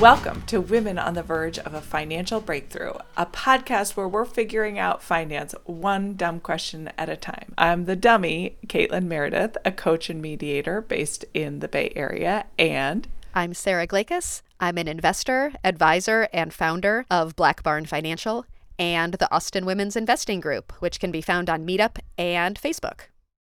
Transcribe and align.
Welcome 0.00 0.44
to 0.46 0.62
Women 0.62 0.98
on 0.98 1.12
the 1.12 1.22
Verge 1.22 1.58
of 1.58 1.74
a 1.74 1.82
Financial 1.82 2.40
Breakthrough, 2.40 2.94
a 3.18 3.26
podcast 3.26 3.96
where 3.96 4.08
we're 4.08 4.24
figuring 4.24 4.78
out 4.78 5.02
finance 5.02 5.54
one 5.64 6.16
dumb 6.16 6.40
question 6.40 6.90
at 6.96 7.10
a 7.10 7.18
time. 7.18 7.52
I'm 7.58 7.84
the 7.84 7.96
dummy, 7.96 8.56
Caitlin 8.66 9.04
Meredith, 9.04 9.58
a 9.62 9.70
coach 9.70 10.08
and 10.08 10.22
mediator 10.22 10.80
based 10.80 11.26
in 11.34 11.58
the 11.58 11.68
Bay 11.68 11.92
Area, 11.94 12.46
and 12.58 13.08
I'm 13.34 13.52
Sara 13.52 13.86
Glakas. 13.86 14.40
I'm 14.58 14.78
an 14.78 14.88
investor, 14.88 15.52
advisor, 15.62 16.28
and 16.32 16.54
founder 16.54 17.04
of 17.10 17.36
Black 17.36 17.62
Barn 17.62 17.84
Financial 17.84 18.46
and 18.78 19.12
the 19.12 19.30
Austin 19.30 19.66
Women's 19.66 19.96
Investing 19.96 20.40
Group, 20.40 20.72
which 20.80 20.98
can 20.98 21.10
be 21.10 21.20
found 21.20 21.50
on 21.50 21.66
Meetup 21.66 21.98
and 22.16 22.58
Facebook. 22.58 23.00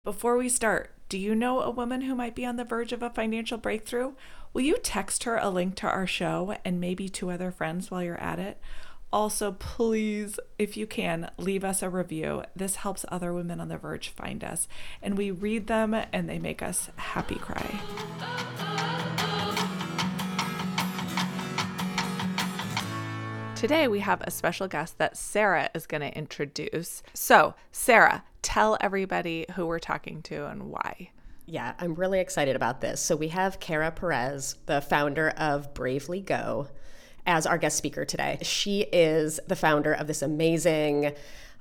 Before 0.04 0.36
we 0.36 0.50
start, 0.50 0.92
do 1.10 1.18
you 1.18 1.36
know 1.36 1.62
a 1.62 1.70
woman 1.70 2.02
who 2.02 2.16
might 2.16 2.36
be 2.36 2.46
on 2.46 2.56
the 2.56 2.64
verge 2.64 2.92
of 2.92 3.04
a 3.04 3.10
financial 3.10 3.58
breakthrough? 3.58 4.14
Will 4.54 4.62
you 4.62 4.78
text 4.82 5.24
her 5.24 5.38
a 5.38 5.50
link 5.50 5.76
to 5.76 5.88
our 5.88 6.08
show 6.08 6.56
and 6.64 6.80
maybe 6.80 7.10
two 7.10 7.32
other 7.32 7.52
friends 7.52 7.90
while 7.90 8.04
you're 8.04 8.22
at 8.22 8.40
it? 8.40 8.60
Also, 9.12 9.52
please, 9.52 10.40
if 10.58 10.76
you 10.76 10.88
can, 10.88 11.30
leave 11.38 11.64
us 11.64 11.84
a 11.84 11.90
review. 11.90 12.44
This 12.56 12.78
helps 12.78 13.06
other 13.10 13.32
women 13.32 13.60
on 13.60 13.68
the 13.68 13.78
verge 13.78 14.10
find 14.10 14.44
us, 14.44 14.68
and 15.04 15.16
we 15.16 15.30
read 15.30 15.68
them 15.68 15.94
and 15.94 16.28
they 16.28 16.40
make 16.40 16.64
us 16.64 16.90
happy 16.96 17.36
cry. 17.36 17.80
Today, 23.64 23.88
we 23.88 24.02
have 24.02 24.20
a 24.20 24.30
special 24.30 24.68
guest 24.68 24.98
that 24.98 25.16
Sara 25.16 25.70
is 25.74 25.88
going 25.88 26.02
to 26.02 26.14
introduce. 26.18 27.02
So, 27.14 27.54
Sara, 27.72 28.26
tell 28.42 28.78
everybody 28.82 29.46
who 29.56 29.66
we're 29.66 29.80
talking 29.80 30.22
to 30.24 30.48
and 30.48 30.64
why. 30.64 31.12
Yeah, 31.46 31.74
I'm 31.80 31.96
really 31.96 32.20
excited 32.20 32.58
about 32.58 32.82
this. 32.82 33.00
So 33.00 33.16
we 33.16 33.30
have 33.30 33.62
Kara 33.62 33.90
Perez, 33.90 34.58
the 34.66 34.82
founder 34.82 35.30
of 35.38 35.74
Bravely 35.74 36.20
Go, 36.20 36.68
as 37.26 37.46
our 37.46 37.58
guest 37.58 37.78
speaker 37.78 38.04
today. 38.04 38.38
She 38.42 38.82
is 38.82 39.40
the 39.48 39.56
founder 39.56 39.94
of 39.94 40.08
this 40.08 40.22
amazing, 40.22 41.14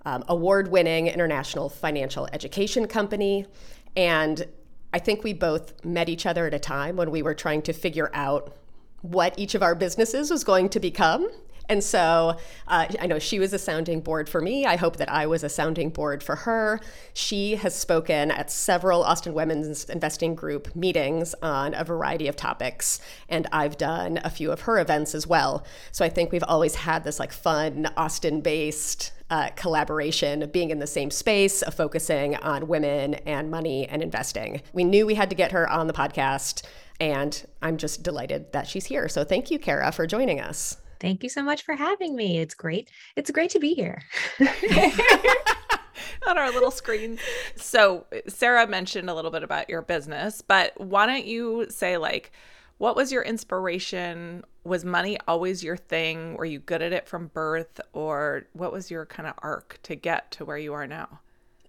um, 0.05 0.25
award 0.27 0.73
winning 0.73 1.07
international 1.07 1.69
financial 1.69 2.29
education 2.33 2.89
company. 2.89 3.47
And 3.95 4.45
I 4.93 4.99
think 4.99 5.23
we 5.23 5.35
both 5.35 5.85
met 5.85 6.09
each 6.09 6.27
other 6.27 6.49
at 6.49 6.53
a 6.53 6.59
time 6.59 6.97
when 6.97 7.13
we 7.13 7.23
were 7.23 7.35
trying 7.35 7.63
to 7.63 7.73
figure 7.73 8.11
out 8.13 8.57
what 9.03 9.39
each 9.39 9.55
of 9.55 9.63
our 9.63 9.77
businesses 9.77 10.33
was 10.33 10.43
going 10.43 10.69
to 10.71 10.81
become. 10.81 11.29
And 11.69 11.83
so 11.83 12.37
uh, 12.69 12.87
I 13.01 13.07
know 13.07 13.19
she 13.19 13.39
was 13.39 13.53
a 13.53 13.59
sounding 13.59 14.01
board 14.01 14.29
for 14.29 14.41
me. 14.41 14.67
I 14.67 14.77
hope 14.77 14.97
that 14.97 15.11
I 15.11 15.27
was 15.27 15.43
a 15.43 15.49
sounding 15.49 15.91
board 15.91 16.23
for 16.23 16.37
her. 16.37 16.81
She 17.15 17.57
has 17.57 17.75
spoken 17.75 18.31
at 18.31 18.51
several 18.51 19.03
Austin 19.05 19.35
Women's 19.35 19.85
Investing 19.85 20.35
Group 20.35 20.75
meetings 20.75 21.35
on 21.43 21.75
a 21.75 21.85
variety 21.85 22.29
of 22.29 22.37
topics, 22.37 23.01
and 23.29 23.47
I've 23.53 23.79
done 23.79 24.21
a 24.25 24.31
few 24.31 24.53
of 24.53 24.63
her 24.63 24.79
events 24.79 25.15
as 25.15 25.27
well. 25.27 25.65
So 25.93 26.05
I 26.05 26.09
think 26.09 26.33
we've 26.33 26.45
always 26.47 26.75
had 26.75 27.05
this 27.05 27.19
like 27.19 27.33
fun 27.33 27.89
Austin 27.97 28.41
based 28.41 29.13
uh, 29.33 29.49
collaboration, 29.57 30.43
of 30.43 30.53
being 30.53 30.71
in 30.71 30.79
the 30.79 30.87
same 30.87 31.11
space, 31.11 31.63
of 31.63 31.73
focusing 31.73 32.37
on 32.37 32.69
women 32.69 33.15
and 33.15 33.51
money 33.51 33.89
and 33.89 34.03
investing. 34.03 34.61
We 34.75 34.85
knew 34.85 35.07
we 35.07 35.15
had 35.15 35.31
to 35.31 35.37
get 35.37 35.53
her 35.53 35.67
on 35.71 35.87
the 35.87 35.95
podcast, 35.95 36.67
and 37.01 37.43
I'm 37.63 37.79
just 37.79 38.03
delighted 38.03 38.53
that 38.53 38.69
she's 38.69 38.85
here. 38.85 39.09
So 39.09 39.25
thank 39.25 39.51
you, 39.51 39.59
Kara, 39.59 39.91
for 39.91 40.07
joining 40.07 40.39
us. 40.39 40.77
Thank 41.03 41.23
you 41.23 41.29
so 41.29 41.43
much 41.43 41.65
for 41.65 41.75
having 41.75 42.17
me. 42.17 42.39
It's 42.39 42.55
great. 42.55 42.89
It's 43.17 43.31
great 43.31 43.51
to 43.51 43.59
be 43.59 43.75
here. 43.75 44.03
on 46.27 46.39
our 46.39 46.51
little 46.53 46.71
screen. 46.71 47.19
So, 47.57 48.07
uh, 48.13 48.19
Sara 48.29 48.67
mentioned 48.67 49.11
a 49.11 49.15
little 49.15 49.31
bit 49.31 49.43
about 49.43 49.69
your 49.69 49.83
business, 49.83 50.43
but 50.43 50.73
why 50.81 51.07
don't 51.07 51.27
you 51.27 51.67
say, 51.69 51.97
like, 51.97 52.33
what 52.79 52.97
was 52.97 53.13
your 53.13 53.23
inspiration? 53.23 54.45
Was 54.65 54.85
money 54.85 55.19
always 55.29 55.63
your 55.63 55.77
thing? 55.77 56.37
Were 56.37 56.45
you 56.45 56.61
good 56.61 56.83
at 56.83 56.93
it 56.93 57.09
from 57.09 57.29
birth? 57.29 57.81
Or 57.93 58.47
what 58.53 58.73
was 58.73 58.91
your 58.91 59.07
kind 59.07 59.29
of 59.29 59.35
arc 59.39 59.79
to 59.83 59.95
get 59.95 60.31
to 60.33 60.45
where 60.45 60.59
you 60.59 60.73
are 60.73 60.87
now? 60.87 61.21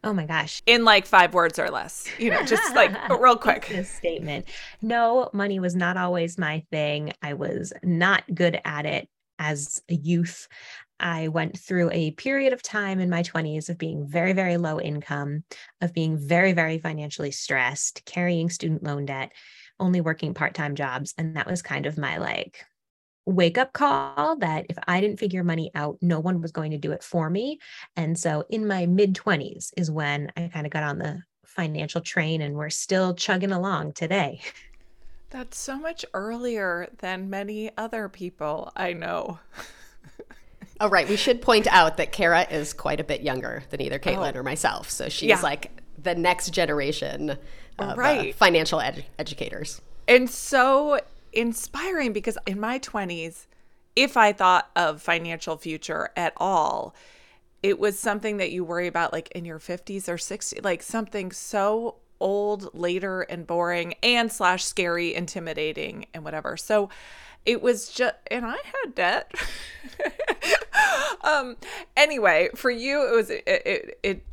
Oh 0.05 0.11
my 0.11 0.25
gosh. 0.25 0.61
In 0.65 0.83
like 0.83 1.05
five 1.05 1.33
words 1.33 1.57
or 1.57 1.69
less, 1.69 2.07
you 2.19 2.29
know, 2.29 2.43
just 2.43 2.75
like 2.75 2.91
real 3.21 3.37
quick. 3.37 3.73
Statement. 3.85 4.45
No, 4.81 5.29
money 5.31 5.59
was 5.59 5.75
not 5.75 5.95
always 5.95 6.37
my 6.37 6.63
thing. 6.71 7.13
I 7.21 7.35
was 7.35 7.71
not 7.83 8.23
good 8.35 8.59
at 8.65 8.85
it 8.85 9.07
as 9.39 9.81
a 9.89 9.95
youth. 9.95 10.47
I 10.99 11.27
went 11.27 11.59
through 11.59 11.89
a 11.91 12.11
period 12.11 12.53
of 12.53 12.61
time 12.61 12.99
in 12.99 13.09
my 13.09 13.23
20s 13.23 13.69
of 13.69 13.77
being 13.77 14.07
very, 14.07 14.33
very 14.33 14.57
low 14.57 14.79
income, 14.79 15.43
of 15.81 15.93
being 15.93 16.17
very, 16.17 16.53
very 16.53 16.79
financially 16.79 17.31
stressed, 17.31 18.05
carrying 18.05 18.49
student 18.49 18.83
loan 18.83 19.05
debt, 19.05 19.31
only 19.79 20.01
working 20.01 20.33
part 20.33 20.53
time 20.53 20.75
jobs. 20.75 21.13
And 21.17 21.35
that 21.35 21.47
was 21.47 21.61
kind 21.61 21.85
of 21.85 21.97
my 21.97 22.17
like 22.17 22.65
wake 23.25 23.57
up 23.57 23.73
call 23.73 24.37
that 24.37 24.65
if 24.69 24.77
I 24.87 25.01
didn't 25.01 25.19
figure 25.19 25.43
money 25.43 25.71
out, 25.75 25.97
no 26.01 26.19
one 26.19 26.41
was 26.41 26.51
going 26.51 26.71
to 26.71 26.77
do 26.77 26.91
it 26.91 27.03
for 27.03 27.29
me. 27.29 27.59
And 27.95 28.17
so 28.17 28.43
in 28.49 28.67
my 28.67 28.85
mid 28.85 29.13
20s 29.13 29.71
is 29.77 29.89
when 29.89 30.31
I 30.35 30.47
kind 30.47 30.65
of 30.65 30.71
got 30.71 30.83
on 30.83 30.97
the 30.97 31.21
financial 31.45 32.01
train 32.01 32.41
and 32.41 32.55
we're 32.55 32.69
still 32.69 33.13
chugging 33.13 33.51
along 33.51 33.93
today. 33.93 34.41
That's 35.33 35.57
so 35.57 35.79
much 35.79 36.05
earlier 36.13 36.89
than 36.99 37.31
many 37.31 37.71
other 37.75 38.07
people 38.07 38.71
I 38.75 38.93
know. 38.93 39.39
oh, 40.79 40.89
right. 40.89 41.09
We 41.09 41.15
should 41.15 41.41
point 41.41 41.65
out 41.65 41.97
that 41.97 42.11
Kara 42.11 42.45
is 42.51 42.71
quite 42.71 42.99
a 42.99 43.03
bit 43.03 43.21
younger 43.21 43.63
than 43.71 43.81
either 43.81 43.97
Caitlin 43.97 44.35
oh. 44.35 44.39
or 44.39 44.43
myself. 44.43 44.91
So 44.91 45.09
she's 45.09 45.29
yeah. 45.29 45.41
like 45.41 45.71
the 45.97 46.13
next 46.13 46.51
generation 46.51 47.31
of 47.31 47.39
uh, 47.79 47.95
right. 47.97 48.29
uh, 48.29 48.37
financial 48.37 48.79
ed- 48.79 49.05
educators. 49.17 49.81
And 50.07 50.29
so 50.29 50.99
inspiring 51.31 52.13
because 52.13 52.37
in 52.45 52.59
my 52.59 52.77
20s, 52.77 53.47
if 53.95 54.15
I 54.15 54.33
thought 54.33 54.69
of 54.75 55.01
financial 55.01 55.57
future 55.57 56.11
at 56.15 56.33
all, 56.37 56.93
it 57.63 57.79
was 57.79 57.97
something 57.97 58.37
that 58.37 58.51
you 58.51 58.63
worry 58.63 58.85
about 58.85 59.11
like 59.11 59.31
in 59.31 59.45
your 59.45 59.57
50s 59.57 60.07
or 60.07 60.17
60s, 60.17 60.63
like 60.63 60.83
something 60.83 61.31
so 61.31 61.95
old, 62.23 62.73
later, 62.73 63.21
and 63.21 63.45
boring, 63.45 63.95
and 64.01 64.31
slash 64.31 64.63
scary, 64.63 65.13
intimidating, 65.13 66.05
and 66.13 66.23
whatever. 66.23 66.55
So 66.55 66.89
it 67.45 67.61
was 67.61 67.89
just, 67.89 68.15
and 68.31 68.45
I 68.45 68.55
had 68.63 68.95
debt. 68.95 69.31
um, 71.21 71.57
anyway, 71.97 72.49
for 72.55 72.71
you, 72.71 73.07
it 73.07 73.15
was 73.15 73.29
it, 73.29 73.43
it, 73.45 73.99
it 74.01 74.25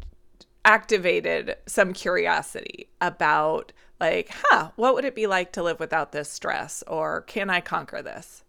activated 0.65 1.57
some 1.67 1.93
curiosity 1.93 2.89
about 3.01 3.73
like, 3.99 4.31
huh, 4.33 4.71
what 4.77 4.95
would 4.95 5.05
it 5.05 5.15
be 5.15 5.27
like 5.27 5.53
to 5.53 5.63
live 5.63 5.81
without 5.81 6.13
this 6.13 6.31
stress, 6.31 6.85
or 6.87 7.23
can 7.23 7.51
I 7.51 7.61
conquer 7.61 8.01
this? 8.03 8.45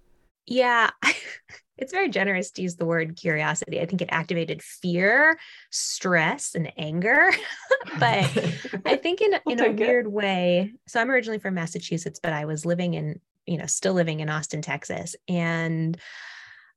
Yeah. 0.45 0.91
it's 1.81 1.91
very 1.91 2.09
generous 2.09 2.51
to 2.51 2.61
use 2.61 2.75
the 2.75 2.85
word 2.85 3.17
curiosity. 3.17 3.81
I 3.81 3.87
think 3.87 4.03
it 4.03 4.09
activated 4.11 4.61
fear, 4.61 5.37
stress, 5.71 6.53
and 6.53 6.71
anger. 6.77 7.31
but 7.99 8.29
I 8.85 8.95
think 8.97 9.19
in, 9.19 9.33
in 9.47 9.59
a 9.59 9.71
weird 9.71 10.05
it. 10.05 10.11
way, 10.11 10.73
so 10.87 11.01
I'm 11.01 11.09
originally 11.09 11.39
from 11.39 11.55
Massachusetts, 11.55 12.19
but 12.21 12.33
I 12.33 12.45
was 12.45 12.67
living 12.67 12.93
in, 12.93 13.19
you 13.47 13.57
know, 13.57 13.65
still 13.65 13.93
living 13.93 14.19
in 14.19 14.29
Austin, 14.29 14.61
Texas. 14.61 15.15
And 15.27 15.99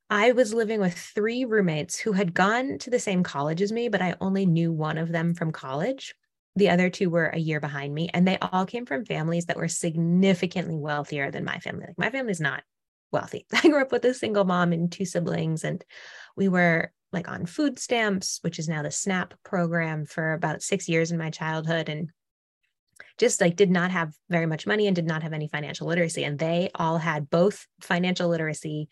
I 0.08 0.32
was 0.32 0.54
living 0.54 0.80
with 0.80 0.94
three 0.94 1.44
roommates 1.44 1.98
who 1.98 2.12
had 2.12 2.32
gone 2.32 2.78
to 2.78 2.90
the 2.90 2.98
same 2.98 3.22
college 3.22 3.60
as 3.60 3.72
me, 3.72 3.88
but 3.88 4.00
I 4.00 4.16
only 4.22 4.46
knew 4.46 4.72
one 4.72 4.96
of 4.96 5.12
them 5.12 5.34
from 5.34 5.52
college. 5.52 6.14
The 6.56 6.70
other 6.70 6.88
two 6.88 7.10
were 7.10 7.26
a 7.26 7.38
year 7.38 7.60
behind 7.60 7.92
me, 7.92 8.08
and 8.14 8.26
they 8.26 8.38
all 8.38 8.64
came 8.64 8.86
from 8.86 9.04
families 9.04 9.46
that 9.46 9.56
were 9.56 9.68
significantly 9.68 10.76
wealthier 10.76 11.30
than 11.30 11.44
my 11.44 11.58
family. 11.58 11.86
Like 11.88 11.98
my 11.98 12.10
family's 12.10 12.40
not 12.40 12.62
wealthy. 13.14 13.46
I 13.52 13.68
grew 13.68 13.80
up 13.80 13.92
with 13.92 14.04
a 14.04 14.12
single 14.12 14.44
mom 14.44 14.74
and 14.74 14.92
two 14.92 15.06
siblings, 15.06 15.64
and 15.64 15.82
we 16.36 16.48
were 16.48 16.92
like 17.12 17.28
on 17.28 17.46
food 17.46 17.78
stamps, 17.78 18.40
which 18.42 18.58
is 18.58 18.68
now 18.68 18.82
the 18.82 18.90
SNAP 18.90 19.34
program 19.44 20.04
for 20.04 20.34
about 20.34 20.62
six 20.62 20.88
years 20.88 21.12
in 21.12 21.16
my 21.16 21.30
childhood. 21.30 21.88
And 21.88 22.10
just 23.18 23.40
like 23.40 23.56
did 23.56 23.70
not 23.70 23.90
have 23.90 24.12
very 24.28 24.46
much 24.46 24.66
money 24.66 24.86
and 24.86 24.96
did 24.96 25.06
not 25.06 25.22
have 25.22 25.32
any 25.32 25.48
financial 25.48 25.86
literacy. 25.86 26.24
And 26.24 26.38
they 26.38 26.70
all 26.74 26.98
had 26.98 27.30
both 27.30 27.66
financial 27.80 28.28
literacy 28.28 28.88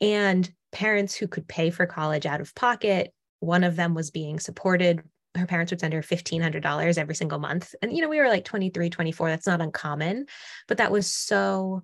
and 0.00 0.50
parents 0.72 1.14
who 1.14 1.28
could 1.28 1.48
pay 1.48 1.70
for 1.70 1.86
college 1.86 2.26
out 2.26 2.40
of 2.40 2.54
pocket. 2.54 3.12
One 3.40 3.64
of 3.64 3.76
them 3.76 3.94
was 3.94 4.10
being 4.10 4.40
supported. 4.40 5.02
Her 5.34 5.46
parents 5.46 5.70
would 5.70 5.80
send 5.80 5.92
her 5.92 6.02
$1,500 6.02 6.98
every 6.98 7.14
single 7.14 7.38
month. 7.38 7.74
And, 7.82 7.94
you 7.94 8.02
know, 8.02 8.08
we 8.08 8.18
were 8.18 8.28
like 8.28 8.44
23, 8.44 8.90
24. 8.90 9.28
That's 9.28 9.46
not 9.46 9.60
uncommon, 9.60 10.26
but 10.66 10.78
that 10.78 10.90
was 10.90 11.06
so 11.06 11.82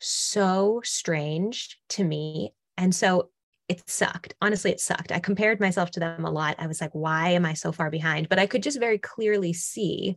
so 0.00 0.80
strange 0.84 1.78
to 1.90 2.04
me. 2.04 2.52
And 2.76 2.94
so 2.94 3.30
it 3.68 3.88
sucked. 3.88 4.34
Honestly, 4.40 4.70
it 4.70 4.80
sucked. 4.80 5.12
I 5.12 5.18
compared 5.18 5.60
myself 5.60 5.90
to 5.92 6.00
them 6.00 6.24
a 6.24 6.30
lot. 6.30 6.56
I 6.58 6.66
was 6.66 6.80
like, 6.80 6.92
why 6.92 7.30
am 7.30 7.44
I 7.44 7.54
so 7.54 7.72
far 7.72 7.90
behind? 7.90 8.28
But 8.28 8.38
I 8.38 8.46
could 8.46 8.62
just 8.62 8.78
very 8.78 8.98
clearly 8.98 9.52
see 9.52 10.16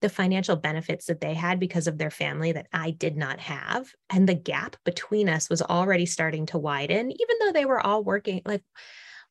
the 0.00 0.08
financial 0.08 0.56
benefits 0.56 1.06
that 1.06 1.20
they 1.20 1.34
had 1.34 1.60
because 1.60 1.86
of 1.86 1.98
their 1.98 2.10
family 2.10 2.52
that 2.52 2.68
I 2.72 2.90
did 2.90 3.16
not 3.16 3.38
have. 3.40 3.92
And 4.08 4.28
the 4.28 4.34
gap 4.34 4.76
between 4.84 5.28
us 5.28 5.50
was 5.50 5.62
already 5.62 6.06
starting 6.06 6.46
to 6.46 6.58
widen, 6.58 7.10
even 7.10 7.36
though 7.40 7.52
they 7.52 7.66
were 7.66 7.84
all 7.84 8.02
working. 8.02 8.40
Like 8.46 8.62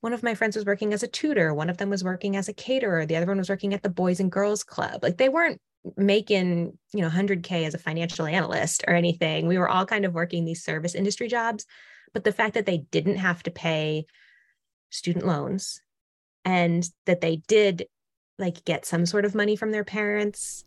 one 0.02 0.14
of 0.14 0.24
my 0.24 0.36
friends 0.36 0.56
was 0.56 0.66
working 0.66 0.94
as 0.94 1.04
a 1.04 1.08
tutor, 1.08 1.54
one 1.54 1.70
of 1.70 1.78
them 1.78 1.90
was 1.90 2.04
working 2.04 2.36
as 2.36 2.50
a 2.50 2.54
caterer, 2.54 3.06
the 3.06 3.16
other 3.16 3.26
one 3.26 3.38
was 3.38 3.50
working 3.50 3.74
at 3.74 3.84
the 3.84 3.90
Boys 3.90 4.20
and 4.20 4.32
Girls 4.32 4.64
Club. 4.64 5.02
Like 5.02 5.18
they 5.18 5.30
weren't 5.30 5.60
making, 5.98 6.78
you 6.94 7.02
know, 7.02 7.10
100K 7.10 7.66
as 7.66 7.74
a 7.74 7.80
financial 7.80 8.26
analyst 8.26 8.84
or 8.88 8.94
anything. 8.94 9.48
We 9.48 9.58
were 9.58 9.70
all 9.70 9.86
kind 9.86 10.06
of 10.06 10.14
working 10.14 10.46
these 10.46 10.64
service 10.64 10.96
industry 10.96 11.28
jobs. 11.28 11.66
But 12.14 12.24
the 12.24 12.32
fact 12.32 12.56
that 12.56 12.66
they 12.66 12.80
didn't 12.92 13.18
have 13.18 13.44
to 13.44 13.52
pay 13.52 14.06
student 14.90 15.26
loans 15.26 15.82
and 16.44 16.90
that 17.06 17.22
they 17.22 17.38
did 17.48 17.88
like 18.38 18.66
get 18.66 18.86
some 18.86 19.06
sort 19.06 19.26
of 19.26 19.36
money 19.36 19.56
from 19.56 19.72
their 19.72 19.84
parents 19.84 20.64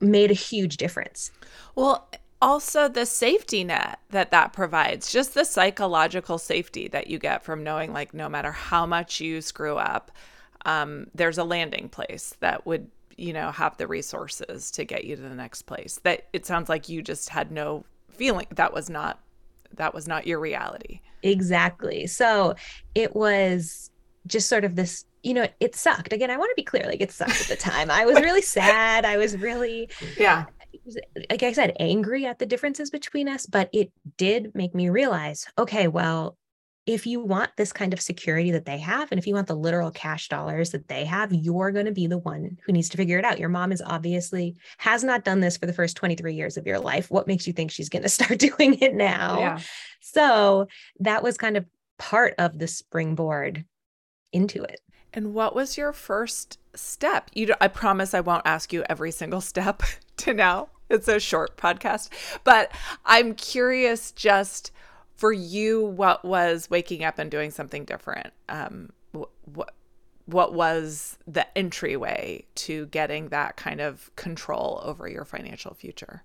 made 0.00 0.30
a 0.30 0.34
huge 0.34 0.76
difference. 0.76 1.30
Well, 1.74 2.08
also 2.40 2.88
the 2.88 3.04
safety 3.04 3.64
net 3.64 3.98
that 4.10 4.30
that 4.30 4.52
provides, 4.52 5.12
just 5.12 5.34
the 5.34 5.44
psychological 5.44 6.38
safety 6.38 6.88
that 6.88 7.08
you 7.08 7.18
get 7.18 7.44
from 7.44 7.62
knowing 7.62 7.92
like 7.92 8.14
no 8.14 8.28
matter 8.28 8.52
how 8.52 8.86
much 8.86 9.20
you 9.20 9.42
screw 9.42 9.76
up, 9.76 10.10
um, 10.64 11.06
there's 11.14 11.38
a 11.38 11.44
landing 11.44 11.88
place 11.88 12.34
that 12.40 12.66
would 12.66 12.90
you 13.20 13.32
know 13.32 13.50
have 13.50 13.76
the 13.76 13.86
resources 13.86 14.70
to 14.72 14.84
get 14.84 15.04
you 15.04 15.16
to 15.16 15.22
the 15.22 15.34
next 15.34 15.62
place. 15.62 16.00
That 16.04 16.26
it 16.32 16.46
sounds 16.46 16.68
like 16.68 16.88
you 16.88 17.02
just 17.02 17.28
had 17.28 17.52
no 17.52 17.84
feeling 18.08 18.46
that 18.54 18.72
was 18.72 18.88
not 18.90 19.20
that 19.76 19.94
was 19.94 20.08
not 20.08 20.26
your 20.26 20.40
reality. 20.40 21.00
Exactly. 21.22 22.06
So 22.06 22.54
it 22.94 23.14
was 23.14 23.90
just 24.26 24.48
sort 24.48 24.64
of 24.64 24.76
this 24.76 25.04
you 25.22 25.34
know, 25.34 25.46
it 25.60 25.76
sucked. 25.76 26.14
Again, 26.14 26.30
I 26.30 26.38
want 26.38 26.50
to 26.50 26.54
be 26.56 26.64
clear, 26.64 26.84
like 26.86 27.02
it 27.02 27.12
sucked 27.12 27.42
at 27.42 27.48
the 27.48 27.56
time. 27.56 27.90
I 27.90 28.06
was 28.06 28.18
really 28.22 28.40
sad. 28.58 29.04
I 29.04 29.18
was 29.18 29.36
really, 29.36 29.90
yeah, 30.16 30.46
like 31.28 31.42
I 31.42 31.52
said, 31.52 31.76
angry 31.78 32.24
at 32.24 32.38
the 32.38 32.46
differences 32.46 32.90
between 32.90 33.28
us, 33.28 33.44
but 33.44 33.68
it 33.72 33.92
did 34.16 34.54
make 34.54 34.74
me 34.74 34.88
realize, 34.88 35.46
okay, 35.58 35.88
well, 35.88 36.36
if 36.86 37.06
you 37.06 37.20
want 37.20 37.50
this 37.56 37.72
kind 37.72 37.92
of 37.92 38.00
security 38.00 38.50
that 38.52 38.64
they 38.64 38.78
have, 38.78 39.12
and 39.12 39.18
if 39.18 39.26
you 39.26 39.34
want 39.34 39.46
the 39.46 39.54
literal 39.54 39.90
cash 39.90 40.28
dollars 40.28 40.70
that 40.70 40.88
they 40.88 41.04
have, 41.04 41.32
you're 41.32 41.72
going 41.72 41.86
to 41.86 41.92
be 41.92 42.06
the 42.06 42.18
one 42.18 42.56
who 42.64 42.72
needs 42.72 42.88
to 42.88 42.96
figure 42.96 43.18
it 43.18 43.24
out. 43.24 43.38
Your 43.38 43.48
mom 43.48 43.70
is 43.70 43.82
obviously 43.84 44.56
has 44.78 45.04
not 45.04 45.24
done 45.24 45.40
this 45.40 45.56
for 45.56 45.66
the 45.66 45.72
first 45.72 45.96
23 45.96 46.34
years 46.34 46.56
of 46.56 46.66
your 46.66 46.78
life. 46.78 47.10
What 47.10 47.26
makes 47.26 47.46
you 47.46 47.52
think 47.52 47.70
she's 47.70 47.88
going 47.88 48.02
to 48.04 48.08
start 48.08 48.38
doing 48.38 48.78
it 48.80 48.94
now? 48.94 49.38
Yeah. 49.38 49.60
So 50.00 50.66
that 51.00 51.22
was 51.22 51.36
kind 51.36 51.56
of 51.56 51.66
part 51.98 52.34
of 52.38 52.58
the 52.58 52.66
springboard 52.66 53.64
into 54.32 54.62
it. 54.62 54.80
And 55.12 55.34
what 55.34 55.54
was 55.54 55.76
your 55.76 55.92
first 55.92 56.58
step? 56.74 57.30
You 57.34 57.52
I 57.60 57.68
promise 57.68 58.14
I 58.14 58.20
won't 58.20 58.46
ask 58.46 58.72
you 58.72 58.84
every 58.88 59.10
single 59.10 59.40
step 59.40 59.82
to 60.18 60.34
now. 60.34 60.68
It's 60.88 61.08
a 61.08 61.20
short 61.20 61.56
podcast, 61.56 62.08
but 62.42 62.72
I'm 63.04 63.34
curious 63.34 64.10
just 64.10 64.72
for 65.20 65.32
you 65.32 65.84
what 65.84 66.24
was 66.24 66.68
waking 66.70 67.04
up 67.04 67.18
and 67.18 67.30
doing 67.30 67.50
something 67.50 67.84
different? 67.84 68.32
Um 68.48 68.90
what 69.12 69.74
what 70.24 70.54
was 70.54 71.18
the 71.26 71.46
entryway 71.58 72.44
to 72.54 72.86
getting 72.86 73.28
that 73.28 73.56
kind 73.56 73.80
of 73.80 74.10
control 74.16 74.80
over 74.84 75.08
your 75.08 75.24
financial 75.24 75.74
future? 75.74 76.22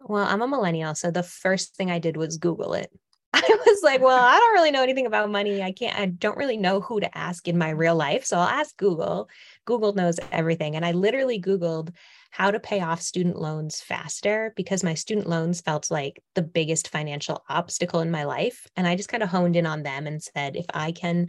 Well, 0.00 0.24
I'm 0.24 0.42
a 0.42 0.48
millennial, 0.48 0.94
so 0.94 1.10
the 1.10 1.22
first 1.22 1.76
thing 1.76 1.90
I 1.90 1.98
did 1.98 2.16
was 2.16 2.38
Google 2.38 2.74
it. 2.74 2.90
I 3.34 3.58
was 3.66 3.80
like, 3.82 4.00
well, 4.00 4.18
I 4.18 4.38
don't 4.38 4.52
really 4.52 4.70
know 4.70 4.82
anything 4.82 5.06
about 5.06 5.30
money. 5.30 5.62
I 5.62 5.72
can't, 5.72 5.98
I 5.98 6.06
don't 6.06 6.36
really 6.36 6.56
know 6.56 6.80
who 6.80 7.00
to 7.00 7.18
ask 7.18 7.48
in 7.48 7.58
my 7.58 7.70
real 7.70 7.96
life. 7.96 8.24
So 8.24 8.36
I'll 8.36 8.48
ask 8.48 8.76
Google. 8.76 9.28
Google 9.64 9.94
knows 9.94 10.20
everything. 10.30 10.76
And 10.76 10.84
I 10.84 10.92
literally 10.92 11.40
Googled 11.40 11.94
how 12.32 12.50
to 12.50 12.58
pay 12.58 12.80
off 12.80 13.02
student 13.02 13.38
loans 13.38 13.82
faster 13.82 14.54
because 14.56 14.82
my 14.82 14.94
student 14.94 15.28
loans 15.28 15.60
felt 15.60 15.90
like 15.90 16.18
the 16.34 16.40
biggest 16.40 16.88
financial 16.88 17.44
obstacle 17.46 18.00
in 18.00 18.10
my 18.10 18.24
life. 18.24 18.66
And 18.74 18.86
I 18.86 18.96
just 18.96 19.10
kind 19.10 19.22
of 19.22 19.28
honed 19.28 19.54
in 19.54 19.66
on 19.66 19.82
them 19.82 20.06
and 20.06 20.22
said, 20.22 20.56
if 20.56 20.64
I 20.72 20.92
can 20.92 21.28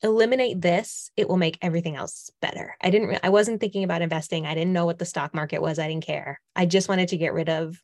eliminate 0.00 0.60
this, 0.60 1.10
it 1.16 1.28
will 1.28 1.38
make 1.38 1.58
everything 1.60 1.96
else 1.96 2.30
better. 2.40 2.76
I 2.80 2.90
didn't, 2.90 3.18
I 3.24 3.30
wasn't 3.30 3.60
thinking 3.60 3.82
about 3.82 4.00
investing. 4.00 4.46
I 4.46 4.54
didn't 4.54 4.72
know 4.72 4.86
what 4.86 5.00
the 5.00 5.04
stock 5.04 5.34
market 5.34 5.60
was. 5.60 5.80
I 5.80 5.88
didn't 5.88 6.06
care. 6.06 6.40
I 6.54 6.66
just 6.66 6.88
wanted 6.88 7.08
to 7.08 7.16
get 7.16 7.32
rid 7.32 7.48
of 7.48 7.76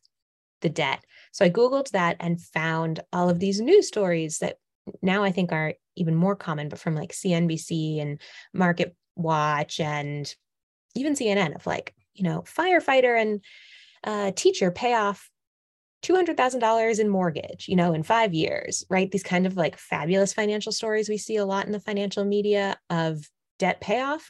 the 0.61 0.69
debt. 0.69 1.03
So 1.33 1.43
I 1.43 1.49
Googled 1.49 1.89
that 1.89 2.15
and 2.21 2.39
found 2.39 3.01
all 3.11 3.29
of 3.29 3.39
these 3.39 3.59
news 3.59 3.89
stories 3.89 4.37
that 4.37 4.55
now 5.01 5.25
I 5.25 5.33
think 5.33 5.51
are 5.51 5.73
even 5.97 6.15
more 6.15 6.37
common, 6.37 6.69
but 6.69 6.79
from 6.79 6.95
like 6.95 7.11
CNBC 7.11 8.01
and 8.01 8.21
Market 8.53 8.95
Watch 9.17 9.81
and 9.81 10.33
even 10.95 11.15
CNN 11.15 11.53
of 11.53 11.67
like, 11.67 11.93
you 12.13 12.23
know, 12.23 12.41
firefighter 12.41 13.19
and 13.19 13.41
uh, 14.03 14.31
teacher 14.35 14.71
pay 14.71 14.93
off 14.93 15.29
$200,000 16.03 16.99
in 16.99 17.09
mortgage, 17.09 17.67
you 17.67 17.75
know, 17.75 17.93
in 17.93 18.03
five 18.03 18.33
years, 18.33 18.83
right? 18.89 19.11
These 19.11 19.23
kind 19.23 19.45
of 19.45 19.55
like 19.55 19.77
fabulous 19.77 20.33
financial 20.33 20.71
stories 20.71 21.09
we 21.09 21.17
see 21.17 21.35
a 21.35 21.45
lot 21.45 21.65
in 21.65 21.71
the 21.71 21.79
financial 21.79 22.25
media 22.25 22.77
of 22.89 23.29
debt 23.59 23.81
payoff. 23.81 24.29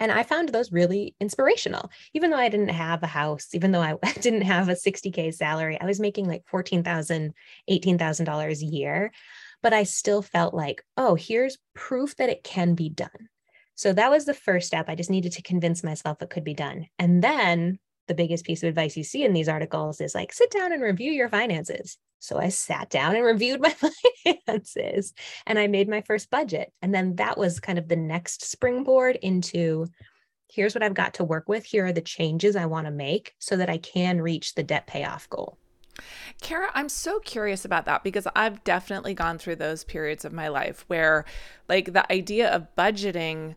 And 0.00 0.12
I 0.12 0.22
found 0.22 0.50
those 0.50 0.70
really 0.70 1.14
inspirational. 1.20 1.90
Even 2.14 2.30
though 2.30 2.36
I 2.36 2.48
didn't 2.48 2.68
have 2.68 3.02
a 3.02 3.08
house, 3.08 3.48
even 3.54 3.72
though 3.72 3.80
I 3.80 3.96
didn't 4.20 4.42
have 4.42 4.68
a 4.68 4.74
60K 4.74 5.34
salary, 5.34 5.78
I 5.80 5.86
was 5.86 6.00
making 6.00 6.28
like 6.28 6.44
$14,000, 6.52 7.32
$18,000 7.68 8.60
a 8.60 8.64
year. 8.64 9.12
But 9.60 9.72
I 9.72 9.82
still 9.82 10.22
felt 10.22 10.54
like, 10.54 10.84
oh, 10.96 11.16
here's 11.16 11.58
proof 11.74 12.14
that 12.16 12.28
it 12.28 12.44
can 12.44 12.74
be 12.74 12.88
done. 12.88 13.28
So 13.78 13.92
that 13.92 14.10
was 14.10 14.24
the 14.24 14.34
first 14.34 14.66
step. 14.66 14.88
I 14.88 14.96
just 14.96 15.08
needed 15.08 15.30
to 15.34 15.42
convince 15.42 15.84
myself 15.84 16.20
it 16.20 16.30
could 16.30 16.42
be 16.42 16.52
done. 16.52 16.88
And 16.98 17.22
then 17.22 17.78
the 18.08 18.14
biggest 18.14 18.44
piece 18.44 18.64
of 18.64 18.68
advice 18.68 18.96
you 18.96 19.04
see 19.04 19.22
in 19.22 19.34
these 19.34 19.48
articles 19.48 20.00
is 20.00 20.16
like, 20.16 20.32
sit 20.32 20.50
down 20.50 20.72
and 20.72 20.82
review 20.82 21.12
your 21.12 21.28
finances. 21.28 21.96
So 22.18 22.40
I 22.40 22.48
sat 22.48 22.90
down 22.90 23.14
and 23.14 23.24
reviewed 23.24 23.60
my 23.60 23.72
finances 24.26 25.14
and 25.46 25.60
I 25.60 25.68
made 25.68 25.88
my 25.88 26.00
first 26.00 26.28
budget. 26.28 26.72
And 26.82 26.92
then 26.92 27.14
that 27.16 27.38
was 27.38 27.60
kind 27.60 27.78
of 27.78 27.86
the 27.86 27.94
next 27.94 28.42
springboard 28.50 29.14
into 29.22 29.86
here's 30.50 30.74
what 30.74 30.82
I've 30.82 30.94
got 30.94 31.14
to 31.14 31.24
work 31.24 31.48
with. 31.48 31.64
Here 31.64 31.86
are 31.86 31.92
the 31.92 32.00
changes 32.00 32.56
I 32.56 32.66
want 32.66 32.88
to 32.88 32.90
make 32.90 33.36
so 33.38 33.56
that 33.58 33.70
I 33.70 33.78
can 33.78 34.20
reach 34.20 34.56
the 34.56 34.64
debt 34.64 34.88
payoff 34.88 35.30
goal. 35.30 35.56
Kara, 36.40 36.72
I'm 36.74 36.88
so 36.88 37.20
curious 37.20 37.64
about 37.64 37.84
that 37.84 38.02
because 38.02 38.26
I've 38.34 38.64
definitely 38.64 39.14
gone 39.14 39.38
through 39.38 39.56
those 39.56 39.84
periods 39.84 40.24
of 40.24 40.32
my 40.32 40.48
life 40.48 40.84
where, 40.88 41.24
like, 41.68 41.92
the 41.92 42.10
idea 42.12 42.50
of 42.50 42.66
budgeting 42.76 43.54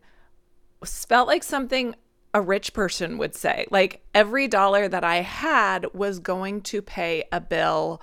felt 0.84 1.28
like 1.28 1.42
something 1.42 1.94
a 2.34 2.40
rich 2.40 2.72
person 2.72 3.18
would 3.18 3.34
say. 3.34 3.66
Like, 3.70 4.02
every 4.14 4.48
dollar 4.48 4.88
that 4.88 5.04
I 5.04 5.16
had 5.16 5.86
was 5.94 6.18
going 6.18 6.62
to 6.62 6.80
pay 6.80 7.24
a 7.30 7.40
bill 7.40 8.00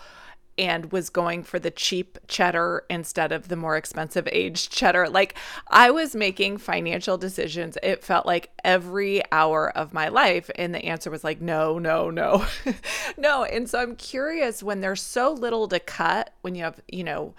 and 0.60 0.92
was 0.92 1.10
going 1.10 1.42
for 1.42 1.58
the 1.58 1.72
cheap 1.72 2.18
cheddar 2.28 2.84
instead 2.90 3.32
of 3.32 3.48
the 3.48 3.56
more 3.56 3.78
expensive 3.78 4.28
aged 4.30 4.74
cheddar. 4.74 5.08
Like 5.10 5.36
I 5.70 5.90
was 5.90 6.14
making 6.14 6.58
financial 6.58 7.18
decisions. 7.18 7.78
It 7.82 8.04
felt 8.04 8.26
like 8.26 8.52
every 8.66 9.22
hour 9.32 9.72
of 9.76 9.94
my 9.94 10.10
life. 10.10 10.52
And 10.56 10.76
the 10.76 10.84
answer 10.84 11.10
was 11.10 11.24
like, 11.24 11.40
no, 11.40 11.80
no, 11.80 12.10
no, 12.10 12.46
no. 13.18 13.46
And 13.46 13.70
so 13.70 13.80
I'm 13.80 13.96
curious 13.96 14.62
when 14.62 14.82
there's 14.82 15.02
so 15.02 15.32
little 15.32 15.70
to 15.70 15.80
cut, 15.80 16.34
when 16.42 16.56
you 16.56 16.64
have, 16.66 16.82
you 16.90 17.06
know, 17.06 17.36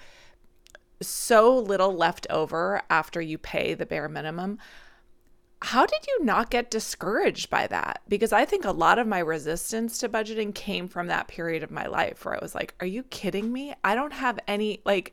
so 1.02 1.54
little 1.54 1.94
left 1.94 2.26
over 2.30 2.80
after 2.88 3.20
you 3.20 3.36
pay 3.36 3.74
the 3.74 3.86
bare 3.86 4.08
minimum 4.08 4.58
how 5.62 5.84
did 5.84 6.06
you 6.06 6.24
not 6.24 6.50
get 6.50 6.70
discouraged 6.70 7.50
by 7.50 7.66
that? 7.66 8.00
Because 8.08 8.32
I 8.32 8.44
think 8.44 8.64
a 8.64 8.70
lot 8.70 8.98
of 8.98 9.06
my 9.06 9.18
resistance 9.18 9.98
to 9.98 10.08
budgeting 10.08 10.54
came 10.54 10.88
from 10.88 11.08
that 11.08 11.28
period 11.28 11.62
of 11.62 11.70
my 11.70 11.86
life 11.86 12.24
where 12.24 12.34
I 12.34 12.38
was 12.40 12.54
like, 12.54 12.74
are 12.80 12.86
you 12.86 13.02
kidding 13.04 13.52
me? 13.52 13.74
I 13.84 13.94
don't 13.94 14.12
have 14.12 14.38
any, 14.48 14.80
like, 14.86 15.12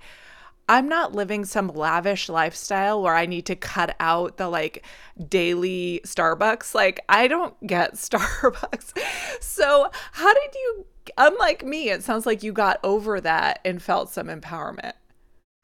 I'm 0.70 0.88
not 0.88 1.14
living 1.14 1.46
some 1.46 1.68
lavish 1.68 2.30
lifestyle 2.30 3.02
where 3.02 3.16
I 3.16 3.26
need 3.26 3.46
to 3.48 3.56
cut 3.56 3.96
out 4.00 4.38
the 4.38 4.50
like 4.50 4.86
daily 5.28 6.02
Starbucks. 6.06 6.74
Like, 6.76 7.02
I 7.10 7.28
don't 7.28 7.56
get 7.66 7.94
Starbucks. 7.96 8.98
So, 9.42 9.90
how 10.14 10.34
did 10.34 10.56
you, 10.56 10.86
unlike 11.18 11.66
me, 11.66 11.90
it 11.90 12.04
sounds 12.04 12.26
like 12.26 12.44
you 12.44 12.54
got 12.54 12.80
over 12.84 13.20
that 13.22 13.60
and 13.66 13.82
felt 13.82 14.12
some 14.12 14.28
empowerment. 14.28 14.94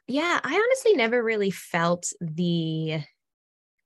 Yeah, 0.08 0.40
I 0.44 0.54
honestly 0.54 0.94
never 0.94 1.24
really 1.24 1.52
felt 1.52 2.12
the 2.20 3.04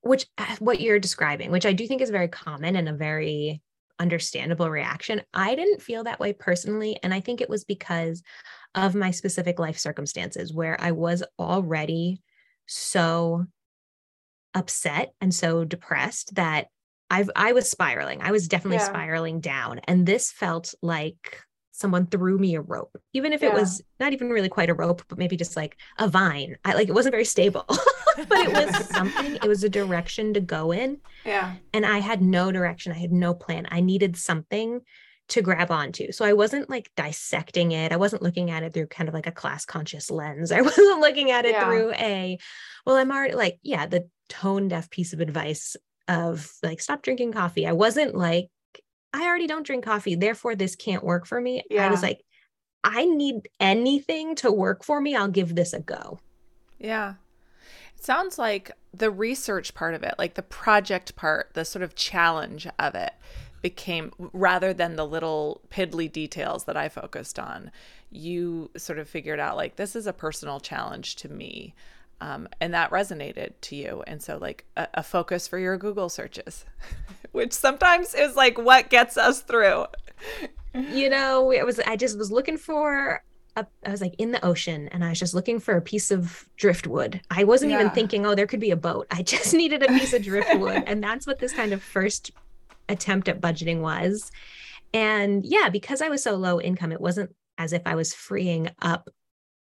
which 0.08 0.26
uh, 0.38 0.56
what 0.58 0.80
you're 0.80 0.98
describing, 0.98 1.50
which 1.50 1.66
I 1.66 1.72
do 1.72 1.86
think 1.86 2.00
is 2.02 2.10
very 2.10 2.28
common 2.28 2.76
and 2.76 2.88
a 2.88 2.94
very 2.94 3.62
understandable 3.98 4.70
reaction. 4.70 5.22
I 5.34 5.54
didn't 5.54 5.82
feel 5.82 6.04
that 6.04 6.20
way 6.20 6.32
personally. 6.32 6.98
And 7.02 7.12
I 7.12 7.20
think 7.20 7.40
it 7.40 7.50
was 7.50 7.64
because 7.64 8.22
of 8.74 8.94
my 8.94 9.10
specific 9.10 9.58
life 9.58 9.78
circumstances 9.78 10.52
where 10.52 10.80
I 10.80 10.92
was 10.92 11.22
already 11.38 12.22
so 12.66 13.46
upset 14.54 15.12
and 15.20 15.34
so 15.34 15.64
depressed 15.64 16.34
that 16.36 16.68
I've 17.10 17.30
I 17.34 17.52
was 17.52 17.70
spiraling. 17.70 18.20
I 18.22 18.32
was 18.32 18.48
definitely 18.48 18.78
yeah. 18.78 18.86
spiraling 18.86 19.40
down. 19.40 19.80
And 19.84 20.04
this 20.04 20.30
felt 20.30 20.74
like 20.82 21.42
someone 21.78 22.06
threw 22.06 22.38
me 22.38 22.56
a 22.56 22.60
rope, 22.60 22.96
even 23.12 23.32
if 23.32 23.40
yeah. 23.40 23.48
it 23.48 23.54
was 23.54 23.82
not 24.00 24.12
even 24.12 24.30
really 24.30 24.48
quite 24.48 24.68
a 24.68 24.74
rope, 24.74 25.02
but 25.08 25.18
maybe 25.18 25.36
just 25.36 25.56
like 25.56 25.76
a 25.98 26.08
vine. 26.08 26.56
I 26.64 26.74
like 26.74 26.88
it 26.88 26.94
wasn't 26.94 27.12
very 27.12 27.24
stable, 27.24 27.64
but 27.68 28.38
it 28.38 28.52
was 28.52 28.88
something. 28.90 29.36
It 29.36 29.46
was 29.46 29.62
a 29.62 29.68
direction 29.68 30.34
to 30.34 30.40
go 30.40 30.72
in. 30.72 30.98
Yeah. 31.24 31.54
And 31.72 31.86
I 31.86 31.98
had 31.98 32.20
no 32.20 32.50
direction. 32.50 32.92
I 32.92 32.98
had 32.98 33.12
no 33.12 33.32
plan. 33.32 33.68
I 33.70 33.80
needed 33.80 34.16
something 34.16 34.80
to 35.28 35.42
grab 35.42 35.70
onto. 35.70 36.10
So 36.10 36.24
I 36.24 36.32
wasn't 36.32 36.68
like 36.68 36.90
dissecting 36.96 37.72
it. 37.72 37.92
I 37.92 37.96
wasn't 37.96 38.22
looking 38.22 38.50
at 38.50 38.62
it 38.62 38.72
through 38.72 38.86
kind 38.86 39.08
of 39.08 39.14
like 39.14 39.26
a 39.26 39.32
class 39.32 39.64
conscious 39.64 40.10
lens. 40.10 40.50
I 40.52 40.62
wasn't 40.62 41.00
looking 41.00 41.30
at 41.30 41.44
it 41.44 41.52
yeah. 41.52 41.64
through 41.64 41.92
a, 41.92 42.38
well, 42.84 42.96
I'm 42.96 43.12
already 43.12 43.34
like, 43.34 43.58
yeah, 43.62 43.86
the 43.86 44.08
tone 44.28 44.68
deaf 44.68 44.90
piece 44.90 45.12
of 45.12 45.20
advice 45.20 45.76
of 46.08 46.50
like, 46.62 46.80
stop 46.80 47.02
drinking 47.02 47.32
coffee. 47.32 47.66
I 47.66 47.72
wasn't 47.72 48.14
like 48.14 48.48
I 49.12 49.24
already 49.24 49.46
don't 49.46 49.66
drink 49.66 49.84
coffee, 49.84 50.14
therefore 50.14 50.54
this 50.54 50.76
can't 50.76 51.04
work 51.04 51.26
for 51.26 51.40
me. 51.40 51.62
Yeah. 51.70 51.86
I 51.86 51.90
was 51.90 52.02
like, 52.02 52.24
I 52.84 53.04
need 53.06 53.48
anything 53.58 54.34
to 54.36 54.52
work 54.52 54.84
for 54.84 55.00
me. 55.00 55.16
I'll 55.16 55.28
give 55.28 55.54
this 55.54 55.72
a 55.72 55.80
go. 55.80 56.20
Yeah. 56.78 57.14
It 57.96 58.04
sounds 58.04 58.38
like 58.38 58.70
the 58.94 59.10
research 59.10 59.74
part 59.74 59.94
of 59.94 60.02
it, 60.02 60.14
like 60.18 60.34
the 60.34 60.42
project 60.42 61.16
part, 61.16 61.50
the 61.54 61.64
sort 61.64 61.82
of 61.82 61.94
challenge 61.94 62.68
of 62.78 62.94
it 62.94 63.12
became 63.60 64.12
rather 64.18 64.72
than 64.72 64.94
the 64.94 65.06
little 65.06 65.62
piddly 65.70 66.10
details 66.10 66.64
that 66.64 66.76
I 66.76 66.88
focused 66.88 67.38
on, 67.38 67.72
you 68.10 68.70
sort 68.76 68.98
of 68.98 69.08
figured 69.08 69.40
out 69.40 69.56
like 69.56 69.76
this 69.76 69.96
is 69.96 70.06
a 70.06 70.12
personal 70.12 70.60
challenge 70.60 71.16
to 71.16 71.28
me. 71.28 71.74
Um, 72.20 72.48
and 72.60 72.74
that 72.74 72.90
resonated 72.90 73.52
to 73.62 73.76
you. 73.76 74.02
And 74.06 74.22
so, 74.22 74.38
like, 74.38 74.64
a, 74.76 74.88
a 74.94 75.02
focus 75.02 75.46
for 75.46 75.58
your 75.58 75.76
Google 75.76 76.08
searches, 76.08 76.64
which 77.32 77.52
sometimes 77.52 78.14
is 78.14 78.34
like 78.34 78.58
what 78.58 78.90
gets 78.90 79.16
us 79.16 79.40
through. 79.40 79.86
You 80.74 81.08
know, 81.08 81.52
it 81.52 81.64
was, 81.64 81.78
I 81.80 81.96
just 81.96 82.18
was 82.18 82.30
looking 82.30 82.56
for 82.56 83.22
a, 83.56 83.66
I 83.84 83.90
was 83.90 84.00
like 84.00 84.14
in 84.18 84.32
the 84.32 84.44
ocean 84.44 84.88
and 84.88 85.04
I 85.04 85.10
was 85.10 85.18
just 85.18 85.34
looking 85.34 85.58
for 85.58 85.76
a 85.76 85.80
piece 85.80 86.10
of 86.10 86.48
driftwood. 86.56 87.20
I 87.30 87.44
wasn't 87.44 87.72
yeah. 87.72 87.80
even 87.80 87.90
thinking, 87.90 88.26
oh, 88.26 88.34
there 88.34 88.46
could 88.46 88.60
be 88.60 88.70
a 88.70 88.76
boat. 88.76 89.06
I 89.10 89.22
just 89.34 89.54
needed 89.54 89.82
a 89.82 89.88
piece 89.88 90.12
of 90.12 90.22
driftwood. 90.22 90.84
and 90.86 91.02
that's 91.02 91.26
what 91.26 91.38
this 91.38 91.52
kind 91.52 91.72
of 91.72 91.82
first 91.82 92.30
attempt 92.88 93.28
at 93.28 93.40
budgeting 93.40 93.80
was. 93.80 94.30
And 94.94 95.44
yeah, 95.44 95.68
because 95.68 96.00
I 96.00 96.08
was 96.08 96.22
so 96.22 96.34
low 96.36 96.60
income, 96.60 96.92
it 96.92 97.00
wasn't 97.00 97.34
as 97.58 97.72
if 97.72 97.82
I 97.84 97.94
was 97.94 98.14
freeing 98.14 98.70
up 98.80 99.10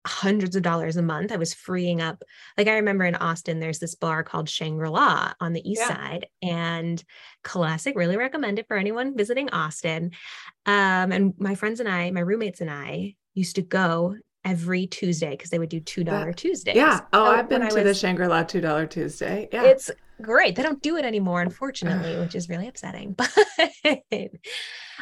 hundreds 0.08 0.56
of 0.56 0.64
dollars 0.64 0.98
a 0.98 1.02
month. 1.02 1.32
I 1.32 1.38
was 1.38 1.54
freeing 1.54 2.02
up. 2.02 2.24
Like 2.58 2.68
I 2.68 2.76
remember 2.76 3.06
in 3.06 3.16
Austin, 3.16 3.60
there's 3.60 3.80
this 3.80 3.96
bar 3.96 4.24
called 4.24 4.50
Shangri 4.50 4.90
La 4.90 5.34
on 5.40 5.54
the 5.54 5.70
east 5.70 5.82
yeah. 5.82 5.96
side, 5.96 6.28
and 6.42 7.04
classic. 7.44 7.96
Really 7.96 8.18
recommend 8.18 8.60
it 8.60 8.68
for 8.68 8.78
anyone 8.78 9.16
visiting 9.16 9.50
Austin. 9.50 10.12
Um, 10.66 11.12
and 11.12 11.34
my 11.38 11.56
friends 11.56 11.80
and 11.80 11.90
I, 11.90 12.10
my 12.12 12.22
roommates 12.22 12.62
and 12.62 12.70
I, 12.72 13.16
used 13.34 13.56
to 13.56 13.62
go 13.62 14.16
every 14.44 14.88
Tuesday 14.88 15.32
because 15.32 15.50
they 15.50 15.60
would 15.60 15.70
do 15.70 15.80
two 15.80 16.04
dollar 16.04 16.34
Tuesdays. 16.34 16.76
Yeah. 16.76 17.02
Oh, 17.14 17.26
so 17.26 17.32
I've 17.32 17.50
been 17.50 17.62
to 17.62 17.66
was, 17.68 17.76
the 17.76 17.94
Shangri 17.94 18.28
La 18.28 18.44
two 18.44 18.62
dollar 18.62 18.88
Tuesday. 18.88 19.48
Yeah. 19.52 19.64
It's 19.64 19.92
great. 20.22 20.56
They 20.56 20.64
don't 20.64 20.82
do 20.82 20.98
it 20.98 21.06
anymore, 21.06 21.42
unfortunately, 21.42 22.18
which 22.20 22.36
is 22.36 22.50
really 22.50 22.68
upsetting. 22.68 23.16
But 23.82 24.32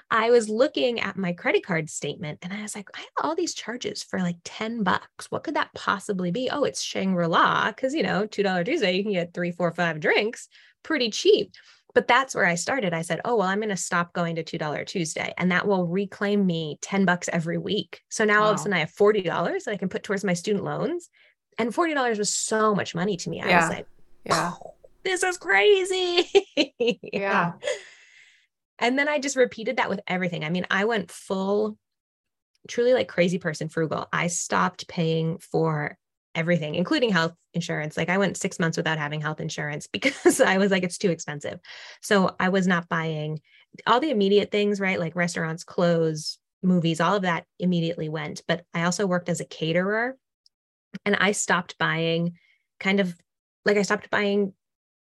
I 0.10 0.30
was 0.32 0.50
looking 0.50 1.00
at 1.00 1.18
my 1.18 1.34
credit 1.34 1.66
card 1.66 1.90
statement 1.90 2.40
and 2.42 2.54
I 2.54 2.62
was 2.62 2.76
like, 2.76 2.90
I 2.96 3.00
have 3.00 3.08
all 3.24 3.36
these 3.36 3.54
charges 3.54 4.04
for 4.04 4.20
like 4.20 4.38
10 4.44 4.84
bucks. 4.84 5.30
What 5.32 5.44
could 5.44 5.56
that 5.56 5.74
possibly 5.74 6.32
be? 6.32 6.50
Oh, 6.52 6.64
it's 6.64 6.82
Shangri 6.82 7.28
La. 7.28 7.72
Cause 7.74 7.94
you 7.94 8.04
know, 8.04 8.28
$2 8.28 8.66
Tuesday, 8.66 8.94
you 8.94 9.04
can 9.04 9.14
get 9.14 9.34
three, 9.34 9.52
four, 9.52 9.74
five 9.74 10.00
drinks 10.00 10.48
pretty 10.84 11.10
cheap. 11.10 11.52
But 11.94 12.08
that's 12.10 12.36
where 12.36 12.46
I 12.46 12.56
started. 12.56 12.94
I 12.94 13.04
said, 13.04 13.22
oh, 13.24 13.38
well, 13.38 13.48
I'm 13.48 13.60
going 13.60 13.70
to 13.70 13.78
stop 13.78 14.12
going 14.12 14.36
to 14.36 14.44
$2 14.44 14.86
Tuesday 14.86 15.34
and 15.38 15.52
that 15.52 15.66
will 15.66 15.88
reclaim 15.88 16.46
me 16.46 16.78
10 16.82 17.06
bucks 17.06 17.30
every 17.32 17.58
week. 17.58 18.02
So 18.10 18.26
now 18.26 18.42
wow. 18.42 18.48
all 18.48 18.52
of 18.52 18.56
a 18.56 18.58
sudden 18.60 18.74
I 18.74 18.80
have 18.80 18.92
$40 18.92 19.24
that 19.24 19.72
I 19.72 19.78
can 19.78 19.90
put 19.90 20.04
towards 20.04 20.24
my 20.24 20.34
student 20.34 20.66
loans. 20.66 21.10
And 21.58 21.74
$40 21.74 22.18
was 22.18 22.34
so 22.34 22.76
much 22.76 22.96
money 22.96 23.16
to 23.16 23.30
me. 23.30 23.42
I 23.42 23.48
yeah. 23.48 23.62
was 23.62 23.70
like, 23.78 23.88
yeah. 24.26 24.52
Oh, 24.62 24.74
this 25.04 25.24
is 25.24 25.38
crazy. 25.38 26.28
yeah. 27.14 27.54
And 28.80 28.98
then 29.00 29.08
I 29.08 29.20
just 29.20 29.36
repeated 29.36 29.78
that 29.78 29.90
with 29.90 30.02
everything. 30.08 30.44
I 30.44 30.50
mean, 30.50 30.66
I 30.70 30.86
went 30.86 31.12
full, 31.12 31.78
truly 32.68 32.94
like 32.94 33.08
crazy 33.08 33.38
person 33.38 33.70
frugal. 33.70 34.08
I 34.12 34.28
stopped 34.28 34.88
paying 34.88 35.38
for 35.38 35.98
everything, 36.34 36.76
including 36.76 37.10
health 37.10 37.34
insurance. 37.54 37.96
Like 37.96 38.10
I 38.10 38.18
went 38.18 38.38
six 38.38 38.60
months 38.60 38.78
without 38.78 38.98
having 38.98 39.22
health 39.22 39.40
insurance 39.40 39.88
because 39.92 40.42
I 40.42 40.58
was 40.58 40.72
like, 40.72 40.84
it's 40.84 40.98
too 40.98 41.12
expensive. 41.12 41.60
So 42.02 42.36
I 42.40 42.50
was 42.50 42.68
not 42.68 42.90
buying 42.90 43.40
all 43.88 44.00
the 44.00 44.12
immediate 44.12 44.52
things, 44.52 44.80
right? 44.80 45.00
Like 45.00 45.16
restaurants, 45.16 45.64
clothes, 45.64 46.38
movies, 46.62 47.00
all 47.00 47.16
of 47.16 47.24
that 47.24 47.46
immediately 47.60 48.10
went. 48.10 48.42
But 48.48 48.64
I 48.74 48.84
also 48.84 49.08
worked 49.08 49.30
as 49.30 49.40
a 49.40 49.46
caterer 49.46 50.18
and 51.06 51.16
I 51.16 51.32
stopped 51.32 51.78
buying 51.78 52.34
kind 52.80 53.00
of 53.00 53.16
like 53.64 53.78
I 53.78 53.82
stopped 53.82 54.10
buying 54.10 54.54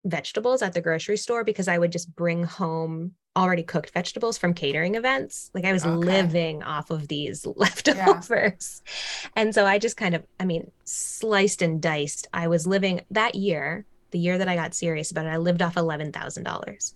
vegetables 0.06 0.62
at 0.62 0.74
the 0.74 0.82
grocery 0.82 1.18
store 1.18 1.44
because 1.44 1.68
I 1.68 1.78
would 1.78 1.92
just 1.92 2.14
bring 2.16 2.44
home 2.44 3.14
already 3.36 3.64
cooked 3.64 3.92
vegetables 3.92 4.38
from 4.38 4.54
catering 4.54 4.96
events. 4.96 5.52
Like 5.54 5.66
I 5.66 5.74
was 5.74 5.86
okay. 5.86 5.96
living 5.96 6.64
off 6.64 6.90
of 6.90 7.08
these 7.08 7.46
leftovers. 7.56 8.82
Yeah. 8.86 9.30
And 9.36 9.54
so 9.54 9.66
I 9.66 9.78
just 9.78 9.98
kind 9.98 10.16
of, 10.16 10.24
I 10.40 10.46
mean, 10.46 10.72
sliced 10.84 11.62
and 11.62 11.82
diced. 11.82 12.28
I 12.34 12.48
was 12.48 12.68
living 12.68 13.02
that 13.12 13.36
year, 13.36 13.86
the 14.12 14.20
year 14.20 14.38
that 14.38 14.50
I 14.50 14.56
got 14.56 14.74
serious 14.74 15.12
about 15.12 15.26
it, 15.26 15.30
I 15.30 15.38
lived 15.38 15.62
off 15.62 15.76
$11,000. 15.76 16.94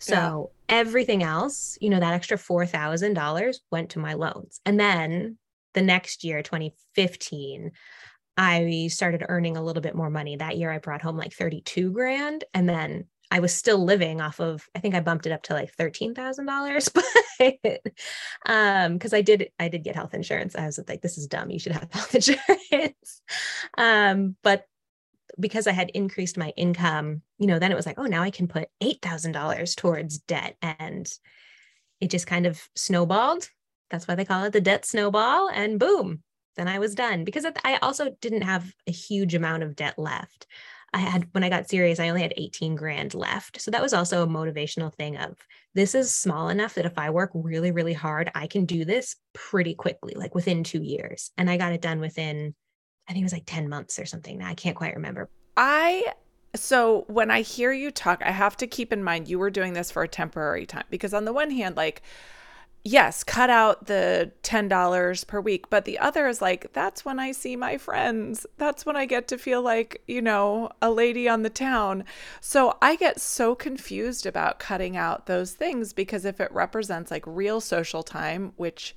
So 0.00 0.50
yeah. 0.68 0.76
everything 0.76 1.22
else, 1.22 1.78
you 1.80 1.88
know, 1.88 2.00
that 2.00 2.14
extra 2.14 2.36
$4,000 2.36 3.56
went 3.70 3.90
to 3.90 3.98
my 3.98 4.14
loans. 4.14 4.60
And 4.66 4.78
then 4.78 5.38
the 5.74 5.82
next 5.82 6.24
year, 6.24 6.42
2015, 6.42 7.72
I 8.36 8.88
started 8.90 9.24
earning 9.28 9.56
a 9.56 9.62
little 9.62 9.80
bit 9.80 9.94
more 9.94 10.10
money. 10.10 10.36
That 10.36 10.58
year 10.58 10.70
I 10.70 10.78
brought 10.78 11.00
home 11.00 11.16
like 11.16 11.32
32 11.32 11.92
grand 11.92 12.44
and 12.52 12.68
then 12.68 13.06
I 13.30 13.40
was 13.40 13.52
still 13.52 13.82
living 13.84 14.20
off 14.20 14.40
of 14.40 14.68
I 14.74 14.78
think 14.78 14.94
I 14.94 15.00
bumped 15.00 15.26
it 15.26 15.32
up 15.32 15.42
to 15.44 15.54
like 15.54 15.74
$13,000 15.76 17.58
but 17.62 17.82
um 18.46 18.98
cuz 18.98 19.12
I 19.12 19.22
did 19.22 19.50
I 19.58 19.68
did 19.68 19.84
get 19.84 19.96
health 19.96 20.14
insurance. 20.14 20.54
I 20.54 20.66
was 20.66 20.78
like 20.88 21.02
this 21.02 21.18
is 21.18 21.26
dumb. 21.26 21.50
You 21.50 21.58
should 21.58 21.72
have 21.72 21.88
health 21.92 22.14
insurance. 22.14 23.22
um 23.76 24.36
but 24.42 24.66
because 25.38 25.66
I 25.66 25.72
had 25.72 25.90
increased 25.90 26.38
my 26.38 26.52
income, 26.56 27.22
you 27.38 27.46
know, 27.46 27.58
then 27.58 27.72
it 27.72 27.76
was 27.76 27.84
like, 27.84 27.98
oh, 27.98 28.04
now 28.06 28.22
I 28.22 28.30
can 28.30 28.48
put 28.48 28.68
$8,000 28.82 29.76
towards 29.76 30.18
debt 30.18 30.56
and 30.62 31.06
it 32.00 32.10
just 32.10 32.26
kind 32.26 32.46
of 32.46 32.60
snowballed. 32.74 33.48
That's 33.90 34.08
why 34.08 34.14
they 34.14 34.24
call 34.24 34.44
it 34.44 34.52
the 34.52 34.60
debt 34.60 34.86
snowball 34.86 35.48
and 35.48 35.78
boom, 35.78 36.22
then 36.56 36.68
I 36.68 36.78
was 36.78 36.94
done 36.94 37.24
because 37.24 37.46
I 37.64 37.78
also 37.82 38.16
didn't 38.20 38.42
have 38.42 38.72
a 38.86 38.92
huge 38.92 39.34
amount 39.34 39.62
of 39.62 39.76
debt 39.76 39.98
left. 39.98 40.46
I 40.92 40.98
had 40.98 41.28
when 41.32 41.44
I 41.44 41.48
got 41.48 41.68
serious, 41.68 42.00
I 42.00 42.08
only 42.08 42.22
had 42.22 42.34
18 42.36 42.74
grand 42.74 43.14
left. 43.14 43.60
So 43.60 43.70
that 43.70 43.82
was 43.82 43.92
also 43.92 44.22
a 44.22 44.26
motivational 44.26 44.94
thing 44.94 45.16
of 45.16 45.36
this 45.74 45.94
is 45.94 46.14
small 46.14 46.48
enough 46.48 46.74
that 46.74 46.86
if 46.86 46.98
I 46.98 47.10
work 47.10 47.30
really, 47.34 47.70
really 47.70 47.92
hard, 47.92 48.30
I 48.34 48.46
can 48.46 48.64
do 48.64 48.84
this 48.84 49.16
pretty 49.34 49.74
quickly, 49.74 50.14
like 50.16 50.34
within 50.34 50.64
two 50.64 50.82
years. 50.82 51.32
And 51.36 51.50
I 51.50 51.56
got 51.56 51.72
it 51.72 51.82
done 51.82 52.00
within, 52.00 52.54
I 53.08 53.12
think 53.12 53.22
it 53.22 53.26
was 53.26 53.32
like 53.32 53.44
10 53.46 53.68
months 53.68 53.98
or 53.98 54.06
something. 54.06 54.42
I 54.42 54.54
can't 54.54 54.76
quite 54.76 54.94
remember. 54.94 55.28
I 55.56 56.12
so 56.54 57.04
when 57.08 57.30
I 57.30 57.42
hear 57.42 57.72
you 57.72 57.90
talk, 57.90 58.22
I 58.24 58.30
have 58.30 58.56
to 58.58 58.66
keep 58.66 58.92
in 58.92 59.04
mind 59.04 59.28
you 59.28 59.38
were 59.38 59.50
doing 59.50 59.74
this 59.74 59.90
for 59.90 60.02
a 60.02 60.08
temporary 60.08 60.66
time 60.66 60.84
because 60.90 61.12
on 61.12 61.24
the 61.24 61.32
one 61.32 61.50
hand, 61.50 61.76
like 61.76 62.02
yes, 62.86 63.24
cut 63.24 63.50
out 63.50 63.86
the 63.86 64.30
$10 64.44 65.26
per 65.26 65.40
week. 65.40 65.68
But 65.68 65.84
the 65.84 65.98
other 65.98 66.28
is 66.28 66.40
like, 66.40 66.72
that's 66.72 67.04
when 67.04 67.18
I 67.18 67.32
see 67.32 67.56
my 67.56 67.78
friends. 67.78 68.46
That's 68.58 68.86
when 68.86 68.94
I 68.94 69.06
get 69.06 69.26
to 69.28 69.38
feel 69.38 69.60
like, 69.60 70.02
you 70.06 70.22
know, 70.22 70.70
a 70.80 70.90
lady 70.90 71.28
on 71.28 71.42
the 71.42 71.50
town. 71.50 72.04
So 72.40 72.78
I 72.80 72.94
get 72.94 73.20
so 73.20 73.56
confused 73.56 74.24
about 74.24 74.60
cutting 74.60 74.96
out 74.96 75.26
those 75.26 75.52
things 75.52 75.92
because 75.92 76.24
if 76.24 76.40
it 76.40 76.52
represents 76.52 77.10
like 77.10 77.24
real 77.26 77.60
social 77.60 78.04
time, 78.04 78.52
which 78.56 78.94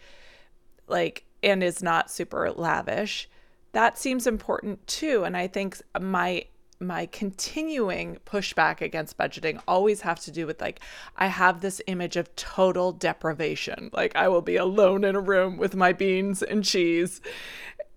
like, 0.87 1.25
and 1.41 1.63
is 1.63 1.81
not 1.81 2.11
super 2.11 2.51
lavish, 2.51 3.27
that 3.71 3.97
seems 3.97 4.27
important 4.27 4.85
too. 4.85 5.23
And 5.23 5.35
I 5.35 5.47
think 5.47 5.81
my 5.99 6.45
my 6.79 7.05
continuing 7.07 8.17
pushback 8.25 8.79
against 8.81 9.17
budgeting 9.17 9.61
always 9.67 10.01
have 10.01 10.19
to 10.21 10.31
do 10.31 10.47
with 10.47 10.61
like 10.61 10.79
I 11.17 11.27
have 11.27 11.61
this 11.61 11.81
image 11.87 12.15
of 12.15 12.33
total 12.35 12.91
deprivation. 12.91 13.89
Like 13.91 14.15
I 14.15 14.29
will 14.29 14.41
be 14.41 14.55
alone 14.55 15.03
in 15.03 15.15
a 15.15 15.19
room 15.19 15.57
with 15.57 15.75
my 15.75 15.91
beans 15.91 16.41
and 16.41 16.63
cheese 16.63 17.21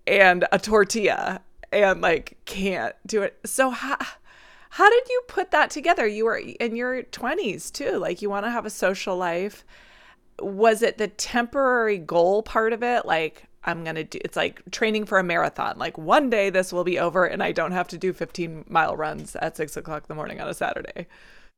and 0.05 0.45
a 0.51 0.59
tortilla 0.59 1.41
and 1.71 2.01
like 2.01 2.37
can't 2.45 2.95
do 3.05 3.21
it. 3.21 3.39
So 3.45 3.69
how 3.69 3.97
how 4.71 4.89
did 4.89 5.07
you 5.07 5.21
put 5.27 5.51
that 5.51 5.69
together? 5.69 6.05
You 6.07 6.25
were 6.25 6.37
in 6.37 6.75
your 6.75 7.03
20s 7.03 7.71
too. 7.71 7.97
Like 7.97 8.21
you 8.21 8.29
want 8.29 8.45
to 8.45 8.51
have 8.51 8.65
a 8.65 8.71
social 8.71 9.15
life. 9.15 9.63
Was 10.39 10.81
it 10.81 10.97
the 10.97 11.07
temporary 11.07 11.99
goal 11.99 12.43
part 12.43 12.73
of 12.73 12.83
it? 12.83 13.05
Like 13.05 13.45
I'm 13.65 13.83
going 13.83 13.95
to 13.95 14.03
do 14.03 14.19
it's 14.23 14.35
like 14.35 14.61
training 14.71 15.05
for 15.05 15.19
a 15.19 15.23
marathon. 15.23 15.77
Like 15.77 15.97
one 15.97 16.29
day 16.29 16.49
this 16.49 16.73
will 16.73 16.83
be 16.83 16.99
over 16.99 17.25
and 17.25 17.41
I 17.41 17.51
don't 17.51 17.71
have 17.71 17.87
to 17.89 17.97
do 17.97 18.13
15 18.13 18.65
mile 18.67 18.95
runs 18.95 19.35
at 19.37 19.57
six 19.57 19.77
o'clock 19.77 20.03
in 20.03 20.07
the 20.09 20.15
morning 20.15 20.41
on 20.41 20.47
a 20.47 20.53
Saturday. 20.53 21.07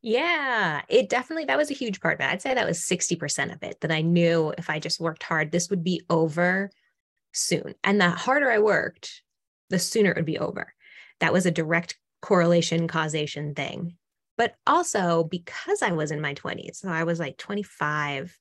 Yeah, 0.02 0.82
it 0.88 1.10
definitely, 1.10 1.46
that 1.46 1.58
was 1.58 1.72
a 1.72 1.76
huge 1.76 2.00
part 2.00 2.16
of 2.16 2.20
it. 2.20 2.30
I'd 2.30 2.42
say 2.42 2.54
that 2.54 2.68
was 2.68 2.80
60% 2.80 3.54
of 3.54 3.64
it 3.64 3.82
that 3.82 3.92
I 3.92 4.02
knew 4.02 4.54
if 4.58 4.70
I 4.70 4.78
just 4.78 5.00
worked 5.00 5.24
hard, 5.24 5.52
this 5.52 5.70
would 5.72 5.84
be 5.84 6.02
over 6.10 6.70
soon. 7.34 7.74
And 7.84 8.00
the 8.00 8.12
harder 8.12 8.52
I 8.52 8.60
worked, 8.60 9.24
the 9.72 9.80
sooner 9.80 10.12
it 10.12 10.18
would 10.18 10.26
be 10.26 10.38
over. 10.38 10.74
That 11.22 11.34
was 11.34 11.48
a 11.48 11.52
direct 11.52 11.98
correlation 12.22 12.88
causation 12.88 13.56
thing. 13.56 13.96
But 14.38 14.54
also 14.68 15.24
because 15.24 15.82
I 15.82 15.94
was 15.94 16.12
in 16.12 16.22
my 16.22 16.36
20s, 16.36 16.76
so 16.76 16.90
I 16.90 17.04
was 17.04 17.20
like 17.20 17.38
25, 17.38 18.38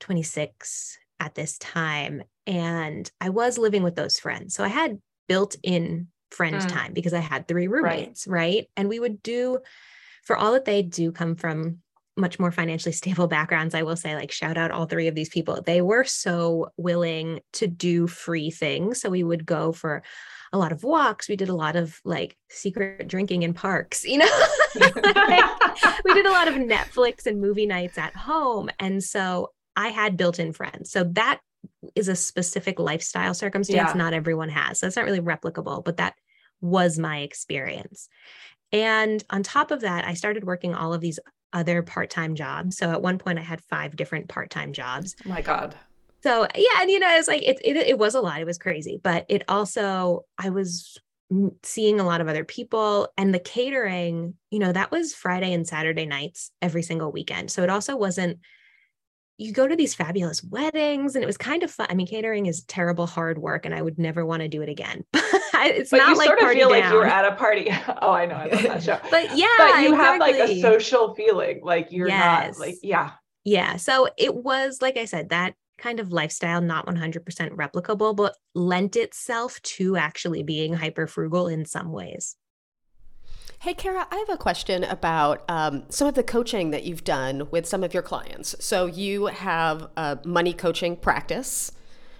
26 0.00 0.98
at 1.20 1.34
this 1.34 1.56
time 1.58 2.24
and 2.46 3.10
I 3.20 3.30
was 3.30 3.58
living 3.58 3.82
with 3.82 3.96
those 3.96 4.18
friends. 4.18 4.54
So 4.54 4.64
I 4.64 4.68
had 4.68 4.98
built 5.28 5.56
in 5.62 6.08
friend 6.30 6.56
mm. 6.56 6.68
time 6.68 6.92
because 6.92 7.14
I 7.14 7.20
had 7.20 7.48
three 7.48 7.68
roommates, 7.68 8.26
right. 8.26 8.38
right? 8.38 8.66
And 8.76 8.88
we 8.88 9.00
would 9.00 9.22
do, 9.22 9.58
for 10.24 10.36
all 10.36 10.52
that 10.52 10.64
they 10.64 10.82
do 10.82 11.12
come 11.12 11.36
from 11.36 11.78
much 12.16 12.38
more 12.38 12.52
financially 12.52 12.92
stable 13.02 13.26
backgrounds, 13.26 13.74
I 13.74 13.82
will 13.82 13.96
say, 13.96 14.14
like, 14.14 14.30
shout 14.30 14.58
out 14.58 14.70
all 14.70 14.86
three 14.86 15.08
of 15.08 15.14
these 15.14 15.28
people. 15.28 15.60
They 15.64 15.80
were 15.80 16.04
so 16.04 16.70
willing 16.76 17.40
to 17.54 17.66
do 17.66 18.06
free 18.06 18.50
things. 18.50 19.00
So 19.00 19.10
we 19.10 19.24
would 19.24 19.46
go 19.46 19.72
for 19.72 20.02
a 20.52 20.58
lot 20.58 20.72
of 20.72 20.84
walks. 20.84 21.28
We 21.28 21.36
did 21.36 21.48
a 21.48 21.54
lot 21.54 21.74
of 21.74 22.00
like 22.04 22.36
secret 22.48 23.08
drinking 23.08 23.42
in 23.42 23.54
parks, 23.54 24.04
you 24.04 24.18
know? 24.18 24.46
like, 24.76 24.94
we 26.04 26.14
did 26.14 26.26
a 26.26 26.30
lot 26.30 26.46
of 26.46 26.54
Netflix 26.54 27.26
and 27.26 27.40
movie 27.40 27.66
nights 27.66 27.98
at 27.98 28.14
home. 28.14 28.70
And 28.78 29.02
so 29.02 29.50
I 29.74 29.88
had 29.88 30.16
built 30.16 30.38
in 30.38 30.52
friends. 30.52 30.92
So 30.92 31.04
that 31.14 31.40
is 31.94 32.08
a 32.08 32.16
specific 32.16 32.78
lifestyle 32.78 33.34
circumstance 33.34 33.90
yeah. 33.90 33.98
not 33.98 34.14
everyone 34.14 34.48
has. 34.48 34.78
So 34.78 34.86
it's 34.86 34.96
not 34.96 35.04
really 35.04 35.20
replicable, 35.20 35.84
but 35.84 35.98
that 35.98 36.14
was 36.60 36.98
my 36.98 37.18
experience. 37.18 38.08
And 38.72 39.22
on 39.30 39.42
top 39.42 39.70
of 39.70 39.82
that, 39.82 40.06
I 40.06 40.14
started 40.14 40.44
working 40.44 40.74
all 40.74 40.94
of 40.94 41.00
these 41.00 41.20
other 41.52 41.82
part-time 41.82 42.34
jobs. 42.34 42.76
So 42.76 42.90
at 42.90 43.02
one 43.02 43.18
point 43.18 43.38
I 43.38 43.42
had 43.42 43.62
five 43.62 43.94
different 43.94 44.28
part-time 44.28 44.72
jobs. 44.72 45.14
Oh 45.24 45.28
my 45.28 45.40
God. 45.40 45.76
So 46.22 46.48
yeah, 46.56 46.80
and 46.80 46.90
you 46.90 46.98
know, 46.98 47.16
it's 47.16 47.28
like 47.28 47.42
it, 47.42 47.60
it 47.62 47.76
it 47.76 47.98
was 47.98 48.14
a 48.14 48.20
lot. 48.20 48.40
It 48.40 48.46
was 48.46 48.58
crazy, 48.58 48.98
but 49.02 49.26
it 49.28 49.44
also 49.46 50.24
I 50.38 50.48
was 50.48 50.98
seeing 51.62 52.00
a 52.00 52.04
lot 52.04 52.20
of 52.20 52.28
other 52.28 52.44
people 52.44 53.08
and 53.16 53.34
the 53.34 53.38
catering, 53.38 54.34
you 54.50 54.58
know, 54.58 54.72
that 54.72 54.90
was 54.90 55.14
Friday 55.14 55.52
and 55.52 55.66
Saturday 55.66 56.06
nights 56.06 56.50
every 56.62 56.82
single 56.82 57.12
weekend. 57.12 57.50
So 57.50 57.62
it 57.62 57.70
also 57.70 57.96
wasn't 57.96 58.38
you 59.36 59.52
go 59.52 59.66
to 59.66 59.74
these 59.74 59.94
fabulous 59.94 60.42
weddings 60.44 61.14
and 61.14 61.22
it 61.22 61.26
was 61.26 61.36
kind 61.36 61.62
of 61.62 61.70
fun. 61.70 61.86
I 61.90 61.94
mean, 61.94 62.06
catering 62.06 62.46
is 62.46 62.62
terrible 62.64 63.06
hard 63.06 63.38
work 63.38 63.66
and 63.66 63.74
I 63.74 63.82
would 63.82 63.98
never 63.98 64.24
want 64.24 64.42
to 64.42 64.48
do 64.48 64.62
it 64.62 64.68
again. 64.68 65.04
it's 65.14 65.90
but 65.90 65.98
not 65.98 66.10
you 66.10 66.16
like 66.16 66.26
sort 66.28 66.42
of 66.42 66.50
feel 66.50 66.68
down. 66.68 66.80
like 66.80 66.90
you 66.90 66.96
were 66.96 67.06
at 67.06 67.24
a 67.24 67.34
party. 67.34 67.70
Oh, 68.02 68.12
I 68.12 68.26
know. 68.26 68.34
I 68.34 68.46
love 68.46 68.62
that 68.62 68.82
show. 68.82 68.98
but 69.10 69.36
yeah, 69.36 69.46
but 69.56 69.80
you 69.80 69.92
exactly. 69.92 69.96
have 69.96 70.20
like 70.20 70.34
a 70.36 70.60
social 70.60 71.14
feeling. 71.14 71.60
Like 71.62 71.90
you're 71.90 72.08
yes. 72.08 72.58
not 72.58 72.66
like, 72.66 72.76
yeah. 72.82 73.12
Yeah. 73.44 73.76
So 73.76 74.08
it 74.18 74.34
was, 74.34 74.82
like 74.82 74.96
I 74.96 75.06
said, 75.06 75.30
that 75.30 75.54
kind 75.78 76.00
of 76.00 76.12
lifestyle, 76.12 76.60
not 76.60 76.86
100% 76.86 77.22
replicable, 77.50 78.14
but 78.14 78.36
lent 78.54 78.96
itself 78.96 79.60
to 79.62 79.96
actually 79.96 80.42
being 80.42 80.74
hyper 80.74 81.06
frugal 81.06 81.48
in 81.48 81.64
some 81.64 81.92
ways. 81.92 82.36
Hey, 83.64 83.72
Kara, 83.72 84.06
I 84.10 84.16
have 84.16 84.28
a 84.28 84.36
question 84.36 84.84
about 84.84 85.42
um, 85.48 85.84
some 85.88 86.06
of 86.06 86.14
the 86.14 86.22
coaching 86.22 86.70
that 86.72 86.84
you've 86.84 87.02
done 87.02 87.48
with 87.50 87.64
some 87.64 87.82
of 87.82 87.94
your 87.94 88.02
clients. 88.02 88.54
So, 88.62 88.84
you 88.84 89.24
have 89.24 89.88
a 89.96 90.18
money 90.22 90.52
coaching 90.52 90.96
practice, 90.96 91.72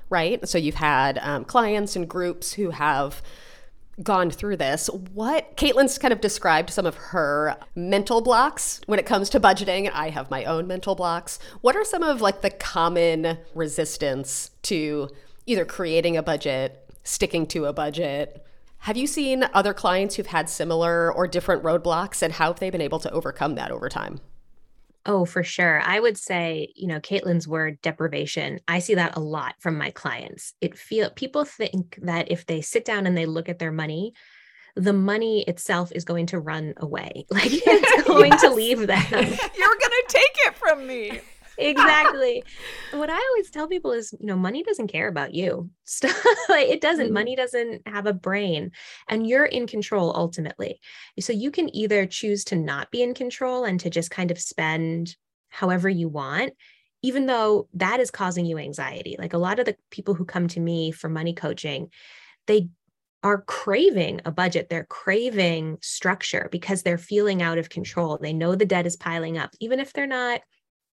right? 0.08 0.48
So, 0.48 0.56
you've 0.56 0.76
had 0.76 1.18
um, 1.18 1.44
clients 1.44 1.96
and 1.96 2.08
groups 2.08 2.54
who 2.54 2.70
have 2.70 3.20
gone 4.02 4.30
through 4.30 4.56
this. 4.56 4.88
What 5.12 5.54
Caitlin's 5.58 5.98
kind 5.98 6.14
of 6.14 6.22
described 6.22 6.70
some 6.70 6.86
of 6.86 6.94
her 6.94 7.58
mental 7.74 8.22
blocks 8.22 8.80
when 8.86 8.98
it 8.98 9.04
comes 9.04 9.28
to 9.28 9.38
budgeting. 9.38 9.90
I 9.92 10.08
have 10.08 10.30
my 10.30 10.46
own 10.46 10.66
mental 10.66 10.94
blocks. 10.94 11.38
What 11.60 11.76
are 11.76 11.84
some 11.84 12.02
of 12.02 12.22
like 12.22 12.40
the 12.40 12.48
common 12.48 13.36
resistance 13.54 14.50
to 14.62 15.10
either 15.44 15.66
creating 15.66 16.16
a 16.16 16.22
budget, 16.22 16.90
sticking 17.02 17.46
to 17.48 17.66
a 17.66 17.74
budget, 17.74 18.43
have 18.84 18.98
you 18.98 19.06
seen 19.06 19.48
other 19.54 19.72
clients 19.72 20.14
who've 20.14 20.26
had 20.26 20.46
similar 20.46 21.10
or 21.10 21.26
different 21.26 21.62
roadblocks 21.62 22.20
and 22.20 22.34
how 22.34 22.48
have 22.48 22.60
they 22.60 22.68
been 22.68 22.82
able 22.82 22.98
to 22.98 23.10
overcome 23.12 23.54
that 23.54 23.70
over 23.70 23.88
time? 23.88 24.20
Oh, 25.06 25.24
for 25.24 25.42
sure. 25.42 25.80
I 25.80 25.98
would 25.98 26.18
say, 26.18 26.70
you 26.76 26.86
know, 26.86 27.00
Caitlin's 27.00 27.48
word 27.48 27.80
deprivation. 27.80 28.60
I 28.68 28.80
see 28.80 28.94
that 28.96 29.16
a 29.16 29.20
lot 29.20 29.54
from 29.58 29.78
my 29.78 29.90
clients. 29.90 30.52
It 30.60 30.76
feel 30.76 31.08
people 31.08 31.46
think 31.46 31.98
that 32.02 32.30
if 32.30 32.44
they 32.44 32.60
sit 32.60 32.84
down 32.84 33.06
and 33.06 33.16
they 33.16 33.24
look 33.24 33.48
at 33.48 33.58
their 33.58 33.72
money, 33.72 34.12
the 34.76 34.92
money 34.92 35.44
itself 35.44 35.90
is 35.90 36.04
going 36.04 36.26
to 36.26 36.38
run 36.38 36.74
away. 36.76 37.24
Like 37.30 37.52
it's 37.52 38.02
going 38.06 38.32
yes. 38.32 38.42
to 38.42 38.50
leave 38.50 38.86
them. 38.86 39.06
You're 39.10 39.20
going 39.22 39.38
to 39.38 40.04
take 40.08 40.36
it 40.46 40.56
from 40.56 40.86
me 40.86 41.20
exactly. 41.58 42.44
what 42.92 43.11
I 43.11 43.16
always 43.30 43.50
tell 43.50 43.68
people 43.68 43.92
is, 43.92 44.14
you 44.19 44.26
know, 44.26 44.36
money 44.36 44.62
doesn't 44.62 44.88
care 44.88 45.08
about 45.08 45.34
you. 45.34 45.71
like 46.49 46.69
it 46.69 46.80
doesn't. 46.80 47.06
Mm-hmm. 47.06 47.14
Money 47.14 47.36
doesn't 47.36 47.86
have 47.86 48.06
a 48.06 48.12
brain, 48.12 48.71
and 49.08 49.26
you're 49.26 49.45
in 49.45 49.67
control 49.67 50.12
ultimately. 50.17 50.80
So 51.21 51.32
you 51.32 51.50
can 51.50 51.75
either 51.75 52.06
choose 52.06 52.45
to 52.45 52.56
not 52.56 52.90
be 52.90 53.02
in 53.02 53.14
control 53.14 53.64
and 53.64 53.78
to 53.80 53.90
just 53.90 54.10
kind 54.10 54.30
of 54.30 54.38
spend 54.38 55.17
however 55.49 55.88
you 55.88 56.08
want, 56.08 56.52
even 57.02 57.26
though 57.26 57.69
that 57.75 58.00
is 58.00 58.10
causing 58.10 58.47
you 58.47 58.58
anxiety. 58.58 59.17
Like 59.19 59.32
a 59.32 59.38
lot 59.38 59.58
of 59.58 59.67
the 59.67 59.76
people 59.90 60.14
who 60.14 60.25
come 60.25 60.49
to 60.49 60.60
me 60.60 60.90
for 60.90 61.08
money 61.08 61.34
coaching, 61.34 61.88
they 62.47 62.69
are 63.25 63.40
craving 63.43 64.21
a 64.26 64.30
budget. 64.30 64.69
They're 64.69 64.84
craving 64.84 65.78
structure 65.80 66.49
because 66.52 66.82
they're 66.82 66.99
feeling 66.99 67.40
out 67.40 67.56
of 67.56 67.71
control. 67.71 68.19
They 68.19 68.34
know 68.34 68.54
the 68.54 68.67
debt 68.67 68.86
is 68.86 68.97
piling 68.97 69.38
up, 69.38 69.50
even 69.60 69.80
if 69.80 69.93
they're 69.93 70.06
not 70.06 70.43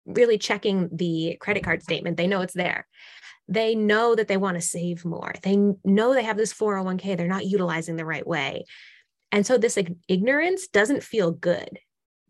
really 0.06 0.38
checking 0.38 0.90
the 0.92 1.38
credit 1.40 1.64
card 1.64 1.84
statement, 1.84 2.18
they 2.18 2.28
know 2.28 2.42
it's 2.42 2.54
there. 2.54 2.88
They 3.48 3.76
know 3.76 4.16
that 4.16 4.28
they 4.28 4.38
want 4.38 4.56
to 4.56 4.62
save 4.62 5.06
more. 5.06 5.34
They 5.44 5.58
know 5.84 6.14
they 6.14 6.24
have 6.24 6.38
this 6.38 6.54
401k, 6.54 7.18
they're 7.18 7.28
not 7.28 7.46
utilizing 7.46 7.96
the 7.96 8.06
right 8.06 8.26
way. 8.26 8.66
And 9.32 9.46
so 9.46 9.58
this 9.58 9.78
ignorance 10.08 10.68
doesn't 10.68 11.04
feel 11.04 11.32
good, 11.32 11.80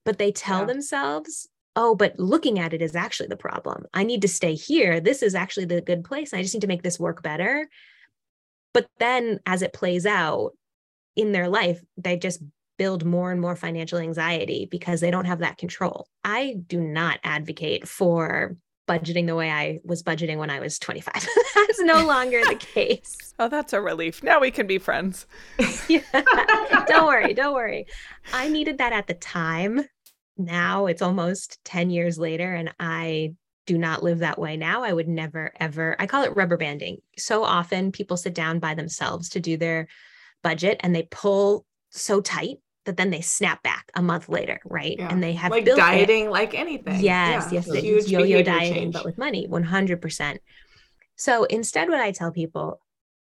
but 0.03 0.17
they 0.17 0.31
tell 0.31 0.61
yeah. 0.61 0.65
themselves, 0.65 1.47
oh, 1.75 1.95
but 1.95 2.17
looking 2.17 2.59
at 2.59 2.73
it 2.73 2.81
is 2.81 2.95
actually 2.95 3.27
the 3.27 3.38
problem. 3.38 3.85
I 3.93 4.03
need 4.03 4.21
to 4.23 4.27
stay 4.27 4.55
here. 4.55 4.99
This 4.99 5.21
is 5.21 5.35
actually 5.35 5.65
the 5.65 5.81
good 5.81 6.03
place. 6.03 6.33
I 6.33 6.41
just 6.41 6.53
need 6.53 6.61
to 6.61 6.67
make 6.67 6.83
this 6.83 6.99
work 6.99 7.21
better. 7.21 7.67
But 8.73 8.88
then 8.99 9.39
as 9.45 9.61
it 9.61 9.73
plays 9.73 10.05
out 10.05 10.51
in 11.15 11.31
their 11.31 11.47
life, 11.47 11.81
they 11.97 12.17
just 12.17 12.41
build 12.77 13.05
more 13.05 13.31
and 13.31 13.41
more 13.41 13.55
financial 13.55 13.99
anxiety 13.99 14.67
because 14.69 15.01
they 15.01 15.11
don't 15.11 15.25
have 15.25 15.39
that 15.39 15.57
control. 15.57 16.07
I 16.23 16.55
do 16.67 16.81
not 16.81 17.19
advocate 17.23 17.88
for 17.88 18.57
budgeting 18.88 19.25
the 19.25 19.35
way 19.35 19.49
I 19.49 19.79
was 19.83 20.03
budgeting 20.03 20.38
when 20.38 20.49
I 20.49 20.59
was 20.59 20.77
25. 20.79 21.13
that's 21.55 21.81
no 21.81 22.05
longer 22.05 22.41
the 22.47 22.55
case. 22.55 23.17
Oh, 23.38 23.49
that's 23.49 23.73
a 23.73 23.81
relief. 23.81 24.23
Now 24.23 24.39
we 24.39 24.49
can 24.49 24.65
be 24.65 24.77
friends. 24.77 25.27
yeah. 25.89 25.99
Don't 26.88 27.05
worry. 27.05 27.33
Don't 27.33 27.53
worry. 27.53 27.85
I 28.31 28.47
needed 28.47 28.77
that 28.77 28.93
at 28.93 29.07
the 29.07 29.13
time. 29.13 29.81
Now 30.38 30.85
it's 30.85 31.01
almost 31.01 31.59
10 31.65 31.89
years 31.89 32.17
later, 32.17 32.53
and 32.53 32.73
I 32.79 33.33
do 33.65 33.77
not 33.77 34.03
live 34.03 34.19
that 34.19 34.39
way 34.39 34.55
now. 34.55 34.83
I 34.83 34.93
would 34.93 35.09
never, 35.09 35.51
ever, 35.59 35.97
I 35.99 36.07
call 36.07 36.23
it 36.23 36.33
rubber 36.38 36.55
banding. 36.55 36.99
So 37.17 37.43
often 37.43 37.91
people 37.91 38.15
sit 38.15 38.33
down 38.33 38.59
by 38.59 38.73
themselves 38.73 39.27
to 39.31 39.41
do 39.41 39.57
their 39.57 39.89
budget 40.41 40.79
and 40.81 40.95
they 40.95 41.03
pull 41.11 41.65
so 41.89 42.21
tight 42.21 42.59
that 42.85 42.97
then 42.97 43.09
they 43.09 43.21
snap 43.21 43.61
back 43.63 43.91
a 43.95 44.01
month 44.01 44.29
later, 44.29 44.59
right? 44.65 44.95
Yeah. 44.97 45.09
And 45.11 45.21
they 45.21 45.33
have 45.33 45.51
like 45.51 45.65
dieting, 45.65 46.25
it. 46.25 46.31
like 46.31 46.53
anything. 46.53 46.99
Yes, 47.01 47.51
yeah. 47.51 47.61
yes, 47.65 47.83
huge 47.83 48.07
yo-yo 48.07 48.41
dieting, 48.41 48.73
change. 48.73 48.93
but 48.93 49.05
with 49.05 49.17
money, 49.17 49.47
one 49.47 49.63
hundred 49.63 50.01
percent. 50.01 50.39
So 51.15 51.45
instead, 51.45 51.89
what 51.89 51.99
I 51.99 52.11
tell 52.11 52.31
people, 52.31 52.79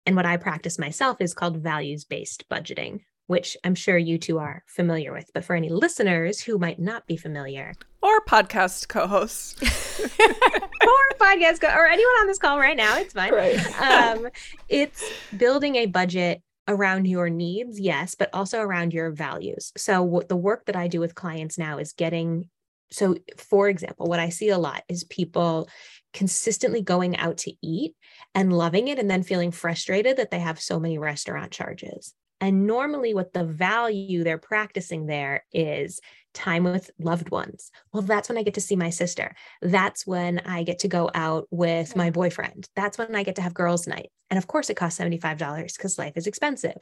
and 0.05 0.15
what 0.15 0.25
I 0.25 0.37
practice 0.37 0.77
myself, 0.79 1.21
is 1.21 1.33
called 1.33 1.57
values-based 1.57 2.47
budgeting, 2.49 3.01
which 3.27 3.55
I'm 3.63 3.75
sure 3.75 3.97
you 3.97 4.17
two 4.17 4.39
are 4.39 4.63
familiar 4.67 5.13
with. 5.13 5.29
But 5.33 5.45
for 5.45 5.55
any 5.55 5.69
listeners 5.69 6.41
who 6.41 6.57
might 6.57 6.79
not 6.79 7.07
be 7.07 7.17
familiar, 7.17 7.73
or 8.01 8.21
podcast 8.21 8.87
co-hosts, 8.87 9.61
or 10.19 11.17
podcast 11.19 11.61
co- 11.61 11.73
or 11.73 11.87
anyone 11.87 12.13
on 12.21 12.27
this 12.27 12.39
call 12.39 12.59
right 12.59 12.77
now, 12.77 12.97
it's 12.97 13.13
fine. 13.13 13.33
Right. 13.33 13.81
um, 13.81 14.27
it's 14.69 15.03
building 15.35 15.75
a 15.75 15.85
budget 15.85 16.41
around 16.67 17.05
your 17.05 17.29
needs, 17.29 17.79
yes, 17.79 18.15
but 18.15 18.29
also 18.33 18.59
around 18.59 18.93
your 18.93 19.11
values. 19.11 19.71
So, 19.77 20.03
what 20.03 20.29
the 20.29 20.35
work 20.35 20.65
that 20.65 20.75
I 20.75 20.87
do 20.87 20.99
with 20.99 21.15
clients 21.15 21.57
now 21.57 21.77
is 21.77 21.93
getting 21.93 22.49
so, 22.91 23.15
for 23.37 23.67
example, 23.67 24.07
what 24.07 24.19
I 24.19 24.29
see 24.29 24.49
a 24.49 24.57
lot 24.57 24.83
is 24.87 25.03
people 25.03 25.67
consistently 26.13 26.81
going 26.81 27.17
out 27.17 27.37
to 27.39 27.53
eat 27.61 27.95
and 28.33 28.53
loving 28.53 28.87
it 28.87 28.97
and 28.97 29.09
then 29.09 29.23
feeling 29.23 29.51
frustrated 29.51 30.17
that 30.17 30.31
they 30.31 30.39
have 30.39 30.59
so 30.59 30.79
many 30.79 30.97
restaurant 30.97 31.51
charges. 31.51 32.13
And 32.39 32.67
normally, 32.67 33.13
what 33.13 33.33
the 33.33 33.43
value 33.43 34.23
they're 34.23 34.37
practicing 34.37 35.07
there 35.07 35.43
is 35.51 35.99
time 36.37 36.63
with 36.63 36.91
loved 36.99 37.31
ones. 37.31 37.71
Well, 37.91 38.03
that's 38.03 38.29
when 38.29 38.37
I 38.37 38.43
get 38.43 38.53
to 38.53 38.61
see 38.61 38.75
my 38.75 38.91
sister. 38.91 39.35
That's 39.61 40.05
when 40.05 40.39
I 40.39 40.63
get 40.63 40.79
to 40.79 40.87
go 40.87 41.09
out 41.13 41.47
with 41.49 41.95
my 41.95 42.05
mm-hmm. 42.05 42.13
boyfriend. 42.13 42.69
That's 42.75 42.97
when 42.97 43.15
I 43.15 43.23
get 43.23 43.35
to 43.37 43.41
have 43.41 43.53
girls' 43.53 43.87
night. 43.87 44.11
And 44.29 44.37
of 44.37 44.47
course, 44.47 44.69
it 44.69 44.77
costs 44.77 44.99
$75 44.99 45.75
because 45.75 45.97
life 45.97 46.13
is 46.15 46.27
expensive. 46.27 46.77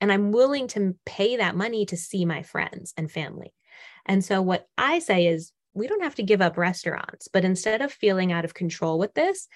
And 0.00 0.10
I'm 0.10 0.32
willing 0.32 0.68
to 0.68 0.96
pay 1.04 1.36
that 1.36 1.54
money 1.54 1.86
to 1.86 1.96
see 1.96 2.24
my 2.24 2.42
friends 2.42 2.94
and 2.96 3.10
family. 3.10 3.52
And 4.06 4.24
so, 4.24 4.42
what 4.42 4.66
I 4.76 4.98
say 4.98 5.26
is, 5.26 5.52
we 5.74 5.86
don't 5.86 6.02
have 6.02 6.14
to 6.16 6.22
give 6.22 6.40
up 6.40 6.56
restaurants, 6.56 7.28
but 7.28 7.44
instead 7.44 7.82
of 7.82 7.92
feeling 7.92 8.32
out 8.32 8.44
of 8.44 8.54
control 8.54 8.98
with 8.98 9.12
this, 9.14 9.48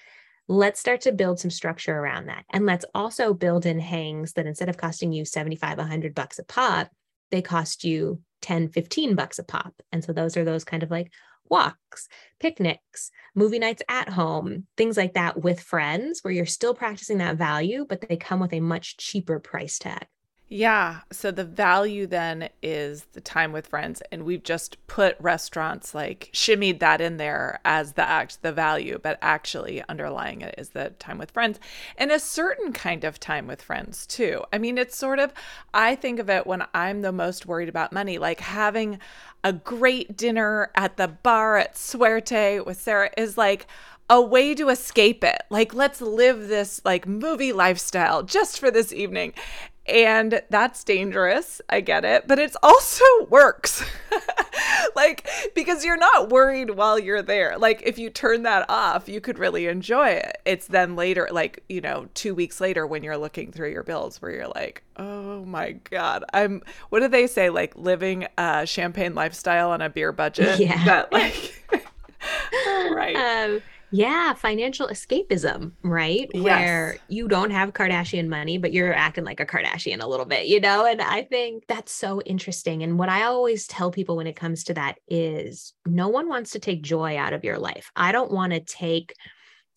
let's 0.47 0.79
start 0.79 1.01
to 1.01 1.11
build 1.11 1.39
some 1.39 1.51
structure 1.51 1.97
around 1.97 2.27
that. 2.27 2.43
And 2.51 2.65
let's 2.65 2.85
also 2.93 3.33
build 3.33 3.65
in 3.65 3.79
hangs 3.79 4.33
that 4.33 4.45
instead 4.45 4.67
of 4.67 4.77
costing 4.77 5.13
you 5.13 5.23
75, 5.23 5.77
100 5.77 6.13
bucks 6.13 6.39
a 6.39 6.43
pop, 6.43 6.89
they 7.31 7.41
cost 7.41 7.83
you 7.83 8.21
10, 8.41 8.69
15 8.69 9.15
bucks 9.15 9.39
a 9.39 9.43
pop. 9.43 9.73
And 9.91 10.03
so 10.03 10.13
those 10.13 10.37
are 10.37 10.45
those 10.45 10.63
kind 10.63 10.83
of 10.83 10.91
like 10.91 11.11
walks, 11.49 12.07
picnics, 12.39 13.11
movie 13.35 13.59
nights 13.59 13.81
at 13.89 14.09
home, 14.09 14.67
things 14.77 14.97
like 14.97 15.15
that 15.15 15.41
with 15.41 15.59
friends 15.59 16.19
where 16.21 16.33
you're 16.33 16.45
still 16.45 16.73
practicing 16.73 17.17
that 17.17 17.37
value, 17.37 17.85
but 17.87 18.01
they 18.01 18.17
come 18.17 18.39
with 18.39 18.53
a 18.53 18.59
much 18.59 18.97
cheaper 18.97 19.39
price 19.39 19.79
tag. 19.79 20.05
Yeah. 20.51 21.01
So 21.11 21.29
the 21.29 21.43
value 21.43 22.07
then 22.07 22.49
is 22.63 23.03
the 23.13 23.21
time 23.21 23.51
with 23.51 23.67
friends. 23.67 24.01
And 24.11 24.23
we've 24.23 24.41
just 24.41 24.85
put 24.87 25.15
restaurants 25.19 25.93
like 25.93 26.31
shimmied 26.33 26.79
that 26.79 27.01
in 27.01 27.17
there 27.17 27.59
as 27.63 27.93
the 27.93 28.01
act, 28.01 28.41
the 28.41 28.51
value, 28.51 28.99
but 29.01 29.19
actually 29.21 29.83
underlying 29.87 30.41
it 30.41 30.55
is 30.57 30.69
the 30.69 30.89
time 30.97 31.19
with 31.19 31.29
friends 31.29 31.59
and 31.97 32.11
a 32.11 32.19
certain 32.19 32.73
kind 32.73 33.03
of 33.03 33.19
time 33.19 33.45
with 33.45 33.61
friends 33.61 34.07
too. 34.07 34.43
I 34.51 34.57
mean, 34.57 34.79
it's 34.79 34.97
sort 34.97 35.19
of, 35.19 35.33
I 35.71 35.93
think 35.93 36.19
of 36.19 36.31
it 36.31 36.47
when 36.47 36.65
I'm 36.73 37.03
the 37.03 37.11
most 37.11 37.45
worried 37.45 37.69
about 37.69 37.93
money, 37.93 38.17
like 38.17 38.39
having 38.39 38.97
a 39.43 39.53
great 39.53 40.17
dinner 40.17 40.71
at 40.73 40.97
the 40.97 41.07
bar 41.07 41.57
at 41.57 41.77
Suerte 41.77 42.59
with 42.65 42.81
Sara 42.81 43.11
is 43.15 43.37
like, 43.37 43.67
a 44.11 44.19
way 44.19 44.55
to 44.55 44.69
escape 44.69 45.23
it. 45.23 45.43
Like, 45.51 45.75
let's 45.75 46.01
live 46.01 46.47
this 46.47 46.81
like 46.83 47.07
movie 47.07 47.53
lifestyle 47.53 48.23
just 48.23 48.59
for 48.59 48.71
this 48.71 48.91
evening. 48.91 49.33
And 49.89 50.41
that's 50.49 50.83
dangerous. 50.83 51.61
I 51.69 51.81
get 51.81 52.05
it. 52.05 52.27
But 52.27 52.39
it 52.39 52.55
also 52.61 53.03
works. 53.29 53.83
like, 54.95 55.27
because 55.55 55.83
you're 55.83 55.97
not 55.97 56.29
worried 56.29 56.71
while 56.71 56.99
you're 56.99 57.21
there. 57.21 57.57
Like, 57.57 57.81
if 57.83 57.97
you 57.97 58.09
turn 58.09 58.43
that 58.43 58.65
off, 58.69 59.09
you 59.09 59.19
could 59.21 59.39
really 59.39 59.67
enjoy 59.67 60.09
it. 60.09 60.37
It's 60.45 60.67
then 60.67 60.95
later, 60.95 61.27
like, 61.31 61.63
you 61.69 61.81
know, 61.81 62.07
two 62.13 62.35
weeks 62.35 62.61
later 62.61 62.85
when 62.85 63.03
you're 63.03 63.17
looking 63.17 63.51
through 63.51 63.71
your 63.71 63.83
bills 63.83 64.21
where 64.21 64.31
you're 64.31 64.47
like, 64.47 64.83
oh 64.97 65.43
my 65.45 65.71
God, 65.71 66.23
I'm, 66.33 66.61
what 66.89 66.99
do 66.99 67.07
they 67.07 67.25
say? 67.27 67.49
Like, 67.49 67.75
living 67.75 68.27
a 68.37 68.65
champagne 68.65 69.15
lifestyle 69.15 69.71
on 69.71 69.81
a 69.81 69.89
beer 69.89 70.11
budget. 70.11 70.59
Yeah. 70.69 70.83
That, 70.83 71.11
like, 71.13 71.63
right. 72.91 73.15
Um, 73.15 73.61
yeah, 73.91 74.33
financial 74.33 74.87
escapism, 74.87 75.71
right? 75.83 76.29
Yes. 76.33 76.43
Where 76.43 76.97
you 77.07 77.27
don't 77.27 77.51
have 77.51 77.73
Kardashian 77.73 78.27
money, 78.27 78.57
but 78.57 78.73
you're 78.73 78.93
acting 78.93 79.23
like 79.23 79.39
a 79.39 79.45
Kardashian 79.45 80.01
a 80.01 80.07
little 80.07 80.25
bit, 80.25 80.47
you 80.47 80.59
know? 80.59 80.85
And 80.85 81.01
I 81.01 81.23
think 81.23 81.65
that's 81.67 81.91
so 81.91 82.21
interesting. 82.21 82.83
And 82.83 82.99
what 82.99 83.09
I 83.09 83.23
always 83.23 83.67
tell 83.67 83.91
people 83.91 84.15
when 84.17 84.27
it 84.27 84.35
comes 84.35 84.63
to 84.65 84.73
that 84.75 84.99
is 85.07 85.73
no 85.85 86.07
one 86.07 86.29
wants 86.29 86.51
to 86.51 86.59
take 86.59 86.83
joy 86.83 87.17
out 87.17 87.33
of 87.33 87.43
your 87.43 87.57
life. 87.57 87.91
I 87.95 88.11
don't 88.11 88.31
want 88.31 88.53
to 88.53 88.59
take 88.59 89.13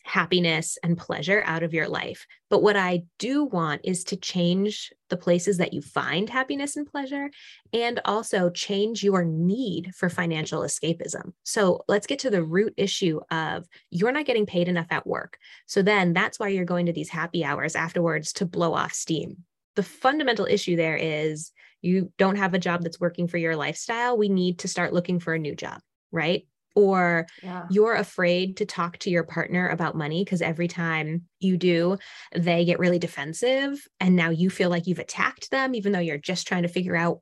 happiness 0.04 0.78
and 0.82 0.98
pleasure 0.98 1.42
out 1.46 1.62
of 1.62 1.72
your 1.72 1.88
life. 1.88 2.26
But 2.50 2.62
what 2.62 2.76
I 2.76 3.04
do 3.18 3.44
want 3.44 3.82
is 3.84 4.04
to 4.04 4.16
change 4.16 4.92
the 5.08 5.16
places 5.16 5.58
that 5.58 5.72
you 5.72 5.80
find 5.80 6.28
happiness 6.28 6.76
and 6.76 6.86
pleasure 6.86 7.30
and 7.72 8.00
also 8.04 8.50
change 8.50 9.02
your 9.02 9.24
need 9.24 9.92
for 9.94 10.08
financial 10.08 10.62
escapism. 10.62 11.32
So 11.44 11.82
let's 11.88 12.06
get 12.06 12.18
to 12.20 12.30
the 12.30 12.42
root 12.42 12.74
issue 12.76 13.20
of 13.30 13.66
you're 13.90 14.12
not 14.12 14.26
getting 14.26 14.46
paid 14.46 14.68
enough 14.68 14.88
at 14.90 15.06
work. 15.06 15.38
So 15.66 15.82
then 15.82 16.12
that's 16.12 16.38
why 16.38 16.48
you're 16.48 16.64
going 16.64 16.86
to 16.86 16.92
these 16.92 17.10
happy 17.10 17.44
hours 17.44 17.76
afterwards 17.76 18.32
to 18.34 18.46
blow 18.46 18.74
off 18.74 18.92
steam. 18.92 19.38
The 19.76 19.82
fundamental 19.82 20.46
issue 20.46 20.76
there 20.76 20.96
is 20.96 21.52
you 21.80 22.12
don't 22.18 22.36
have 22.36 22.54
a 22.54 22.58
job 22.58 22.82
that's 22.82 23.00
working 23.00 23.28
for 23.28 23.38
your 23.38 23.56
lifestyle. 23.56 24.16
We 24.16 24.28
need 24.28 24.60
to 24.60 24.68
start 24.68 24.92
looking 24.92 25.18
for 25.18 25.34
a 25.34 25.38
new 25.38 25.54
job, 25.54 25.80
right? 26.10 26.46
Or 26.74 27.26
Yeah. 27.42 27.66
you're 27.70 27.94
afraid 27.94 28.56
to 28.58 28.66
talk 28.66 28.98
to 28.98 29.10
your 29.10 29.24
partner 29.24 29.68
about 29.68 29.96
money 29.96 30.24
because 30.24 30.42
every 30.42 30.68
time 30.68 31.22
you 31.40 31.56
do, 31.56 31.98
they 32.34 32.64
get 32.64 32.78
really 32.78 32.98
defensive. 32.98 33.86
And 34.00 34.16
now 34.16 34.30
you 34.30 34.50
feel 34.50 34.70
like 34.70 34.86
you've 34.86 34.98
attacked 34.98 35.50
them, 35.50 35.74
even 35.74 35.92
though 35.92 35.98
you're 35.98 36.18
just 36.18 36.46
trying 36.46 36.62
to 36.62 36.68
figure 36.68 36.96
out 36.96 37.20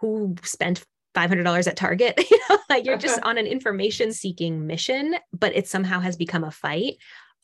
who 0.00 0.34
spent 0.42 0.84
$500 1.14 1.66
at 1.66 1.76
Target. 1.76 2.14
you 2.30 2.38
know, 2.48 2.58
like 2.68 2.84
you're 2.84 2.96
just 2.96 3.20
on 3.24 3.38
an 3.38 3.46
information 3.46 4.12
seeking 4.12 4.66
mission, 4.66 5.16
but 5.32 5.54
it 5.56 5.66
somehow 5.68 6.00
has 6.00 6.16
become 6.16 6.44
a 6.44 6.50
fight. 6.50 6.96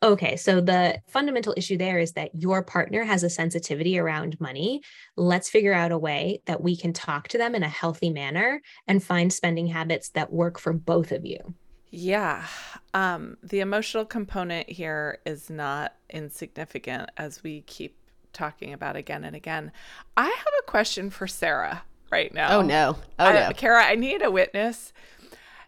Okay, 0.07 0.37
so 0.37 0.61
the 0.61 1.01
fundamental 1.09 1.53
issue 1.57 1.77
there 1.77 1.99
is 1.99 2.13
that 2.13 2.31
your 2.33 2.63
partner 2.63 3.03
has 3.03 3.25
a 3.25 3.29
sensitivity 3.29 3.99
around 3.99 4.41
money. 4.41 4.81
Let's 5.17 5.51
figure 5.51 5.73
out 5.73 5.91
a 5.91 5.99
way 5.99 6.43
that 6.47 6.63
we 6.63 6.77
can 6.77 6.93
talk 6.93 7.27
to 7.29 7.39
them 7.39 7.57
in 7.57 7.65
a 7.65 7.69
healthy 7.69 8.11
manner 8.11 8.63
and 8.87 9.03
find 9.03 9.33
spending 9.33 9.67
habits 9.67 10.11
that 10.11 10.33
work 10.33 10.61
for 10.61 10.73
both 10.73 11.11
of 11.11 11.27
you. 11.27 11.55
Yeah. 11.91 12.47
Um, 12.95 13.37
the 13.43 13.59
emotional 13.59 14.05
component 14.05 14.71
here 14.71 15.19
is 15.27 15.51
not 15.51 15.95
insignificant 16.09 17.11
as 17.17 17.43
we 17.43 17.63
keep 17.63 17.97
talking 18.33 18.73
about 18.73 18.95
again 18.95 19.25
and 19.25 19.35
again. 19.35 19.73
I 20.17 20.27
have 20.27 20.55
a 20.61 20.71
question 20.71 21.11
for 21.11 21.27
Sara 21.27 21.83
right 22.13 22.33
now. 22.33 22.59
Oh 22.59 22.63
no. 22.63 22.97
Oh 23.19 23.25
I- 23.25 23.49
no. 23.49 23.51
Kara, 23.57 23.83
I 23.83 23.97
need 23.97 24.23
a 24.23 24.31
witness. 24.31 24.93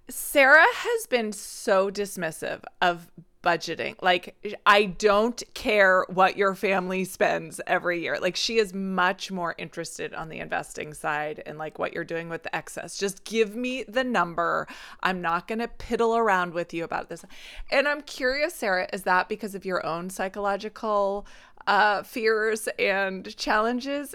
Sara 0.08 0.64
has 0.64 1.06
been 1.08 1.32
so 1.32 1.90
dismissive 1.90 2.62
of 2.80 3.10
budgeting. 3.42 3.94
Like, 4.02 4.36
I 4.66 4.84
don't 4.84 5.42
care 5.54 6.04
what 6.08 6.36
your 6.36 6.54
family 6.54 7.04
spends 7.04 7.60
every 7.66 8.02
year. 8.02 8.18
Like, 8.20 8.36
she 8.36 8.58
is 8.58 8.74
much 8.74 9.30
more 9.30 9.54
interested 9.58 10.12
on 10.14 10.28
the 10.28 10.38
investing 10.40 10.92
side 10.94 11.42
and 11.46 11.58
like 11.58 11.78
what 11.78 11.92
you're 11.92 12.04
doing 12.04 12.28
with 12.28 12.42
the 12.42 12.54
excess. 12.54 12.98
Just 12.98 13.24
give 13.24 13.54
me 13.54 13.84
the 13.84 14.04
number. 14.04 14.66
I'm 15.02 15.20
not 15.20 15.48
going 15.48 15.60
to 15.60 15.68
piddle 15.68 16.18
around 16.18 16.54
with 16.54 16.74
you 16.74 16.84
about 16.84 17.08
this. 17.08 17.24
And 17.70 17.86
I'm 17.86 18.02
curious, 18.02 18.54
Sara, 18.54 18.88
is 18.92 19.02
that 19.02 19.28
because 19.28 19.54
of 19.54 19.64
your 19.64 19.84
own 19.86 20.10
psychological 20.10 21.26
uh, 21.66 22.02
fears 22.02 22.68
and 22.78 23.36
challenges? 23.36 24.14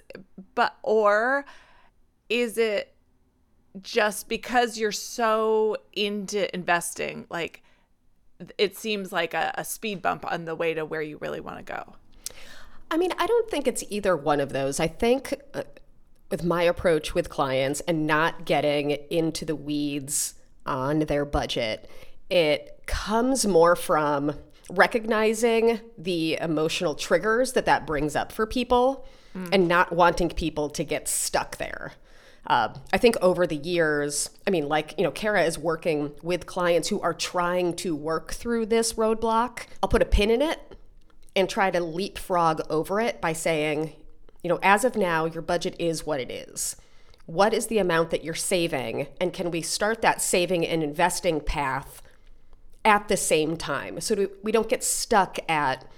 But, 0.55 0.75
or 0.83 1.45
is 2.29 2.57
it 2.57 2.93
just 3.81 4.29
because 4.29 4.77
you're 4.77 4.91
so 4.91 5.77
into 5.93 6.53
investing, 6.53 7.25
like 7.29 7.63
it 8.57 8.77
seems 8.77 9.11
like 9.11 9.33
a, 9.33 9.53
a 9.55 9.63
speed 9.63 10.01
bump 10.01 10.25
on 10.31 10.45
the 10.45 10.55
way 10.55 10.73
to 10.73 10.85
where 10.85 11.01
you 11.01 11.17
really 11.17 11.39
want 11.39 11.57
to 11.57 11.63
go. 11.63 11.95
I 12.91 12.97
mean, 12.97 13.11
I 13.17 13.25
don't 13.25 13.49
think 13.49 13.67
it's 13.67 13.83
either 13.89 14.15
one 14.15 14.39
of 14.39 14.53
those. 14.53 14.79
I 14.79 14.87
think 14.87 15.33
uh, 15.53 15.63
with 16.29 16.43
my 16.43 16.63
approach 16.63 17.15
with 17.15 17.29
clients 17.29 17.79
and 17.81 18.05
not 18.05 18.45
getting 18.45 18.91
into 19.09 19.45
the 19.45 19.55
weeds 19.55 20.35
on 20.65 20.99
their 20.99 21.25
budget, 21.25 21.89
it 22.29 22.81
comes 22.85 23.45
more 23.45 23.75
from 23.75 24.35
recognizing 24.69 25.79
the 25.97 26.37
emotional 26.39 26.95
triggers 26.95 27.53
that 27.53 27.65
that 27.65 27.85
brings 27.85 28.15
up 28.15 28.31
for 28.31 28.45
people 28.45 29.05
and 29.51 29.67
not 29.67 29.91
wanting 29.91 30.29
people 30.29 30.69
to 30.69 30.83
get 30.83 31.07
stuck 31.07 31.57
there. 31.57 31.93
Uh, 32.45 32.73
I 32.91 32.97
think 32.97 33.15
over 33.21 33.47
the 33.47 33.55
years, 33.55 34.29
I 34.45 34.49
mean, 34.49 34.67
like, 34.67 34.93
you 34.97 35.03
know, 35.03 35.11
Kara 35.11 35.43
is 35.43 35.57
working 35.57 36.11
with 36.21 36.45
clients 36.45 36.89
who 36.89 36.99
are 36.99 37.13
trying 37.13 37.73
to 37.77 37.95
work 37.95 38.33
through 38.33 38.65
this 38.65 38.93
roadblock. 38.93 39.67
I'll 39.81 39.89
put 39.89 40.01
a 40.01 40.05
pin 40.05 40.29
in 40.29 40.41
it 40.41 40.59
and 41.35 41.49
try 41.49 41.71
to 41.71 41.79
leapfrog 41.79 42.61
over 42.69 42.99
it 42.99 43.21
by 43.21 43.33
saying, 43.33 43.93
you 44.43 44.49
know, 44.49 44.59
as 44.61 44.83
of 44.83 44.97
now, 44.97 45.25
your 45.25 45.41
budget 45.41 45.75
is 45.79 46.05
what 46.05 46.19
it 46.19 46.29
is. 46.29 46.75
What 47.25 47.53
is 47.53 47.67
the 47.67 47.77
amount 47.77 48.09
that 48.09 48.25
you're 48.25 48.33
saving? 48.33 49.07
And 49.21 49.31
can 49.31 49.49
we 49.49 49.61
start 49.61 50.01
that 50.01 50.21
saving 50.21 50.67
and 50.67 50.83
investing 50.83 51.39
path 51.39 52.01
at 52.83 53.07
the 53.07 53.15
same 53.15 53.55
time 53.55 54.01
so 54.01 54.27
we 54.43 54.51
don't 54.51 54.67
get 54.67 54.83
stuck 54.83 55.39
at, 55.47 55.89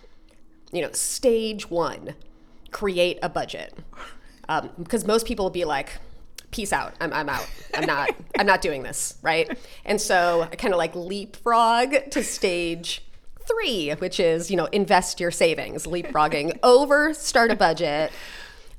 you 0.72 0.84
know, 0.84 0.92
stage 0.92 1.72
one, 1.72 2.14
create 2.70 3.18
a 3.24 3.30
budget? 3.30 3.74
Um, 4.48 4.70
because 4.78 5.06
most 5.06 5.26
people 5.26 5.46
will 5.46 5.50
be 5.50 5.66
like, 5.66 5.98
peace 6.56 6.72
out. 6.72 6.94
I'm, 7.02 7.12
I'm 7.12 7.28
out. 7.28 7.48
I'm 7.74 7.86
not, 7.86 8.10
I'm 8.40 8.46
not 8.46 8.62
doing 8.62 8.84
this. 8.84 9.18
Right. 9.22 9.58
And 9.84 10.00
so 10.00 10.48
I 10.50 10.56
kind 10.56 10.74
of 10.74 10.78
like 10.78 10.96
leapfrog 10.96 12.12
to 12.12 12.24
stage 12.24 13.04
three, 13.46 13.92
which 13.92 14.20
is, 14.20 14.50
you 14.50 14.58
know, 14.58 14.66
invest 14.66 15.20
your 15.20 15.32
savings, 15.32 15.86
leapfrogging 15.86 16.58
over, 16.64 17.14
start 17.14 17.52
a 17.52 17.56
budget, 17.56 18.12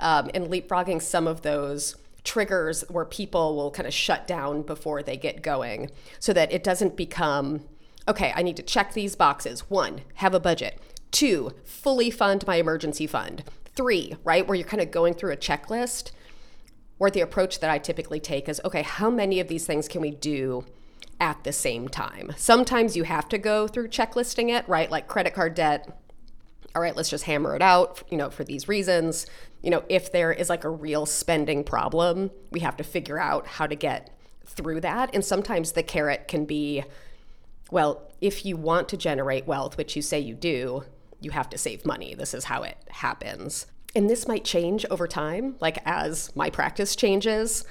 um, 0.00 0.30
and 0.34 0.48
leapfrogging 0.48 1.02
some 1.02 1.26
of 1.26 1.42
those 1.42 1.96
triggers 2.24 2.82
where 2.88 3.04
people 3.04 3.54
will 3.54 3.70
kind 3.70 3.86
of 3.86 3.94
shut 3.94 4.26
down 4.26 4.62
before 4.62 5.02
they 5.02 5.16
get 5.16 5.42
going 5.42 5.90
so 6.18 6.32
that 6.32 6.50
it 6.50 6.64
doesn't 6.64 6.96
become, 6.96 7.62
okay, 8.08 8.32
I 8.34 8.42
need 8.42 8.56
to 8.56 8.62
check 8.62 8.94
these 8.94 9.14
boxes. 9.14 9.70
One, 9.70 10.00
have 10.14 10.34
a 10.34 10.40
budget. 10.40 10.80
Two, 11.12 11.52
fully 11.64 12.10
fund 12.10 12.44
my 12.46 12.56
emergency 12.56 13.06
fund. 13.06 13.44
Three, 13.76 14.16
right, 14.24 14.46
where 14.46 14.56
you're 14.56 14.66
kind 14.66 14.82
of 14.82 14.90
going 14.90 15.12
through 15.14 15.32
a 15.32 15.36
checklist 15.36 16.10
or 16.98 17.10
the 17.10 17.20
approach 17.20 17.60
that 17.60 17.70
I 17.70 17.78
typically 17.78 18.20
take 18.20 18.48
is 18.48 18.60
okay, 18.64 18.82
how 18.82 19.10
many 19.10 19.40
of 19.40 19.48
these 19.48 19.66
things 19.66 19.88
can 19.88 20.00
we 20.00 20.10
do 20.10 20.64
at 21.20 21.44
the 21.44 21.52
same 21.52 21.88
time? 21.88 22.32
Sometimes 22.36 22.96
you 22.96 23.04
have 23.04 23.28
to 23.30 23.38
go 23.38 23.66
through 23.66 23.88
checklisting 23.88 24.50
it, 24.50 24.68
right? 24.68 24.90
Like 24.90 25.08
credit 25.08 25.34
card 25.34 25.54
debt. 25.54 25.88
All 26.74 26.82
right, 26.82 26.94
let's 26.94 27.08
just 27.08 27.24
hammer 27.24 27.56
it 27.56 27.62
out, 27.62 28.02
you 28.10 28.18
know, 28.18 28.28
for 28.28 28.44
these 28.44 28.68
reasons. 28.68 29.26
You 29.62 29.70
know, 29.70 29.84
if 29.88 30.12
there 30.12 30.32
is 30.32 30.50
like 30.50 30.64
a 30.64 30.70
real 30.70 31.06
spending 31.06 31.64
problem, 31.64 32.30
we 32.50 32.60
have 32.60 32.76
to 32.76 32.84
figure 32.84 33.18
out 33.18 33.46
how 33.46 33.66
to 33.66 33.74
get 33.74 34.10
through 34.44 34.82
that. 34.82 35.10
And 35.14 35.24
sometimes 35.24 35.72
the 35.72 35.82
carrot 35.82 36.28
can 36.28 36.44
be 36.44 36.84
well, 37.70 38.10
if 38.20 38.44
you 38.44 38.56
want 38.56 38.88
to 38.90 38.96
generate 38.96 39.46
wealth, 39.46 39.76
which 39.76 39.96
you 39.96 40.02
say 40.02 40.20
you 40.20 40.34
do, 40.34 40.84
you 41.20 41.32
have 41.32 41.50
to 41.50 41.58
save 41.58 41.84
money. 41.84 42.14
This 42.14 42.34
is 42.34 42.44
how 42.44 42.62
it 42.62 42.76
happens. 42.88 43.66
And 43.96 44.10
this 44.10 44.28
might 44.28 44.44
change 44.44 44.84
over 44.90 45.08
time, 45.08 45.56
like 45.58 45.78
as 45.86 46.30
my 46.36 46.50
practice 46.50 46.94
changes. 46.96 47.64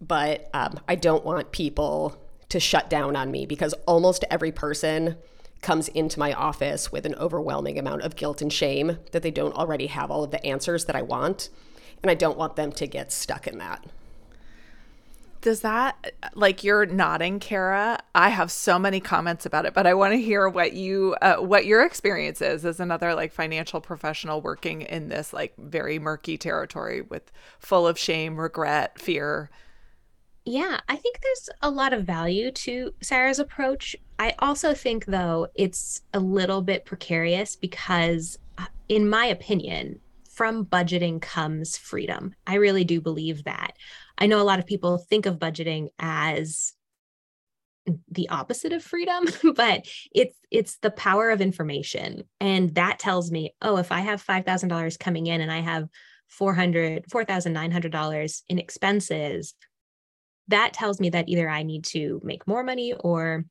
But 0.00 0.50
um, 0.52 0.80
I 0.88 0.96
don't 0.96 1.24
want 1.24 1.52
people 1.52 2.20
to 2.48 2.58
shut 2.58 2.90
down 2.90 3.14
on 3.14 3.30
me 3.30 3.46
because 3.46 3.72
almost 3.86 4.24
every 4.28 4.50
person 4.50 5.16
comes 5.60 5.86
into 5.86 6.18
my 6.18 6.32
office 6.32 6.90
with 6.90 7.06
an 7.06 7.14
overwhelming 7.14 7.78
amount 7.78 8.02
of 8.02 8.16
guilt 8.16 8.42
and 8.42 8.52
shame 8.52 8.98
that 9.12 9.22
they 9.22 9.30
don't 9.30 9.54
already 9.54 9.86
have 9.86 10.10
all 10.10 10.24
of 10.24 10.32
the 10.32 10.44
answers 10.44 10.86
that 10.86 10.96
I 10.96 11.02
want. 11.02 11.48
And 12.02 12.10
I 12.10 12.14
don't 12.14 12.36
want 12.36 12.56
them 12.56 12.72
to 12.72 12.86
get 12.88 13.12
stuck 13.12 13.46
in 13.46 13.58
that. 13.58 13.86
Does 15.42 15.62
that 15.62 16.14
like 16.34 16.62
you're 16.62 16.86
nodding, 16.86 17.40
Kara? 17.40 17.98
I 18.14 18.28
have 18.28 18.50
so 18.52 18.78
many 18.78 19.00
comments 19.00 19.44
about 19.44 19.66
it, 19.66 19.74
but 19.74 19.88
I 19.88 19.94
want 19.94 20.12
to 20.12 20.20
hear 20.22 20.48
what 20.48 20.72
you 20.72 21.16
uh, 21.20 21.38
what 21.38 21.66
your 21.66 21.84
experience 21.84 22.40
is 22.40 22.64
as 22.64 22.78
another 22.78 23.12
like 23.16 23.32
financial 23.32 23.80
professional 23.80 24.40
working 24.40 24.82
in 24.82 25.08
this 25.08 25.32
like 25.32 25.52
very 25.58 25.98
murky 25.98 26.38
territory 26.38 27.02
with 27.02 27.32
full 27.58 27.88
of 27.88 27.98
shame, 27.98 28.38
regret, 28.38 29.00
fear. 29.00 29.50
Yeah, 30.44 30.78
I 30.88 30.94
think 30.94 31.20
there's 31.20 31.50
a 31.60 31.70
lot 31.70 31.92
of 31.92 32.04
value 32.04 32.52
to 32.52 32.94
Sara's 33.00 33.40
approach. 33.40 33.96
I 34.20 34.34
also 34.38 34.74
think 34.74 35.06
though 35.06 35.48
it's 35.56 36.02
a 36.14 36.20
little 36.20 36.62
bit 36.62 36.84
precarious 36.84 37.56
because 37.56 38.38
uh, 38.58 38.66
in 38.88 39.08
my 39.08 39.26
opinion, 39.26 39.98
from 40.30 40.64
budgeting 40.64 41.20
comes 41.20 41.76
freedom. 41.76 42.34
I 42.46 42.54
really 42.54 42.84
do 42.84 43.00
believe 43.00 43.42
that. 43.44 43.72
I 44.18 44.26
know 44.26 44.40
a 44.40 44.44
lot 44.44 44.58
of 44.58 44.66
people 44.66 44.98
think 44.98 45.26
of 45.26 45.38
budgeting 45.38 45.88
as 45.98 46.74
the 48.08 48.28
opposite 48.28 48.72
of 48.72 48.82
freedom 48.82 49.26
but 49.56 49.86
it's 50.14 50.36
it's 50.50 50.78
the 50.78 50.90
power 50.90 51.30
of 51.30 51.40
information. 51.40 52.24
And 52.40 52.74
that 52.76 52.98
tells 52.98 53.30
me 53.30 53.54
oh 53.60 53.76
if 53.78 53.90
i 53.90 54.00
have 54.00 54.24
$5000 54.24 54.98
coming 54.98 55.26
in 55.26 55.40
and 55.40 55.50
i 55.50 55.60
have 55.60 55.88
400 56.28 57.06
$4900 57.08 58.42
in 58.48 58.58
expenses 58.58 59.54
that 60.48 60.72
tells 60.72 61.00
me 61.00 61.10
that 61.10 61.28
either 61.28 61.48
i 61.48 61.62
need 61.62 61.84
to 61.86 62.20
make 62.22 62.46
more 62.46 62.62
money 62.62 62.94
or 62.94 63.44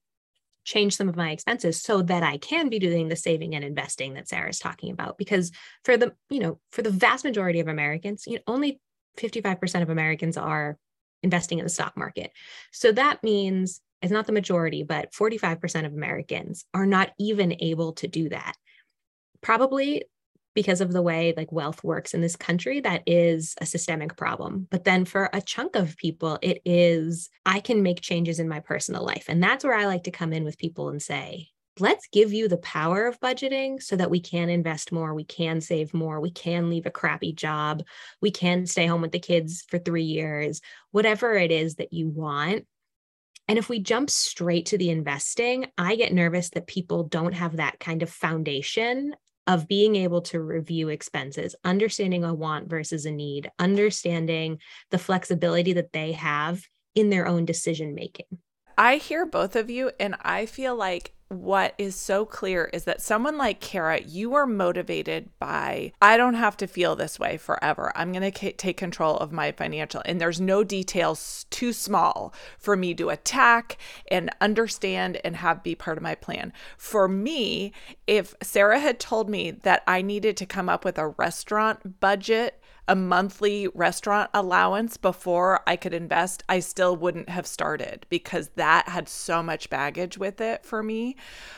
change 0.63 0.95
some 0.95 1.10
of 1.10 1.15
my 1.15 1.32
expenses 1.32 1.82
so 1.82 2.02
that 2.04 2.24
i 2.24 2.38
can 2.38 2.69
be 2.69 2.80
doing 2.80 3.10
the 3.10 3.15
saving 3.15 3.56
and 3.56 3.65
investing 3.65 4.13
that 4.13 4.30
sara's 4.30 4.60
talking 4.60 4.91
about. 4.91 5.17
Because 5.17 5.52
for 5.84 5.97
the 5.97 6.13
you 6.30 6.39
know 6.39 6.60
for 6.71 6.84
the 6.84 6.89
vast 6.89 7.26
majority 7.26 7.60
of 7.60 7.67
americans 7.67 8.24
you 8.28 8.36
know, 8.36 8.43
only 8.47 8.80
55% 9.17 9.82
of 9.82 9.89
Americans 9.89 10.38
are 10.38 10.78
investing 11.24 11.60
in 11.60 11.65
the 11.65 11.69
stock 11.69 11.95
market. 11.95 12.32
So 12.71 12.91
that 12.91 13.24
means 13.24 13.82
it's 14.02 14.12
not 14.12 14.26
the 14.26 14.34
majority, 14.34 14.84
but 14.84 15.12
45% 15.13 15.86
of 15.86 15.93
Americans 15.93 16.65
are 16.74 16.86
not 16.86 17.12
even 17.19 17.56
able 17.60 17.93
to 17.93 18.08
do 18.08 18.30
that. 18.30 18.56
Probably 19.41 20.04
because 20.54 20.82
of 20.82 20.91
the 20.91 21.02
way 21.02 21.34
like 21.36 21.52
wealth 21.52 21.84
works 21.84 22.13
in 22.13 22.21
this 22.21 22.36
country 22.36 22.82
that 22.82 23.04
is 23.06 23.56
a 23.62 23.65
systemic 23.65 24.17
problem 24.17 24.67
but 24.69 24.84
then 24.84 25.06
for 25.06 25.30
a 25.34 25.41
chunk 25.41 25.76
of 25.76 25.95
people 25.97 26.38
it 26.41 26.62
is 26.65 27.30
i 27.45 27.60
can 27.60 27.82
make 27.82 28.02
changes 28.02 28.39
in 28.39 28.50
my 28.50 28.60
personal 28.60 29.04
life 29.04 29.26
and 29.30 29.41
that's 29.41 29.63
where 29.63 29.74
i 29.74 29.86
like 29.86 30.04
to 30.04 30.12
come 30.12 30.34
in 30.34 30.43
with 30.43 30.58
people 30.58 30.89
and 30.89 31.02
say 31.02 31.47
let's 31.79 32.07
give 32.12 32.34
you 32.34 32.47
the 32.47 32.57
power 32.57 33.07
of 33.07 33.19
budgeting 33.19 33.81
so 33.81 33.95
that 33.95 34.10
we 34.10 34.19
can 34.19 34.49
invest 34.49 34.91
more, 34.91 35.13
we 35.13 35.23
can 35.23 35.62
save 35.62 35.93
more, 35.93 36.19
we 36.19 36.31
can 36.31 36.69
leave 36.69 36.86
a 36.86 36.91
crappy 36.91 37.34
job, 37.34 37.84
we 38.21 38.31
can 38.31 38.65
stay 38.65 38.86
home 38.86 39.01
with 39.01 39.12
the 39.12 39.19
kids 39.19 39.63
for 39.69 39.79
three 39.79 40.03
years, 40.03 40.62
whatever 40.91 41.34
it 41.34 41.51
is 41.51 41.75
that 41.75 41.93
you 41.93 42.10
want. 42.10 42.65
And 43.47 43.57
if 43.57 43.69
we 43.69 43.79
jump 43.79 44.10
straight 44.10 44.67
to 44.67 44.77
the 44.77 44.89
investing, 44.89 45.67
I 45.77 45.95
get 45.95 46.13
nervous 46.13 46.49
that 46.51 46.67
people 46.67 47.03
don't 47.03 47.34
have 47.34 47.57
that 47.57 47.79
kind 47.79 48.03
of 48.03 48.10
foundation 48.10 49.15
of 49.47 49.67
being 49.67 49.95
able 49.95 50.21
to 50.21 50.39
review 50.39 50.89
expenses, 50.89 51.55
understanding 51.63 52.23
a 52.23 52.34
want 52.34 52.69
versus 52.69 53.05
a 53.05 53.12
need, 53.12 53.49
understanding 53.60 54.60
the 54.91 54.99
flexibility 54.99 55.73
that 55.73 55.91
they 55.91 56.12
have 56.12 56.63
in 56.95 57.10
their 57.10 57.27
own 57.27 57.45
decision 57.45 57.95
making. 57.95 58.27
I 58.77 58.97
hear 58.97 59.25
both 59.25 59.55
of 59.55 59.69
you, 59.69 59.91
and 59.99 60.15
I 60.21 60.45
feel 60.45 60.75
like 60.75 61.13
what 61.32 61.74
is 61.78 61.96
so 61.96 62.26
clear 62.26 62.70
is 62.74 62.84
that 62.84 63.02
someone 63.02 63.38
like 63.38 63.62
Kara, 63.62 64.02
you 64.02 64.34
are 64.34 64.46
motivated 64.46 65.30
by, 65.39 65.94
I 66.02 66.17
don't 66.17 66.34
have 66.34 66.58
to 66.58 66.67
feel 66.67 66.96
this 66.96 67.20
way 67.20 67.38
forever. 67.38 67.94
I'm 67.96 68.12
going 68.12 68.30
to 68.30 68.52
take 68.52 68.76
control 68.78 69.17
of 69.17 69.32
my 69.32 69.54
financial, 69.54 70.02
and 70.06 70.20
there's 70.20 70.41
no 70.41 70.63
details 70.63 71.46
too 71.50 71.72
small 71.72 72.34
for 72.58 72.76
me 72.76 72.94
to 72.96 73.10
attack 73.10 73.78
and 74.10 74.30
understand 74.41 75.22
and 75.24 75.38
have 75.38 75.63
be 75.63 75.74
part 75.74 75.98
of 75.98 76.04
my 76.04 76.15
plan. 76.15 76.52
For 76.78 77.08
me, 77.08 77.72
if 78.08 78.36
Sara 78.44 78.80
had 78.80 79.00
told 79.00 79.30
me 79.30 79.52
that 79.52 79.84
I 79.88 80.02
needed 80.02 80.36
to 80.38 80.46
come 80.46 80.67
up 80.67 80.84
with 80.84 80.98
a 80.98 81.08
restaurant 81.08 82.02
budget 82.02 82.61
a 82.88 82.96
monthly 82.96 83.67
restaurant 83.74 84.30
allowance 84.34 84.98
before 84.98 85.62
I 85.67 85.76
could 85.76 85.94
invest, 85.94 86.44
I 86.50 86.60
still 86.60 86.96
wouldn't 86.96 87.30
have 87.30 87.48
started 87.48 88.06
because 88.10 88.50
that 88.56 88.89
had 88.89 89.08
so 89.08 89.41
much 89.41 89.70
baggage 89.70 90.17
with 90.17 90.41
it 90.41 90.65
for 90.65 90.84
me. 90.84 91.15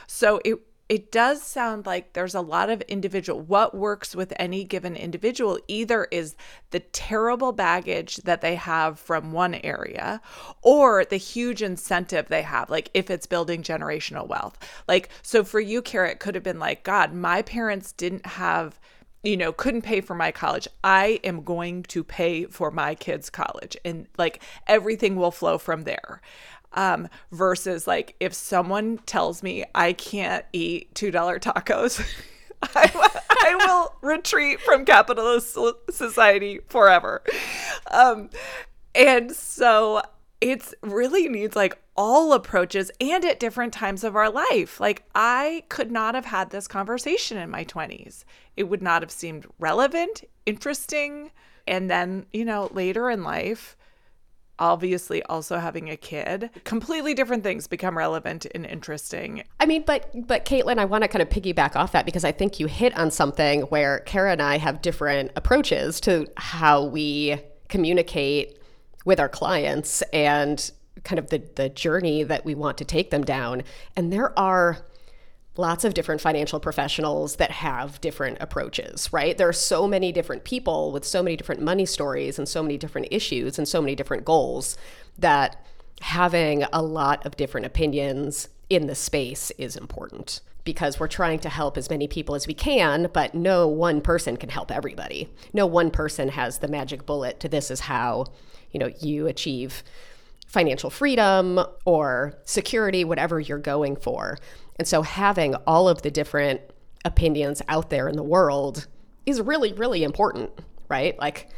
So 0.08 0.42
it 0.44 0.60
it 0.90 1.12
does 1.12 1.42
sound 1.42 1.86
like 1.86 2.14
there's 2.14 2.36
a 2.36 2.42
lot 2.42 2.70
of 2.70 2.82
individual 2.82 3.40
what 3.40 3.74
works 3.74 4.16
with 4.16 4.34
any 4.38 4.64
given 4.64 4.96
individual 4.96 5.58
either 5.68 6.08
is 6.12 6.36
the 6.72 6.82
terrible 6.82 7.52
baggage 7.52 8.18
that 8.18 8.42
they 8.42 8.56
have 8.56 9.00
from 9.00 9.32
one 9.32 9.56
area 9.56 10.22
or 10.62 11.06
the 11.06 11.18
huge 11.18 11.62
incentive 11.62 12.28
they 12.28 12.42
have 12.42 12.70
like 12.70 12.90
if 12.94 13.10
it's 13.10 13.26
building 13.26 13.64
generational 13.64 14.28
wealth 14.28 14.58
like 14.88 15.10
so 15.22 15.44
for 15.44 15.60
you 15.60 15.82
Kara 15.82 16.12
it 16.12 16.20
could 16.20 16.36
have 16.36 16.44
been 16.44 16.60
like 16.60 16.84
god 16.84 17.14
my 17.14 17.42
parents 17.42 17.94
didn't 17.94 18.26
have 18.26 18.80
you 19.24 19.38
know, 19.38 19.54
couldn't 19.54 19.84
pay 19.84 20.02
for 20.02 20.16
my 20.16 20.32
college. 20.32 20.68
I 20.84 21.20
am 21.24 21.44
going 21.44 21.84
to 21.84 22.04
pay 22.04 22.46
for 22.46 22.72
my 22.72 22.94
kids' 22.94 23.30
college. 23.30 23.78
And 23.86 24.08
like 24.18 24.44
everything 24.68 25.16
will 25.16 25.32
flow 25.32 25.58
from 25.58 25.84
there. 25.84 26.22
Um, 26.74 27.08
versus 27.32 27.86
like 27.86 28.16
if 28.20 28.34
someone 28.34 28.98
tells 29.06 29.44
me 29.44 29.64
I 29.76 29.94
can't 29.94 30.44
eat 30.54 30.94
$2 30.96 31.14
tacos, 31.40 32.04
I, 32.76 33.20
I 33.30 33.56
will 33.56 33.96
retreat 34.02 34.60
from 34.60 34.84
capitalist 34.84 35.58
society 35.92 36.60
forever. 36.68 37.24
Um, 37.92 38.30
and 38.96 39.32
so 39.32 40.02
it's 40.42 40.74
really 40.82 41.30
needs 41.30 41.56
like 41.56 41.78
all 41.96 42.34
approaches 42.34 42.92
and 43.00 43.24
at 43.24 43.40
different 43.40 43.74
times 43.74 44.04
of 44.04 44.16
our 44.16 44.30
life. 44.30 44.80
Like 44.80 45.04
I 45.14 45.64
could 45.70 45.92
not 45.92 46.16
have 46.16 46.26
had 46.26 46.50
this 46.50 46.68
conversation 46.68 47.38
in 47.38 47.50
my 47.50 47.66
20s. 47.66 48.24
It 48.58 48.64
would 48.64 48.82
not 48.82 49.02
have 49.02 49.12
seemed 49.12 49.46
relevant, 49.60 50.24
interesting, 50.46 51.32
and 51.68 51.90
then, 51.90 52.26
you 52.34 52.46
know, 52.46 52.70
later 52.74 53.10
in 53.10 53.24
life, 53.24 53.78
obviously 54.60 55.24
also 55.24 55.58
having 55.58 55.90
a 55.90 55.98
kid 55.98 56.50
completely 56.64 57.14
different 57.14 57.44
things 57.44 57.66
become 57.66 57.98
relevant 57.98 58.46
and 58.54 58.68
interesting 58.68 59.44
i 59.60 59.66
mean 59.66 59.84
but 59.86 60.12
but 60.28 60.46
caitlin 60.46 60.78
i 60.78 60.86
want 60.86 61.02
to 61.02 61.08
kind 61.08 61.24
of 61.24 61.30
piggyback 61.30 61.76
off 61.76 61.92
that 61.92 62.06
because 62.06 62.24
i 62.24 62.32
think 62.32 62.60
you 62.60 62.68
hit 62.68 62.96
on 62.96 63.10
something 63.10 63.62
where 63.64 64.00
kara 64.02 64.32
and 64.32 64.44
i 64.44 64.60
have 64.60 64.80
different 64.82 65.32
approaches 65.36 66.00
to 66.00 66.28
how 66.38 66.84
we 66.84 67.36
communicate 67.68 68.60
with 69.06 69.20
our 69.20 69.28
clients 69.28 70.04
and 70.14 70.72
kind 71.04 71.20
of 71.20 71.30
the, 71.30 71.44
the 71.56 71.70
journey 71.70 72.24
that 72.24 72.46
we 72.46 72.56
want 72.56 72.78
to 72.78 72.86
take 72.86 73.10
them 73.12 73.24
down. 73.24 73.64
And 73.96 74.12
there 74.12 74.38
are 74.38 74.86
lots 75.56 75.84
of 75.84 75.94
different 75.94 76.22
financial 76.22 76.60
professionals 76.60 77.36
that 77.36 77.52
have 77.52 78.02
different 78.02 78.38
approaches, 78.40 79.12
right? 79.14 79.38
There 79.38 79.48
are 79.48 79.54
so 79.54 79.88
many 79.88 80.12
different 80.12 80.44
people 80.44 80.92
with 80.92 81.06
so 81.06 81.22
many 81.22 81.36
different 81.36 81.62
money 81.62 81.86
stories 81.86 82.40
and 82.40 82.48
so 82.48 82.64
many 82.64 82.78
different 82.78 83.08
issues 83.12 83.58
and 83.58 83.68
so 83.68 83.82
many 83.82 83.96
different 83.96 84.26
goals 84.26 84.78
that 85.18 85.64
having 86.02 86.64
a 86.74 86.82
lot 86.82 87.26
of 87.26 87.38
different 87.38 87.66
opinions 87.66 88.50
in 88.70 88.88
the 88.88 88.96
space 88.96 89.52
is 89.52 89.76
important 89.76 90.42
because 90.64 91.00
we're 91.00 91.08
trying 91.08 91.40
to 91.40 91.50
help 91.50 91.78
as 91.78 91.90
many 91.90 92.08
people 92.08 92.36
as 92.36 92.48
we 92.48 92.54
can, 92.54 93.10
but 93.14 93.36
no 93.36 93.68
one 93.68 94.02
person 94.02 94.38
can 94.38 94.50
help 94.50 94.72
everybody. 94.72 95.30
No 95.54 95.68
one 95.68 95.92
person 95.92 96.30
has 96.30 96.60
the 96.60 96.68
magic 96.68 97.06
bullet 97.06 97.40
to 97.42 97.50
this 97.50 97.70
is 97.70 97.82
how 97.82 98.26
you 98.74 98.80
know, 98.80 98.90
you 99.00 99.28
achieve 99.28 99.84
financial 100.54 100.92
freedom 100.92 101.60
or 101.84 102.36
security, 102.46 103.04
whatever 103.04 103.40
you're 103.40 103.58
going 103.58 103.96
for. 103.96 104.38
And 104.78 104.88
so 104.88 105.02
having 105.02 105.56
all 105.66 105.90
of 105.90 106.04
the 106.04 106.12
different 106.12 106.62
opinions 107.04 107.64
out 107.68 107.90
there 107.90 108.08
in 108.08 108.16
the 108.16 108.24
world 108.24 108.88
is 109.26 109.42
really, 109.42 109.74
really 109.74 110.04
important, 110.04 110.52
right? 110.90 111.18
Like 111.18 111.50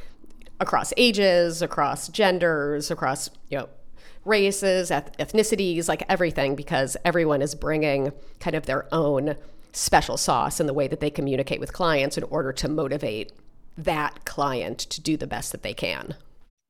across 0.62 0.94
ages, 0.96 1.62
across 1.62 2.08
genders, 2.08 2.90
across, 2.90 3.30
you 3.50 3.58
know, 3.58 3.70
races, 4.24 4.92
ethnicities, 4.92 5.90
like 5.90 6.04
everything, 6.08 6.56
because 6.56 6.96
everyone 7.04 7.42
is 7.42 7.54
bringing 7.54 8.14
kind 8.40 8.56
of 8.56 8.66
their 8.66 8.88
own 8.94 9.36
special 9.74 10.16
sauce 10.16 10.62
in 10.62 10.68
the 10.68 10.74
way 10.74 10.88
that 10.88 11.02
they 11.02 11.10
communicate 11.10 11.60
with 11.60 11.74
clients 11.74 12.18
in 12.18 12.24
order 12.24 12.54
to 12.54 12.70
motivate 12.70 13.34
that 13.78 14.24
client 14.24 14.80
to 14.80 15.02
do 15.02 15.18
the 15.18 15.28
best 15.28 15.52
that 15.52 15.64
they 15.64 15.74
can. 15.74 16.16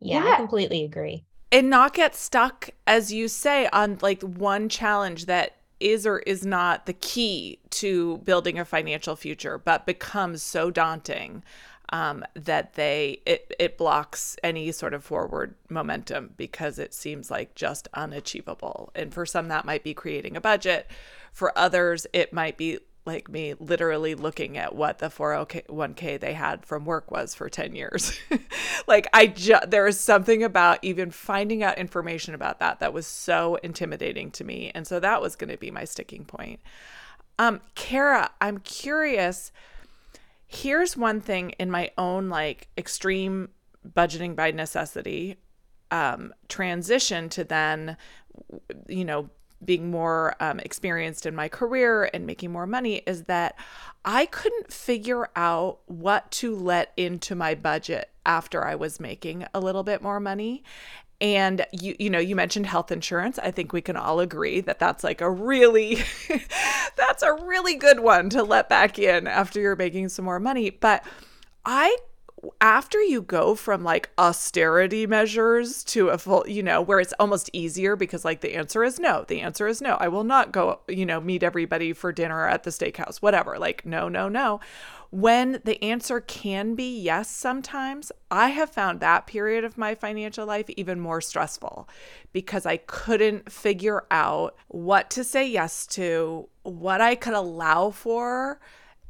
Yeah, 0.01 0.25
yeah, 0.25 0.33
I 0.33 0.35
completely 0.37 0.83
agree. 0.83 1.23
And 1.51 1.69
not 1.69 1.93
get 1.93 2.15
stuck, 2.15 2.69
as 2.85 3.13
you 3.13 3.27
say, 3.27 3.67
on 3.71 3.99
like 4.01 4.21
one 4.21 4.67
challenge 4.67 5.25
that 5.25 5.57
is 5.79 6.05
or 6.05 6.19
is 6.19 6.45
not 6.45 6.85
the 6.85 6.93
key 6.93 7.59
to 7.69 8.17
building 8.19 8.57
a 8.57 8.65
financial 8.65 9.15
future, 9.15 9.57
but 9.57 9.85
becomes 9.85 10.41
so 10.41 10.71
daunting 10.71 11.43
um, 11.89 12.25
that 12.33 12.73
they 12.73 13.21
it 13.25 13.53
it 13.59 13.77
blocks 13.77 14.35
any 14.43 14.71
sort 14.71 14.93
of 14.93 15.03
forward 15.03 15.55
momentum 15.69 16.33
because 16.35 16.79
it 16.79 16.93
seems 16.93 17.29
like 17.29 17.55
just 17.55 17.87
unachievable. 17.93 18.91
And 18.95 19.13
for 19.13 19.25
some, 19.25 19.47
that 19.49 19.65
might 19.65 19.83
be 19.83 19.93
creating 19.93 20.35
a 20.35 20.41
budget. 20.41 20.89
For 21.31 21.57
others, 21.57 22.07
it 22.13 22.33
might 22.33 22.57
be 22.57 22.79
like 23.05 23.29
me 23.29 23.53
literally 23.59 24.15
looking 24.15 24.57
at 24.57 24.75
what 24.75 24.97
the 24.97 25.07
401k 25.07 26.19
they 26.19 26.33
had 26.33 26.65
from 26.65 26.85
work 26.85 27.11
was 27.11 27.35
for 27.35 27.49
10 27.49 27.75
years. 27.75 28.17
like 28.87 29.07
I 29.13 29.27
just 29.27 29.69
there 29.69 29.87
is 29.87 29.99
something 29.99 30.43
about 30.43 30.79
even 30.81 31.11
finding 31.11 31.63
out 31.63 31.77
information 31.77 32.33
about 32.33 32.59
that 32.59 32.79
that 32.79 32.93
was 32.93 33.05
so 33.05 33.55
intimidating 33.55 34.31
to 34.31 34.43
me. 34.43 34.71
And 34.73 34.87
so 34.87 34.99
that 34.99 35.21
was 35.21 35.35
going 35.35 35.51
to 35.51 35.57
be 35.57 35.71
my 35.71 35.85
sticking 35.85 36.25
point. 36.25 36.59
Um 37.37 37.61
Kara, 37.75 38.31
I'm 38.41 38.57
curious 38.59 39.51
here's 40.47 40.97
one 40.97 41.21
thing 41.21 41.51
in 41.51 41.69
my 41.69 41.91
own 41.97 42.29
like 42.29 42.67
extreme 42.77 43.49
budgeting 43.87 44.35
by 44.35 44.51
necessity 44.51 45.37
um 45.91 46.33
transition 46.49 47.29
to 47.29 47.43
then 47.43 47.97
you 48.87 49.05
know 49.05 49.29
being 49.63 49.89
more 49.89 50.35
um, 50.39 50.59
experienced 50.59 51.25
in 51.25 51.35
my 51.35 51.47
career 51.47 52.09
and 52.13 52.25
making 52.25 52.51
more 52.51 52.67
money 52.67 52.97
is 53.07 53.23
that 53.23 53.55
I 54.03 54.25
couldn't 54.27 54.71
figure 54.71 55.29
out 55.35 55.79
what 55.85 56.29
to 56.31 56.55
let 56.55 56.91
into 56.97 57.35
my 57.35 57.55
budget 57.55 58.09
after 58.25 58.65
I 58.65 58.75
was 58.75 58.99
making 58.99 59.45
a 59.53 59.59
little 59.59 59.83
bit 59.83 60.01
more 60.01 60.19
money. 60.19 60.63
And 61.21 61.65
you 61.71 61.95
you 61.97 62.09
know 62.09 62.19
you 62.19 62.35
mentioned 62.35 62.65
health 62.65 62.91
insurance. 62.91 63.39
I 63.39 63.49
think 63.49 63.71
we 63.71 63.81
can 63.81 63.95
all 63.95 64.19
agree 64.19 64.59
that 64.61 64.79
that's 64.79 65.03
like 65.03 65.21
a 65.21 65.31
really 65.31 65.99
that's 66.97 67.23
a 67.23 67.33
really 67.33 67.75
good 67.75 68.01
one 68.01 68.29
to 68.31 68.43
let 68.43 68.67
back 68.67 68.99
in 68.99 69.25
after 69.25 69.61
you're 69.61 69.77
making 69.77 70.09
some 70.09 70.25
more 70.25 70.41
money. 70.41 70.71
But 70.71 71.05
I 71.63 71.95
after 72.61 73.01
you 73.01 73.21
go 73.21 73.55
from 73.55 73.83
like 73.83 74.09
austerity 74.17 75.07
measures 75.07 75.83
to 75.85 76.09
a 76.09 76.17
full, 76.17 76.47
you 76.47 76.63
know, 76.63 76.81
where 76.81 76.99
it's 76.99 77.13
almost 77.19 77.49
easier 77.53 77.95
because 77.95 78.25
like 78.25 78.41
the 78.41 78.55
answer 78.55 78.83
is 78.83 78.99
no. 78.99 79.25
The 79.27 79.41
answer 79.41 79.67
is 79.67 79.81
no. 79.81 79.95
I 79.95 80.07
will 80.07 80.23
not 80.23 80.51
go, 80.51 80.79
you 80.87 81.05
know, 81.05 81.21
meet 81.21 81.43
everybody 81.43 81.93
for 81.93 82.11
dinner 82.11 82.47
at 82.47 82.63
the 82.63 82.69
steakhouse, 82.69 83.17
whatever. 83.17 83.57
Like, 83.57 83.85
no, 83.85 84.09
no, 84.09 84.27
no. 84.27 84.59
When 85.11 85.61
the 85.63 85.81
answer 85.83 86.19
can 86.19 86.75
be 86.75 86.99
yes 86.99 87.29
sometimes, 87.29 88.11
I 88.29 88.49
have 88.49 88.69
found 88.69 88.99
that 88.99 89.27
period 89.27 89.63
of 89.63 89.77
my 89.77 89.95
financial 89.95 90.45
life 90.45 90.69
even 90.71 90.99
more 90.99 91.21
stressful 91.21 91.87
because 92.33 92.65
I 92.65 92.77
couldn't 92.77 93.51
figure 93.51 94.05
out 94.11 94.55
what 94.67 95.09
to 95.11 95.23
say 95.23 95.47
yes 95.47 95.87
to, 95.87 96.49
what 96.63 96.99
I 97.01 97.15
could 97.15 97.33
allow 97.33 97.91
for 97.91 98.59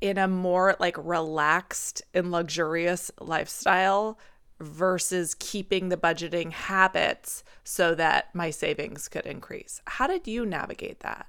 in 0.01 0.17
a 0.17 0.27
more 0.27 0.75
like 0.79 0.97
relaxed 0.97 2.01
and 2.13 2.31
luxurious 2.31 3.11
lifestyle 3.19 4.17
versus 4.59 5.35
keeping 5.39 5.89
the 5.89 5.97
budgeting 5.97 6.51
habits 6.51 7.43
so 7.63 7.95
that 7.95 8.33
my 8.33 8.49
savings 8.49 9.07
could 9.07 9.25
increase. 9.25 9.81
How 9.85 10.07
did 10.07 10.27
you 10.27 10.45
navigate 10.45 11.01
that? 11.01 11.27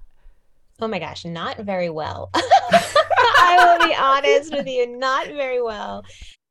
Oh 0.81 0.89
my 0.89 0.99
gosh, 0.99 1.25
not 1.25 1.59
very 1.61 1.89
well. 1.89 2.31
I 2.35 3.79
will 3.79 3.89
be 3.89 3.95
honest 3.95 4.53
with 4.53 4.67
you, 4.67 4.87
not 4.87 5.27
very 5.29 5.63
well. 5.63 6.05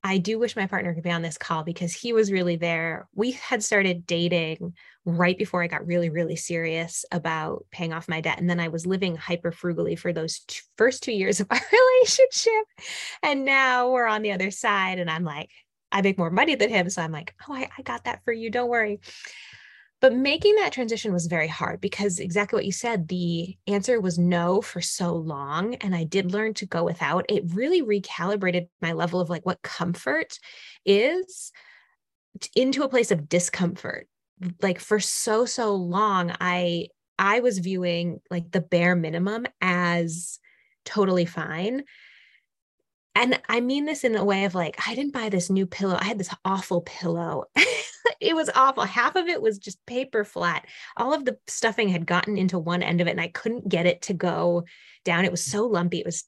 I 0.05 0.19
do 0.19 0.37
wish 0.37 0.55
my 0.55 0.67
partner 0.67 0.93
could 0.93 1.01
be 1.01 1.09
on 1.09 1.23
this 1.23 1.39
call 1.39 1.63
because 1.63 1.91
he 1.91 2.13
was 2.13 2.31
really 2.31 2.57
there. 2.57 3.07
We 3.15 3.31
had 3.31 3.63
started 3.63 4.05
dating 4.05 4.75
right 5.03 5.35
before 5.35 5.63
I 5.63 5.67
got 5.67 5.87
really, 5.87 6.11
really 6.11 6.35
serious 6.35 7.05
about 7.11 7.65
paying 7.71 7.91
off 7.91 8.07
my 8.07 8.21
debt. 8.21 8.39
And 8.39 8.47
then 8.47 8.59
I 8.59 8.67
was 8.67 8.85
living 8.85 9.15
hyper 9.15 9.51
frugally 9.51 9.95
for 9.95 10.13
those 10.13 10.41
first 10.77 11.01
two 11.01 11.11
years 11.11 11.39
of 11.39 11.47
our 11.51 11.59
relationship. 11.71 12.65
And 13.23 13.45
now 13.45 13.89
we're 13.89 14.05
on 14.05 14.21
the 14.21 14.33
other 14.33 14.51
side. 14.51 14.99
And 14.99 15.09
I'm 15.09 15.23
like, 15.23 15.49
I 15.91 16.03
make 16.03 16.19
more 16.19 16.29
money 16.29 16.53
than 16.53 16.69
him. 16.69 16.87
So 16.91 17.01
I'm 17.01 17.11
like, 17.11 17.33
oh, 17.49 17.55
I, 17.55 17.67
I 17.75 17.81
got 17.81 18.03
that 18.03 18.23
for 18.25 18.31
you. 18.31 18.51
Don't 18.51 18.69
worry. 18.69 18.99
But 20.05 20.13
making 20.13 20.53
that 20.57 20.71
transition 20.71 21.13
was 21.13 21.25
very 21.25 21.47
hard 21.47 21.81
because 21.81 22.19
exactly 22.19 22.57
what 22.57 22.65
you 22.67 22.71
said, 22.71 23.07
the 23.07 23.57
answer 23.65 23.99
was 23.99 24.19
no 24.19 24.61
for 24.61 24.79
so 24.79 25.15
long. 25.15 25.73
And 25.81 25.95
I 25.95 26.03
did 26.03 26.31
learn 26.31 26.53
to 26.55 26.67
go 26.67 26.83
without. 26.83 27.25
It 27.27 27.55
really 27.55 27.81
recalibrated 27.81 28.67
my 28.83 28.93
level 28.93 29.19
of 29.19 29.31
like 29.31 29.47
what 29.47 29.63
comfort 29.63 30.37
is 30.85 31.51
into 32.55 32.83
a 32.83 32.87
place 32.87 33.09
of 33.09 33.27
discomfort. 33.27 34.07
Like 34.61 34.79
for 34.79 34.99
so, 34.99 35.47
so 35.47 35.73
long, 35.73 36.31
I 36.39 36.89
I 37.17 37.39
was 37.39 37.57
viewing 37.57 38.19
like 38.29 38.51
the 38.51 38.61
bare 38.61 38.95
minimum 38.95 39.47
as 39.59 40.37
totally 40.83 41.25
fine. 41.25 41.83
And 43.15 43.39
I 43.47 43.61
mean 43.61 43.85
this 43.85 44.03
in 44.03 44.15
a 44.15 44.25
way 44.25 44.43
of 44.43 44.53
like, 44.53 44.75
I 44.85 44.93
didn't 44.93 45.13
buy 45.13 45.29
this 45.29 45.49
new 45.49 45.65
pillow. 45.65 45.97
I 45.99 46.03
had 46.03 46.19
this 46.19 46.33
awful 46.43 46.81
pillow. 46.81 47.45
it 48.19 48.35
was 48.35 48.49
awful. 48.53 48.83
Half 48.83 49.15
of 49.15 49.27
it 49.27 49.41
was 49.41 49.57
just 49.57 49.83
paper 49.85 50.25
flat. 50.25 50.67
All 50.97 51.13
of 51.13 51.23
the 51.23 51.37
stuffing 51.47 51.87
had 51.87 52.05
gotten 52.05 52.37
into 52.37 52.59
one 52.59 52.83
end 52.83 52.99
of 52.99 53.07
it 53.07 53.11
and 53.11 53.21
I 53.21 53.29
couldn't 53.29 53.69
get 53.69 53.85
it 53.85 54.01
to 54.03 54.13
go 54.13 54.65
down. 55.05 55.23
It 55.23 55.31
was 55.31 55.43
so 55.43 55.65
lumpy. 55.65 55.99
It 55.99 56.05
was 56.05 56.25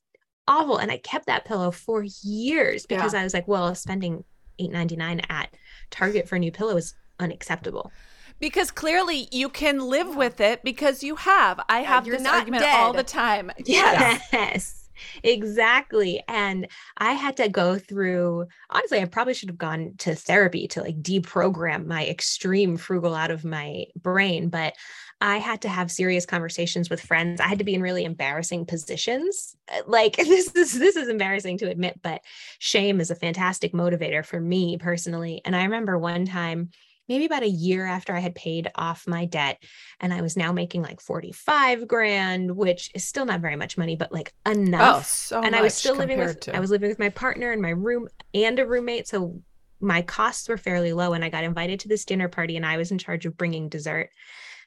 awful. 0.47 0.77
And 0.77 0.89
I 0.89 0.97
kept 0.97 1.25
that 1.25 1.43
pillow 1.43 1.71
for 1.71 2.05
years 2.23 2.85
because 2.85 3.13
yeah. 3.13 3.19
I 3.19 3.23
was 3.23 3.33
like, 3.33 3.49
well, 3.49 3.75
spending 3.75 4.23
$8.99 4.59 5.25
at 5.29 5.49
Target 5.91 6.29
for 6.29 6.37
a 6.37 6.39
new 6.39 6.53
pillow 6.53 6.77
is 6.77 6.95
unacceptable. 7.19 7.91
Because 8.39 8.71
clearly 8.71 9.27
you 9.31 9.49
can 9.49 9.79
live 9.79 10.15
with 10.15 10.39
it 10.39 10.63
because 10.63 11.03
you 11.03 11.17
have. 11.17 11.59
I 11.67 11.79
have 11.79 12.05
this 12.05 12.25
argument 12.25 12.63
dead. 12.63 12.79
all 12.79 12.93
the 12.93 13.03
time. 13.03 13.51
Yes 13.65 14.86
exactly. 15.23 16.23
And 16.27 16.67
I 16.97 17.13
had 17.13 17.37
to 17.37 17.49
go 17.49 17.77
through, 17.77 18.47
honestly, 18.69 19.01
I 19.01 19.05
probably 19.05 19.33
should 19.33 19.49
have 19.49 19.57
gone 19.57 19.93
to 19.99 20.15
therapy 20.15 20.67
to 20.69 20.81
like 20.81 21.01
deprogram 21.01 21.85
my 21.85 22.05
extreme 22.05 22.77
frugal 22.77 23.15
out 23.15 23.31
of 23.31 23.45
my 23.45 23.85
brain. 23.95 24.49
But 24.49 24.73
I 25.19 25.37
had 25.37 25.61
to 25.61 25.69
have 25.69 25.91
serious 25.91 26.25
conversations 26.25 26.89
with 26.89 27.01
friends. 27.01 27.41
I 27.41 27.47
had 27.47 27.57
to 27.57 27.63
be 27.63 27.73
in 27.73 27.81
really 27.81 28.05
embarrassing 28.05 28.65
positions. 28.65 29.55
Uh, 29.71 29.81
like 29.87 30.15
this 30.17 30.55
is 30.55 30.77
this 30.77 30.95
is 30.95 31.09
embarrassing 31.09 31.57
to 31.59 31.69
admit, 31.69 31.99
but 32.01 32.21
shame 32.59 32.99
is 32.99 33.09
a 33.09 33.15
fantastic 33.15 33.73
motivator 33.73 34.25
for 34.25 34.39
me 34.39 34.77
personally. 34.77 35.41
And 35.43 35.55
I 35.55 35.63
remember 35.63 35.97
one 35.97 36.25
time 36.25 36.69
maybe 37.07 37.25
about 37.25 37.43
a 37.43 37.49
year 37.49 37.85
after 37.85 38.13
I 38.13 38.19
had 38.19 38.35
paid 38.35 38.69
off 38.75 39.07
my 39.07 39.25
debt 39.25 39.61
and 39.99 40.13
I 40.13 40.21
was 40.21 40.37
now 40.37 40.51
making 40.51 40.81
like 40.81 41.01
45 41.01 41.87
grand, 41.87 42.55
which 42.55 42.91
is 42.93 43.07
still 43.07 43.25
not 43.25 43.41
very 43.41 43.55
much 43.55 43.77
money, 43.77 43.95
but 43.95 44.11
like 44.11 44.33
oh, 44.45 44.51
enough. 44.51 44.97
Oh, 44.97 45.01
so 45.03 45.41
and 45.41 45.55
I 45.55 45.61
was 45.61 45.73
still 45.73 45.95
living 45.95 46.19
with 46.19 46.39
to... 46.41 46.55
I 46.55 46.59
was 46.59 46.71
living 46.71 46.89
with 46.89 46.99
my 46.99 47.09
partner 47.09 47.51
and 47.51 47.61
my 47.61 47.69
room 47.69 48.07
and 48.33 48.59
a 48.59 48.67
roommate. 48.67 49.07
So 49.07 49.41
my 49.79 50.01
costs 50.01 50.49
were 50.49 50.57
fairly 50.57 50.93
low 50.93 51.13
and 51.13 51.23
I 51.23 51.29
got 51.29 51.43
invited 51.43 51.79
to 51.81 51.87
this 51.87 52.05
dinner 52.05 52.27
party 52.27 52.57
and 52.57 52.65
I 52.65 52.77
was 52.77 52.91
in 52.91 52.97
charge 52.97 53.25
of 53.25 53.37
bringing 53.37 53.69
dessert. 53.69 54.09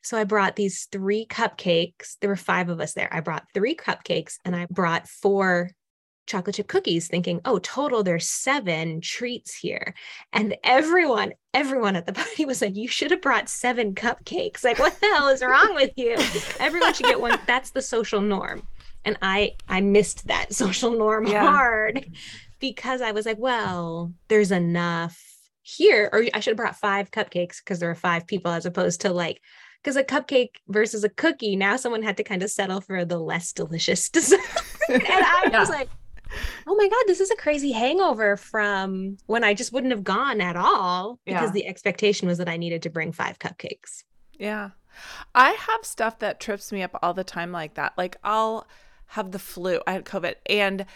So 0.02 0.16
I 0.16 0.24
brought 0.24 0.56
these 0.56 0.86
three 0.90 1.26
cupcakes. 1.26 2.16
There 2.20 2.30
were 2.30 2.36
five 2.36 2.70
of 2.70 2.80
us 2.80 2.94
there. 2.94 3.12
I 3.12 3.20
brought 3.20 3.44
three 3.52 3.74
cupcakes 3.74 4.38
and 4.44 4.56
I 4.56 4.66
brought 4.70 5.08
four 5.08 5.70
chocolate 6.26 6.56
chip 6.56 6.68
cookies 6.68 7.08
thinking 7.08 7.40
oh 7.44 7.58
total 7.58 8.02
there's 8.02 8.28
seven 8.28 9.00
treats 9.00 9.54
here. 9.54 9.94
And 10.32 10.56
everyone 10.62 11.32
everyone 11.52 11.96
at 11.96 12.06
the 12.06 12.12
party 12.20 12.44
was 12.44 12.62
like 12.62 12.76
you 12.76 12.88
should 12.88 13.10
have 13.10 13.20
brought 13.20 13.48
seven 13.48 13.94
cupcakes. 13.94 14.64
Like 14.64 14.78
what 14.78 14.98
the 15.00 15.06
hell 15.06 15.28
is 15.28 15.42
wrong 15.42 15.74
with 15.74 15.92
you? 15.96 16.16
Everyone 16.58 16.94
should 16.94 17.06
get 17.06 17.20
one. 17.20 17.38
That's 17.46 17.70
the 17.70 17.82
social 17.82 18.20
norm. 18.20 18.66
And 19.04 19.18
i 19.22 19.52
i 19.68 19.80
missed 19.80 20.28
that 20.28 20.52
social 20.54 20.92
norm 20.92 21.26
yeah. 21.26 21.50
hard 21.50 22.06
because 22.58 23.00
i 23.00 23.12
was 23.12 23.24
like 23.24 23.38
well 23.38 24.12
there's 24.28 24.52
enough 24.52 25.20
here. 25.62 26.08
Or 26.12 26.24
i 26.34 26.40
should 26.40 26.52
have 26.52 26.56
brought 26.56 26.76
five 26.76 27.10
cupcakes 27.10 27.58
because 27.58 27.80
there 27.80 27.90
are 27.90 27.94
five 27.94 28.26
people 28.26 28.52
as 28.52 28.66
opposed 28.66 29.02
to 29.02 29.12
like 29.12 29.40
because 29.82 29.96
a 29.96 30.04
cupcake 30.04 30.56
versus 30.68 31.04
a 31.04 31.08
cookie 31.08 31.56
now 31.56 31.76
someone 31.76 32.02
had 32.02 32.18
to 32.18 32.24
kind 32.24 32.42
of 32.42 32.50
settle 32.50 32.82
for 32.82 33.04
the 33.04 33.18
less 33.18 33.52
delicious 33.52 34.08
dessert. 34.10 34.40
And 34.88 35.02
i 35.06 35.48
yeah. 35.50 35.60
was 35.60 35.70
like 35.70 35.88
oh 36.66 36.74
my 36.76 36.88
god 36.88 37.02
this 37.06 37.20
is 37.20 37.30
a 37.30 37.36
crazy 37.36 37.72
hangover 37.72 38.36
from 38.36 39.16
when 39.26 39.44
i 39.44 39.54
just 39.54 39.72
wouldn't 39.72 39.92
have 39.92 40.04
gone 40.04 40.40
at 40.40 40.56
all 40.56 41.18
because 41.24 41.48
yeah. 41.48 41.52
the 41.52 41.66
expectation 41.66 42.28
was 42.28 42.38
that 42.38 42.48
i 42.48 42.56
needed 42.56 42.82
to 42.82 42.90
bring 42.90 43.12
five 43.12 43.38
cupcakes. 43.38 44.04
Yeah. 44.38 44.70
I 45.34 45.50
have 45.50 45.84
stuff 45.84 46.18
that 46.18 46.40
trips 46.40 46.72
me 46.72 46.82
up 46.82 46.98
all 47.02 47.14
the 47.14 47.24
time 47.24 47.52
like 47.52 47.74
that. 47.74 47.92
Like 47.96 48.16
i'll 48.24 48.66
have 49.06 49.32
the 49.32 49.38
flu 49.40 49.80
i 49.88 49.92
had 49.92 50.04
covid 50.04 50.34
and 50.46 50.86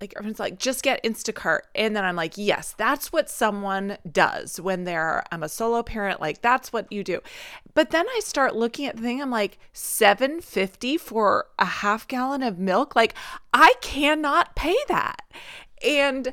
like 0.00 0.12
everyone's 0.16 0.40
like 0.40 0.58
just 0.58 0.82
get 0.82 1.02
instacart 1.02 1.60
and 1.74 1.94
then 1.94 2.04
i'm 2.04 2.16
like 2.16 2.36
yes 2.36 2.74
that's 2.76 3.12
what 3.12 3.30
someone 3.30 3.96
does 4.10 4.60
when 4.60 4.84
they're 4.84 5.22
i'm 5.32 5.42
a 5.42 5.48
solo 5.48 5.82
parent 5.82 6.20
like 6.20 6.40
that's 6.42 6.72
what 6.72 6.90
you 6.90 7.04
do 7.04 7.20
but 7.74 7.90
then 7.90 8.06
i 8.08 8.20
start 8.22 8.54
looking 8.54 8.86
at 8.86 8.96
the 8.96 9.02
thing 9.02 9.20
i'm 9.20 9.30
like 9.30 9.58
750 9.72 10.96
for 10.98 11.46
a 11.58 11.64
half 11.64 12.06
gallon 12.08 12.42
of 12.42 12.58
milk 12.58 12.94
like 12.94 13.14
i 13.52 13.74
cannot 13.80 14.54
pay 14.54 14.76
that 14.88 15.22
and 15.84 16.32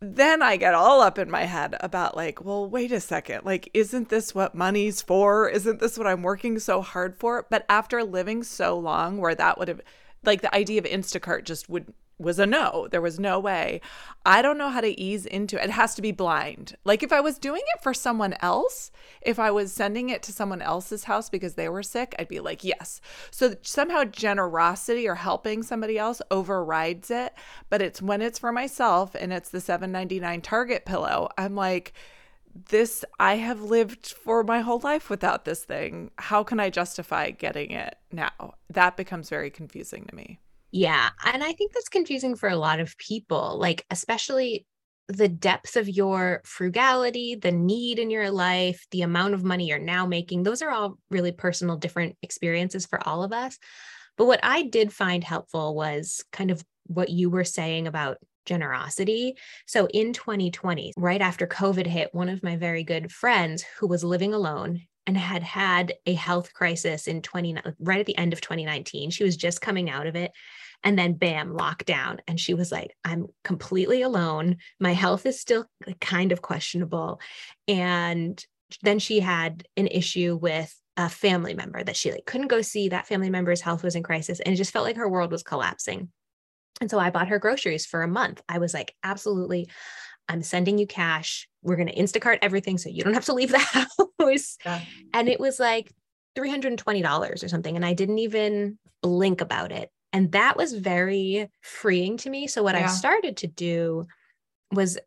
then 0.00 0.42
I 0.42 0.56
get 0.56 0.74
all 0.74 1.00
up 1.00 1.18
in 1.18 1.30
my 1.30 1.44
head 1.44 1.74
about 1.80 2.16
like, 2.16 2.44
well, 2.44 2.68
wait 2.68 2.92
a 2.92 3.00
second. 3.00 3.44
Like, 3.44 3.70
isn't 3.72 4.10
this 4.10 4.34
what 4.34 4.54
money's 4.54 5.00
for? 5.00 5.48
Isn't 5.48 5.80
this 5.80 5.96
what 5.96 6.06
I'm 6.06 6.22
working 6.22 6.58
so 6.58 6.82
hard 6.82 7.16
for? 7.16 7.46
But 7.48 7.64
after 7.68 8.04
living 8.04 8.42
so 8.42 8.78
long 8.78 9.18
where 9.18 9.34
that 9.34 9.58
would 9.58 9.68
have 9.68 9.80
like 10.22 10.42
the 10.42 10.54
idea 10.54 10.80
of 10.80 10.84
Instacart 10.84 11.44
just 11.44 11.68
would 11.68 11.94
was 12.18 12.38
a 12.38 12.46
no. 12.46 12.88
There 12.90 13.02
was 13.02 13.20
no 13.20 13.38
way. 13.38 13.80
I 14.24 14.40
don't 14.40 14.56
know 14.56 14.70
how 14.70 14.80
to 14.80 15.00
ease 15.00 15.26
into 15.26 15.60
it. 15.60 15.64
It 15.64 15.70
has 15.70 15.94
to 15.96 16.02
be 16.02 16.12
blind. 16.12 16.76
Like 16.84 17.02
if 17.02 17.12
I 17.12 17.20
was 17.20 17.38
doing 17.38 17.62
it 17.74 17.82
for 17.82 17.92
someone 17.92 18.34
else, 18.40 18.90
if 19.20 19.38
I 19.38 19.50
was 19.50 19.72
sending 19.72 20.08
it 20.08 20.22
to 20.24 20.32
someone 20.32 20.62
else's 20.62 21.04
house 21.04 21.28
because 21.28 21.54
they 21.54 21.68
were 21.68 21.82
sick, 21.82 22.14
I'd 22.18 22.28
be 22.28 22.40
like, 22.40 22.64
yes. 22.64 23.00
So 23.30 23.56
somehow 23.60 24.04
generosity 24.04 25.06
or 25.06 25.16
helping 25.16 25.62
somebody 25.62 25.98
else 25.98 26.22
overrides 26.30 27.10
it. 27.10 27.34
But 27.68 27.82
it's 27.82 28.00
when 28.00 28.22
it's 28.22 28.38
for 28.38 28.52
myself 28.52 29.14
and 29.14 29.32
it's 29.32 29.50
the 29.50 29.58
7.99 29.58 30.42
Target 30.42 30.86
pillow, 30.86 31.28
I'm 31.36 31.54
like, 31.54 31.92
this 32.70 33.04
I 33.20 33.36
have 33.36 33.60
lived 33.60 34.06
for 34.06 34.42
my 34.42 34.60
whole 34.60 34.80
life 34.80 35.10
without 35.10 35.44
this 35.44 35.64
thing. 35.64 36.10
How 36.16 36.42
can 36.42 36.58
I 36.58 36.70
justify 36.70 37.30
getting 37.30 37.72
it 37.72 37.98
now? 38.10 38.54
That 38.70 38.96
becomes 38.96 39.28
very 39.28 39.50
confusing 39.50 40.06
to 40.06 40.16
me. 40.16 40.40
Yeah. 40.70 41.10
And 41.24 41.42
I 41.42 41.52
think 41.52 41.72
that's 41.72 41.88
confusing 41.88 42.36
for 42.36 42.48
a 42.48 42.56
lot 42.56 42.80
of 42.80 42.96
people, 42.98 43.58
like, 43.58 43.84
especially 43.90 44.66
the 45.08 45.28
depth 45.28 45.76
of 45.76 45.88
your 45.88 46.42
frugality, 46.44 47.36
the 47.36 47.52
need 47.52 47.98
in 47.98 48.10
your 48.10 48.30
life, 48.30 48.84
the 48.90 49.02
amount 49.02 49.34
of 49.34 49.44
money 49.44 49.68
you're 49.68 49.78
now 49.78 50.04
making. 50.04 50.42
Those 50.42 50.62
are 50.62 50.70
all 50.70 50.98
really 51.10 51.32
personal, 51.32 51.76
different 51.76 52.16
experiences 52.22 52.86
for 52.86 53.06
all 53.06 53.22
of 53.22 53.32
us. 53.32 53.58
But 54.18 54.26
what 54.26 54.40
I 54.42 54.62
did 54.62 54.92
find 54.92 55.22
helpful 55.22 55.74
was 55.74 56.24
kind 56.32 56.50
of 56.50 56.64
what 56.86 57.08
you 57.08 57.30
were 57.30 57.44
saying 57.44 57.86
about 57.86 58.18
generosity. 58.46 59.34
So 59.66 59.86
in 59.86 60.12
2020, 60.12 60.92
right 60.96 61.20
after 61.20 61.46
COVID 61.46 61.86
hit, 61.86 62.14
one 62.14 62.28
of 62.28 62.42
my 62.42 62.56
very 62.56 62.82
good 62.82 63.12
friends 63.12 63.64
who 63.78 63.86
was 63.86 64.02
living 64.02 64.34
alone 64.34 64.82
and 65.06 65.16
had 65.16 65.42
had 65.42 65.94
a 66.06 66.14
health 66.14 66.52
crisis 66.52 67.06
in 67.06 67.22
20 67.22 67.56
right 67.78 68.00
at 68.00 68.06
the 68.06 68.18
end 68.18 68.32
of 68.32 68.40
2019 68.40 69.10
she 69.10 69.24
was 69.24 69.36
just 69.36 69.60
coming 69.60 69.88
out 69.88 70.06
of 70.06 70.16
it 70.16 70.32
and 70.84 70.98
then 70.98 71.14
bam, 71.14 71.52
lockdown. 71.52 72.20
And 72.26 72.38
she 72.38 72.54
was 72.54 72.70
like, 72.70 72.96
I'm 73.04 73.26
completely 73.44 74.02
alone. 74.02 74.58
My 74.80 74.92
health 74.92 75.26
is 75.26 75.40
still 75.40 75.66
kind 76.00 76.32
of 76.32 76.42
questionable. 76.42 77.20
And 77.66 78.42
then 78.82 78.98
she 78.98 79.20
had 79.20 79.66
an 79.76 79.86
issue 79.86 80.38
with 80.40 80.74
a 80.96 81.08
family 81.08 81.54
member 81.54 81.82
that 81.82 81.96
she 81.96 82.10
like 82.10 82.24
couldn't 82.24 82.48
go 82.48 82.62
see 82.62 82.88
that 82.88 83.06
family 83.06 83.30
member's 83.30 83.60
health 83.60 83.82
was 83.82 83.94
in 83.96 84.02
crisis 84.02 84.40
and 84.40 84.54
it 84.54 84.56
just 84.56 84.72
felt 84.72 84.86
like 84.86 84.96
her 84.96 85.08
world 85.08 85.30
was 85.30 85.42
collapsing 85.42 86.08
and 86.80 86.90
so 86.90 86.98
i 86.98 87.10
bought 87.10 87.28
her 87.28 87.38
groceries 87.38 87.84
for 87.84 88.02
a 88.02 88.08
month 88.08 88.40
i 88.48 88.56
was 88.56 88.72
like 88.72 88.94
absolutely 89.04 89.68
i'm 90.28 90.42
sending 90.42 90.78
you 90.78 90.86
cash 90.86 91.48
we're 91.62 91.76
going 91.76 91.88
to 91.88 91.94
instacart 91.94 92.38
everything 92.42 92.78
so 92.78 92.88
you 92.88 93.02
don't 93.02 93.14
have 93.14 93.24
to 93.24 93.34
leave 93.34 93.50
the 93.50 93.58
house 94.20 94.58
yeah. 94.64 94.80
and 95.12 95.28
it 95.28 95.40
was 95.40 95.58
like 95.58 95.92
$320 96.36 97.44
or 97.44 97.48
something 97.48 97.76
and 97.76 97.84
i 97.84 97.92
didn't 97.92 98.18
even 98.18 98.78
blink 99.02 99.40
about 99.40 99.72
it 99.72 99.90
and 100.16 100.32
that 100.32 100.56
was 100.56 100.72
very 100.72 101.50
freeing 101.60 102.16
to 102.18 102.30
me. 102.30 102.46
So, 102.46 102.62
what 102.62 102.74
yeah. 102.74 102.84
I 102.84 102.86
started 102.86 103.36
to 103.38 103.46
do 103.46 104.06
was 104.72 104.98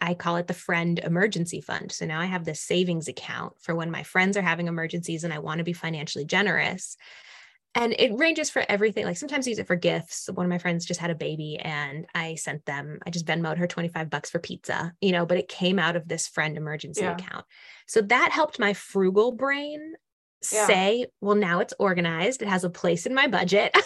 I 0.00 0.14
call 0.14 0.36
it 0.36 0.48
the 0.48 0.52
friend 0.52 0.98
emergency 0.98 1.60
fund. 1.60 1.92
So 1.92 2.06
now 2.06 2.20
I 2.20 2.26
have 2.26 2.44
this 2.44 2.60
savings 2.60 3.06
account 3.06 3.54
for 3.60 3.74
when 3.74 3.90
my 3.90 4.02
friends 4.02 4.36
are 4.36 4.42
having 4.42 4.66
emergencies 4.66 5.22
and 5.22 5.32
I 5.32 5.38
want 5.38 5.58
to 5.58 5.64
be 5.64 5.72
financially 5.72 6.24
generous. 6.24 6.96
And 7.74 7.94
it 7.98 8.16
ranges 8.16 8.50
for 8.50 8.64
everything. 8.68 9.04
Like 9.04 9.16
sometimes 9.16 9.46
I 9.46 9.50
use 9.50 9.58
it 9.58 9.66
for 9.66 9.76
gifts. 9.76 10.28
One 10.32 10.44
of 10.44 10.50
my 10.50 10.58
friends 10.58 10.84
just 10.84 11.00
had 11.00 11.10
a 11.10 11.14
baby 11.14 11.58
and 11.58 12.06
I 12.14 12.34
sent 12.34 12.64
them, 12.64 12.98
I 13.06 13.10
just 13.10 13.26
Venmoed 13.26 13.58
her 13.58 13.66
25 13.66 14.10
bucks 14.10 14.30
for 14.30 14.38
pizza, 14.38 14.94
you 15.00 15.12
know, 15.12 15.26
but 15.26 15.38
it 15.38 15.48
came 15.48 15.78
out 15.78 15.94
of 15.94 16.08
this 16.08 16.26
friend 16.26 16.56
emergency 16.56 17.02
yeah. 17.02 17.12
account. 17.12 17.44
So 17.86 18.00
that 18.02 18.32
helped 18.32 18.58
my 18.58 18.72
frugal 18.72 19.32
brain 19.32 19.94
yeah. 20.52 20.66
say, 20.66 21.06
well, 21.20 21.36
now 21.36 21.60
it's 21.60 21.74
organized. 21.78 22.42
It 22.42 22.48
has 22.48 22.64
a 22.64 22.70
place 22.70 23.06
in 23.06 23.14
my 23.14 23.28
budget. 23.28 23.76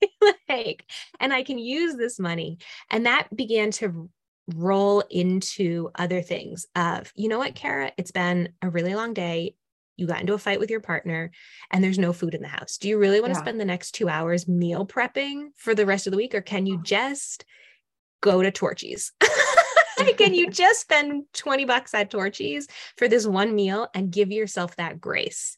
like, 0.48 0.84
and 1.20 1.32
I 1.32 1.42
can 1.42 1.58
use 1.58 1.96
this 1.96 2.18
money. 2.18 2.58
And 2.90 3.06
that 3.06 3.34
began 3.34 3.70
to 3.72 4.08
roll 4.54 5.02
into 5.10 5.90
other 5.94 6.22
things 6.22 6.66
of, 6.74 7.12
you 7.14 7.28
know 7.28 7.38
what, 7.38 7.54
Kara, 7.54 7.92
it's 7.96 8.10
been 8.10 8.50
a 8.60 8.68
really 8.68 8.94
long 8.94 9.14
day. 9.14 9.54
You 9.96 10.06
got 10.06 10.20
into 10.20 10.34
a 10.34 10.38
fight 10.38 10.60
with 10.60 10.70
your 10.70 10.80
partner 10.80 11.30
and 11.70 11.82
there's 11.82 11.98
no 11.98 12.12
food 12.12 12.34
in 12.34 12.42
the 12.42 12.48
house. 12.48 12.78
Do 12.78 12.88
you 12.88 12.98
really 12.98 13.20
want 13.20 13.32
to 13.34 13.38
yeah. 13.38 13.44
spend 13.44 13.60
the 13.60 13.64
next 13.64 13.92
two 13.92 14.08
hours 14.08 14.48
meal 14.48 14.86
prepping 14.86 15.48
for 15.56 15.74
the 15.74 15.86
rest 15.86 16.06
of 16.06 16.10
the 16.10 16.16
week? 16.16 16.34
Or 16.34 16.40
can 16.40 16.66
you 16.66 16.76
oh. 16.78 16.82
just 16.82 17.44
go 18.20 18.42
to 18.42 18.50
Torchy's? 18.50 19.12
can 20.16 20.34
you 20.34 20.50
just 20.50 20.80
spend 20.80 21.24
20 21.34 21.64
bucks 21.64 21.94
at 21.94 22.10
Torchy's 22.10 22.68
for 22.96 23.08
this 23.08 23.26
one 23.26 23.54
meal 23.54 23.88
and 23.94 24.10
give 24.10 24.30
yourself 24.30 24.76
that 24.76 25.00
grace? 25.00 25.56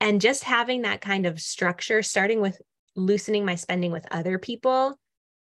And 0.00 0.20
just 0.20 0.44
having 0.44 0.82
that 0.82 1.00
kind 1.00 1.24
of 1.24 1.40
structure, 1.40 2.02
starting 2.02 2.40
with 2.40 2.60
loosening 2.96 3.44
my 3.44 3.54
spending 3.54 3.92
with 3.92 4.06
other 4.10 4.38
people 4.38 4.98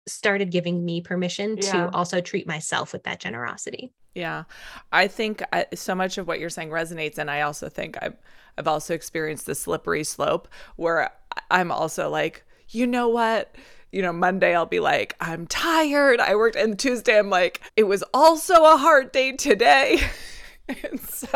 started 0.09 0.51
giving 0.51 0.85
me 0.85 1.01
permission 1.01 1.57
yeah. 1.57 1.73
to 1.73 1.91
also 1.95 2.21
treat 2.21 2.47
myself 2.47 2.93
with 2.93 3.05
that 3.05 3.21
generosity. 3.21 3.93
Yeah. 4.15 4.45
I 4.93 5.07
think 5.07 5.43
I, 5.53 5.67
so 5.75 5.95
much 5.95 6.19
of 6.19 6.27
what 6.27 6.41
you're 6.41 6.51
saying 6.51 6.71
resonates 6.71 7.19
and 7.19 7.31
I 7.31 7.43
also 7.43 7.69
think 7.69 7.97
I've 8.03 8.17
I've 8.57 8.67
also 8.67 8.93
experienced 8.93 9.47
the 9.47 9.55
slippery 9.55 10.03
slope 10.03 10.49
where 10.75 11.11
I'm 11.49 11.71
also 11.71 12.11
like, 12.11 12.45
"You 12.71 12.89
know 12.89 13.09
what? 13.09 13.55
You 13.93 14.03
know, 14.03 14.13
Monday 14.13 14.57
I'll 14.57 14.67
be 14.67 14.81
like, 14.81 15.15
I'm 15.21 15.47
tired. 15.47 16.19
I 16.19 16.35
worked 16.35 16.57
and 16.57 16.77
Tuesday 16.77 17.17
I'm 17.17 17.31
like, 17.31 17.61
it 17.77 17.85
was 17.85 18.03
also 18.13 18.65
a 18.65 18.77
hard 18.77 19.13
day 19.13 19.33
today." 19.33 20.01
and 20.69 21.01
so 21.01 21.29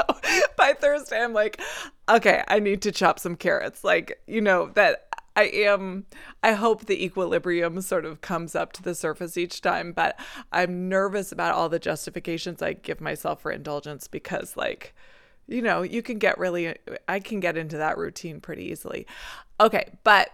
by 0.57 0.73
Thursday 0.73 1.23
I'm 1.23 1.33
like, 1.33 1.61
okay, 2.09 2.43
I 2.49 2.59
need 2.59 2.83
to 2.83 2.93
chop 2.93 3.19
some 3.19 3.37
carrots. 3.37 3.85
Like, 3.85 4.21
you 4.27 4.41
know, 4.41 4.71
that 4.75 5.09
I 5.35 5.45
am 5.45 6.07
I 6.43 6.53
hope 6.53 6.87
the 6.87 7.05
equilibrium 7.05 7.81
sort 7.81 8.05
of 8.05 8.21
comes 8.21 8.55
up 8.55 8.73
to 8.75 8.83
the 8.83 8.95
surface 8.95 9.37
each 9.37 9.61
time, 9.61 9.93
but 9.93 10.19
I'm 10.53 10.89
nervous 10.89 11.33
about 11.33 11.55
all 11.55 11.69
the 11.69 11.79
justifications 11.79 12.63
I 12.63 12.75
give 12.75 13.01
myself 13.01 13.43
for 13.43 13.51
indulgence 13.51 14.09
because 14.09 14.57
like 14.57 14.95
you 15.49 15.61
know, 15.61 15.83
you 15.83 16.03
can 16.03 16.19
get 16.19 16.39
really 16.39 16.77
I 17.09 17.21
can 17.21 17.41
get 17.41 17.57
into 17.57 17.77
that 17.79 17.99
routine 17.99 18.41
pretty 18.41 18.65
easily. 18.65 19.07
Okay, 19.61 19.91
but 20.05 20.31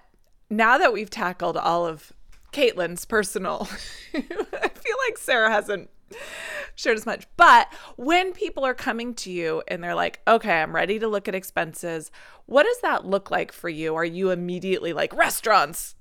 now 0.51 0.79
that 0.79 0.93
we've 0.93 1.11
tackled 1.11 1.57
all 1.57 1.87
of 1.87 2.13
Caitlin's 2.53 3.05
personal 3.05 3.69
I 4.15 4.21
feel 4.21 4.97
like 5.07 5.19
Sara 5.19 5.51
hasn't 5.51 5.91
shared 6.75 6.97
as 6.97 7.07
much. 7.07 7.27
But 7.37 7.73
when 7.97 8.33
people 8.33 8.65
are 8.65 8.75
coming 8.75 9.15
to 9.15 9.31
you 9.31 9.63
and 9.69 9.83
they're 9.83 9.95
like, 9.95 10.21
okay, 10.27 10.63
I'm 10.63 10.75
ready 10.75 10.99
to 10.99 11.09
look 11.09 11.29
at 11.29 11.35
expenses, 11.35 12.11
what 12.47 12.65
does 12.65 12.81
that 12.81 13.05
look 13.05 13.31
like 13.31 13.53
for 13.53 13.69
you? 13.69 13.95
Are 13.95 14.05
you 14.05 14.31
immediately 14.31 14.93
like 14.93 15.15
restaurants, 15.15 15.97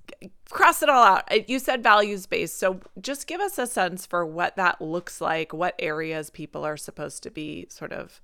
cross 0.50 0.82
it 0.82 0.90
all 0.90 1.04
out? 1.04 1.50
You 1.50 1.60
said 1.60 1.84
values 1.84 2.26
based. 2.26 2.58
So 2.58 2.80
just 3.02 3.28
give 3.28 3.42
us 3.42 3.58
a 3.58 3.68
sense 3.68 4.06
for 4.06 4.26
what 4.26 4.56
that 4.56 4.82
looks 4.82 5.20
like, 5.20 5.54
what 5.54 5.76
areas 5.80 6.30
people 6.30 6.64
are 6.64 6.78
supposed 6.78 7.24
to 7.24 7.32
be 7.32 7.68
sort 7.70 7.92
of, 7.92 8.22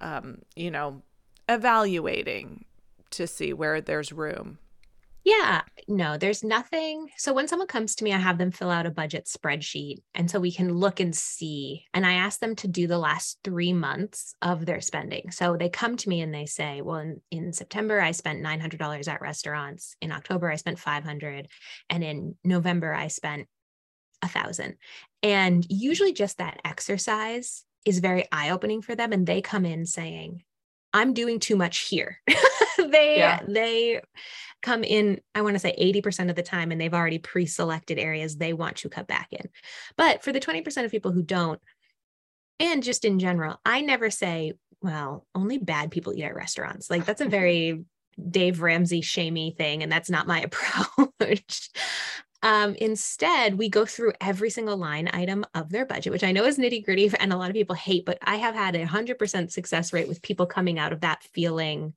um, 0.00 0.42
you 0.56 0.70
know, 0.70 1.02
evaluating 1.48 2.64
to 3.10 3.26
see 3.26 3.52
where 3.52 3.80
there's 3.80 4.12
room. 4.12 4.58
Yeah, 5.24 5.62
no, 5.88 6.18
there's 6.18 6.44
nothing. 6.44 7.08
So 7.16 7.32
when 7.32 7.48
someone 7.48 7.66
comes 7.66 7.94
to 7.96 8.04
me, 8.04 8.12
I 8.12 8.18
have 8.18 8.36
them 8.36 8.50
fill 8.50 8.70
out 8.70 8.84
a 8.84 8.90
budget 8.90 9.24
spreadsheet. 9.24 10.02
And 10.14 10.30
so 10.30 10.38
we 10.38 10.52
can 10.52 10.74
look 10.74 11.00
and 11.00 11.16
see. 11.16 11.86
And 11.94 12.04
I 12.04 12.14
ask 12.14 12.40
them 12.40 12.54
to 12.56 12.68
do 12.68 12.86
the 12.86 12.98
last 12.98 13.38
three 13.42 13.72
months 13.72 14.34
of 14.42 14.66
their 14.66 14.82
spending. 14.82 15.30
So 15.30 15.56
they 15.56 15.70
come 15.70 15.96
to 15.96 16.08
me 16.10 16.20
and 16.20 16.34
they 16.34 16.44
say, 16.44 16.82
well, 16.82 16.98
in, 16.98 17.22
in 17.30 17.52
September, 17.54 18.02
I 18.02 18.10
spent 18.10 18.44
$900 18.44 19.08
at 19.08 19.22
restaurants. 19.22 19.96
In 20.02 20.12
October, 20.12 20.50
I 20.50 20.56
spent 20.56 20.78
500. 20.78 21.48
And 21.88 22.04
in 22.04 22.34
November, 22.44 22.92
I 22.92 23.08
spent 23.08 23.48
a 24.20 24.28
thousand. 24.28 24.76
And 25.22 25.64
usually 25.70 26.12
just 26.12 26.36
that 26.36 26.60
exercise 26.66 27.64
is 27.86 28.00
very 28.00 28.26
eye 28.30 28.50
opening 28.50 28.82
for 28.82 28.94
them. 28.94 29.12
And 29.12 29.26
they 29.26 29.40
come 29.40 29.64
in 29.64 29.86
saying, 29.86 30.42
I'm 30.92 31.14
doing 31.14 31.40
too 31.40 31.56
much 31.56 31.88
here. 31.88 32.20
they 32.90 33.18
yeah. 33.18 33.40
they 33.46 34.00
come 34.64 34.82
in, 34.82 35.20
I 35.34 35.42
want 35.42 35.54
to 35.54 35.60
say 35.60 35.76
80% 35.78 36.30
of 36.30 36.36
the 36.36 36.42
time, 36.42 36.72
and 36.72 36.80
they've 36.80 36.94
already 36.94 37.18
pre 37.18 37.46
selected 37.46 37.98
areas 37.98 38.36
they 38.36 38.52
want 38.52 38.76
to 38.78 38.88
cut 38.88 39.06
back 39.06 39.28
in. 39.30 39.48
But 39.96 40.24
for 40.24 40.32
the 40.32 40.40
20% 40.40 40.84
of 40.84 40.90
people 40.90 41.12
who 41.12 41.22
don't, 41.22 41.60
and 42.58 42.82
just 42.82 43.04
in 43.04 43.18
general, 43.18 43.60
I 43.64 43.82
never 43.82 44.10
say, 44.10 44.54
well, 44.80 45.26
only 45.34 45.58
bad 45.58 45.90
people 45.90 46.14
eat 46.14 46.22
at 46.22 46.34
restaurants. 46.34 46.90
Like 46.90 47.04
that's 47.04 47.20
a 47.20 47.28
very 47.28 47.84
Dave 48.30 48.62
Ramsey 48.62 49.00
shamey 49.00 49.54
thing, 49.56 49.82
and 49.82 49.92
that's 49.92 50.10
not 50.10 50.26
my 50.26 50.40
approach. 50.98 51.70
Um, 52.42 52.74
instead, 52.74 53.56
we 53.56 53.70
go 53.70 53.86
through 53.86 54.12
every 54.20 54.50
single 54.50 54.76
line 54.76 55.08
item 55.12 55.46
of 55.54 55.70
their 55.70 55.86
budget, 55.86 56.12
which 56.12 56.24
I 56.24 56.32
know 56.32 56.44
is 56.44 56.58
nitty 56.58 56.84
gritty 56.84 57.10
and 57.18 57.32
a 57.32 57.38
lot 57.38 57.48
of 57.48 57.54
people 57.54 57.74
hate, 57.74 58.04
but 58.04 58.18
I 58.20 58.36
have 58.36 58.54
had 58.54 58.76
a 58.76 58.84
100% 58.84 59.50
success 59.50 59.94
rate 59.94 60.08
with 60.08 60.20
people 60.20 60.44
coming 60.44 60.78
out 60.78 60.92
of 60.92 61.00
that 61.00 61.22
feeling 61.22 61.94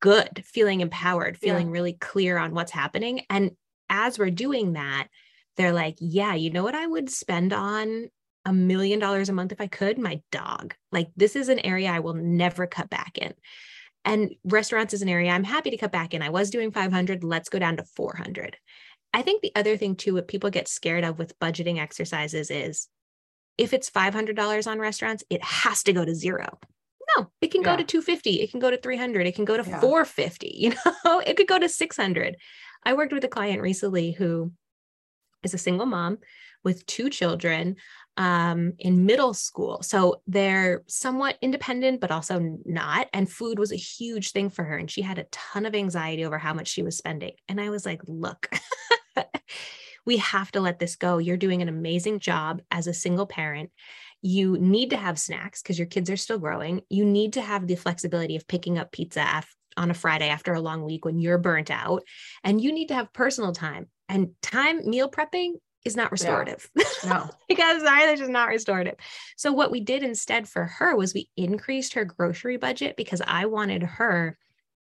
good, 0.00 0.44
feeling 0.44 0.80
empowered, 0.80 1.38
feeling 1.38 1.68
yeah. 1.68 1.72
really 1.72 1.92
clear 1.94 2.38
on 2.38 2.54
what's 2.54 2.72
happening. 2.72 3.22
And 3.30 3.52
as 3.88 4.18
we're 4.18 4.30
doing 4.30 4.74
that, 4.74 5.08
they're 5.56 5.72
like, 5.72 5.96
yeah, 6.00 6.34
you 6.34 6.50
know 6.50 6.64
what 6.64 6.74
I 6.74 6.86
would 6.86 7.08
spend 7.08 7.52
on 7.52 8.08
a 8.44 8.52
million 8.52 8.98
dollars 8.98 9.28
a 9.28 9.32
month 9.32 9.52
if 9.52 9.60
I 9.60 9.66
could? 9.66 9.98
My 9.98 10.20
dog. 10.30 10.74
Like, 10.92 11.08
this 11.16 11.34
is 11.34 11.48
an 11.48 11.58
area 11.60 11.90
I 11.90 12.00
will 12.00 12.14
never 12.14 12.66
cut 12.66 12.90
back 12.90 13.18
in. 13.18 13.34
And 14.04 14.34
restaurants 14.44 14.94
is 14.94 15.02
an 15.02 15.08
area 15.08 15.30
I'm 15.30 15.44
happy 15.44 15.70
to 15.70 15.76
cut 15.76 15.90
back 15.90 16.14
in. 16.14 16.22
I 16.22 16.28
was 16.28 16.50
doing 16.50 16.70
500, 16.70 17.24
let's 17.24 17.48
go 17.48 17.58
down 17.58 17.76
to 17.78 17.84
400. 17.84 18.56
I 19.12 19.22
think 19.22 19.42
the 19.42 19.52
other 19.56 19.76
thing 19.76 19.96
too, 19.96 20.14
what 20.14 20.28
people 20.28 20.50
get 20.50 20.68
scared 20.68 21.02
of 21.02 21.18
with 21.18 21.38
budgeting 21.40 21.80
exercises 21.80 22.50
is 22.50 22.86
if 23.58 23.72
it's 23.72 23.90
$500 23.90 24.66
on 24.66 24.78
restaurants, 24.78 25.24
it 25.30 25.42
has 25.42 25.82
to 25.84 25.92
go 25.92 26.04
to 26.04 26.14
zero. 26.14 26.58
No, 27.16 27.30
it 27.40 27.52
can 27.52 27.62
yeah. 27.62 27.72
go 27.72 27.76
to 27.76 27.84
250, 27.84 28.42
it 28.42 28.50
can 28.50 28.60
go 28.60 28.70
to 28.70 28.76
300, 28.76 29.26
it 29.26 29.34
can 29.34 29.44
go 29.44 29.56
to 29.56 29.68
yeah. 29.68 29.80
450, 29.80 30.52
you 30.54 30.74
know, 31.04 31.20
it 31.20 31.36
could 31.36 31.48
go 31.48 31.58
to 31.58 31.68
600. 31.68 32.36
I 32.84 32.94
worked 32.94 33.12
with 33.12 33.24
a 33.24 33.28
client 33.28 33.62
recently 33.62 34.12
who 34.12 34.52
is 35.42 35.54
a 35.54 35.58
single 35.58 35.86
mom 35.86 36.18
with 36.64 36.84
two 36.86 37.08
children 37.10 37.76
um, 38.16 38.72
in 38.78 39.06
middle 39.06 39.34
school. 39.34 39.82
So 39.82 40.22
they're 40.26 40.82
somewhat 40.86 41.36
independent, 41.42 42.00
but 42.00 42.10
also 42.10 42.58
not. 42.64 43.08
And 43.12 43.30
food 43.30 43.58
was 43.58 43.72
a 43.72 43.76
huge 43.76 44.32
thing 44.32 44.50
for 44.50 44.64
her. 44.64 44.76
And 44.76 44.90
she 44.90 45.02
had 45.02 45.18
a 45.18 45.26
ton 45.30 45.66
of 45.66 45.74
anxiety 45.74 46.24
over 46.24 46.38
how 46.38 46.54
much 46.54 46.68
she 46.68 46.82
was 46.82 46.96
spending. 46.96 47.32
And 47.48 47.60
I 47.60 47.70
was 47.70 47.84
like, 47.84 48.00
look, 48.06 48.48
we 50.06 50.16
have 50.18 50.50
to 50.52 50.60
let 50.60 50.78
this 50.78 50.96
go. 50.96 51.18
You're 51.18 51.36
doing 51.36 51.62
an 51.62 51.68
amazing 51.68 52.20
job 52.20 52.62
as 52.70 52.86
a 52.86 52.94
single 52.94 53.26
parent. 53.26 53.70
You 54.26 54.58
need 54.58 54.90
to 54.90 54.96
have 54.96 55.20
snacks 55.20 55.62
because 55.62 55.78
your 55.78 55.86
kids 55.86 56.10
are 56.10 56.16
still 56.16 56.38
growing. 56.38 56.82
You 56.90 57.04
need 57.04 57.34
to 57.34 57.40
have 57.40 57.68
the 57.68 57.76
flexibility 57.76 58.34
of 58.34 58.48
picking 58.48 58.76
up 58.76 58.90
pizza 58.90 59.24
af- 59.24 59.54
on 59.76 59.88
a 59.90 59.94
Friday 59.94 60.28
after 60.28 60.52
a 60.52 60.60
long 60.60 60.82
week 60.82 61.04
when 61.04 61.20
you're 61.20 61.38
burnt 61.38 61.70
out. 61.70 62.02
And 62.42 62.60
you 62.60 62.72
need 62.72 62.88
to 62.88 62.94
have 62.94 63.12
personal 63.12 63.52
time. 63.52 63.86
And 64.08 64.30
time 64.42 64.88
meal 64.88 65.08
prepping 65.08 65.52
is 65.84 65.94
not 65.94 66.10
restorative. 66.10 66.68
Yeah. 66.74 66.84
No. 67.04 67.30
because 67.48 67.82
sorry, 67.82 68.06
that's 68.06 68.18
just 68.18 68.32
not 68.32 68.48
restorative. 68.48 68.96
So 69.36 69.52
what 69.52 69.70
we 69.70 69.80
did 69.80 70.02
instead 70.02 70.48
for 70.48 70.64
her 70.64 70.96
was 70.96 71.14
we 71.14 71.28
increased 71.36 71.94
her 71.94 72.04
grocery 72.04 72.56
budget 72.56 72.96
because 72.96 73.22
I 73.24 73.46
wanted 73.46 73.84
her 73.84 74.36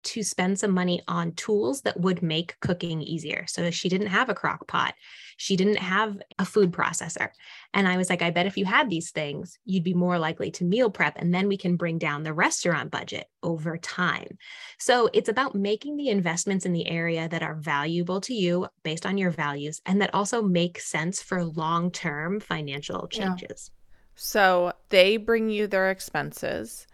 to 0.06 0.22
spend 0.22 0.58
some 0.58 0.70
money 0.70 1.02
on 1.08 1.32
tools 1.32 1.82
that 1.82 2.00
would 2.00 2.22
make 2.22 2.58
cooking 2.60 3.02
easier. 3.02 3.44
So 3.48 3.70
she 3.70 3.88
didn't 3.88 4.06
have 4.06 4.28
a 4.28 4.34
crock 4.34 4.66
pot. 4.66 4.94
She 5.36 5.56
didn't 5.56 5.78
have 5.78 6.18
a 6.38 6.44
food 6.44 6.72
processor. 6.72 7.28
And 7.74 7.86
I 7.86 7.96
was 7.96 8.08
like, 8.08 8.22
I 8.22 8.30
bet 8.30 8.46
if 8.46 8.56
you 8.56 8.64
had 8.64 8.88
these 8.88 9.10
things, 9.10 9.58
you'd 9.64 9.84
be 9.84 9.94
more 9.94 10.18
likely 10.18 10.50
to 10.52 10.64
meal 10.64 10.90
prep. 10.90 11.16
And 11.16 11.34
then 11.34 11.48
we 11.48 11.56
can 11.56 11.76
bring 11.76 11.98
down 11.98 12.22
the 12.22 12.32
restaurant 12.32 12.90
budget 12.90 13.26
over 13.42 13.76
time. 13.76 14.38
So 14.78 15.10
it's 15.12 15.28
about 15.28 15.54
making 15.54 15.96
the 15.96 16.08
investments 16.08 16.64
in 16.64 16.72
the 16.72 16.86
area 16.86 17.28
that 17.28 17.42
are 17.42 17.56
valuable 17.56 18.20
to 18.22 18.34
you 18.34 18.68
based 18.82 19.04
on 19.04 19.18
your 19.18 19.30
values 19.30 19.82
and 19.84 20.00
that 20.00 20.14
also 20.14 20.40
make 20.40 20.80
sense 20.80 21.20
for 21.20 21.44
long 21.44 21.90
term 21.90 22.40
financial 22.40 23.08
changes. 23.08 23.70
Yeah. 23.72 23.82
So 24.14 24.72
they 24.88 25.18
bring 25.18 25.50
you 25.50 25.66
their 25.66 25.90
expenses 25.90 26.86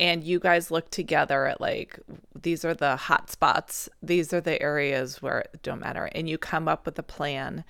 and 0.00 0.24
you 0.24 0.40
guys 0.40 0.70
look 0.70 0.90
together 0.90 1.46
at 1.46 1.60
like 1.60 2.00
these 2.34 2.64
are 2.64 2.72
the 2.72 2.96
hot 2.96 3.30
spots. 3.30 3.88
These 4.02 4.32
are 4.32 4.40
the 4.40 4.60
areas 4.60 5.20
where 5.20 5.40
it 5.40 5.62
don't 5.62 5.78
matter. 5.78 6.06
And 6.12 6.28
you 6.28 6.38
come 6.38 6.66
up 6.66 6.86
with 6.86 6.98
a 6.98 7.02
plan. 7.02 7.64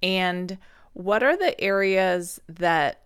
And 0.00 0.58
what 0.92 1.24
are 1.24 1.36
the 1.36 1.60
areas 1.60 2.40
that 2.48 3.02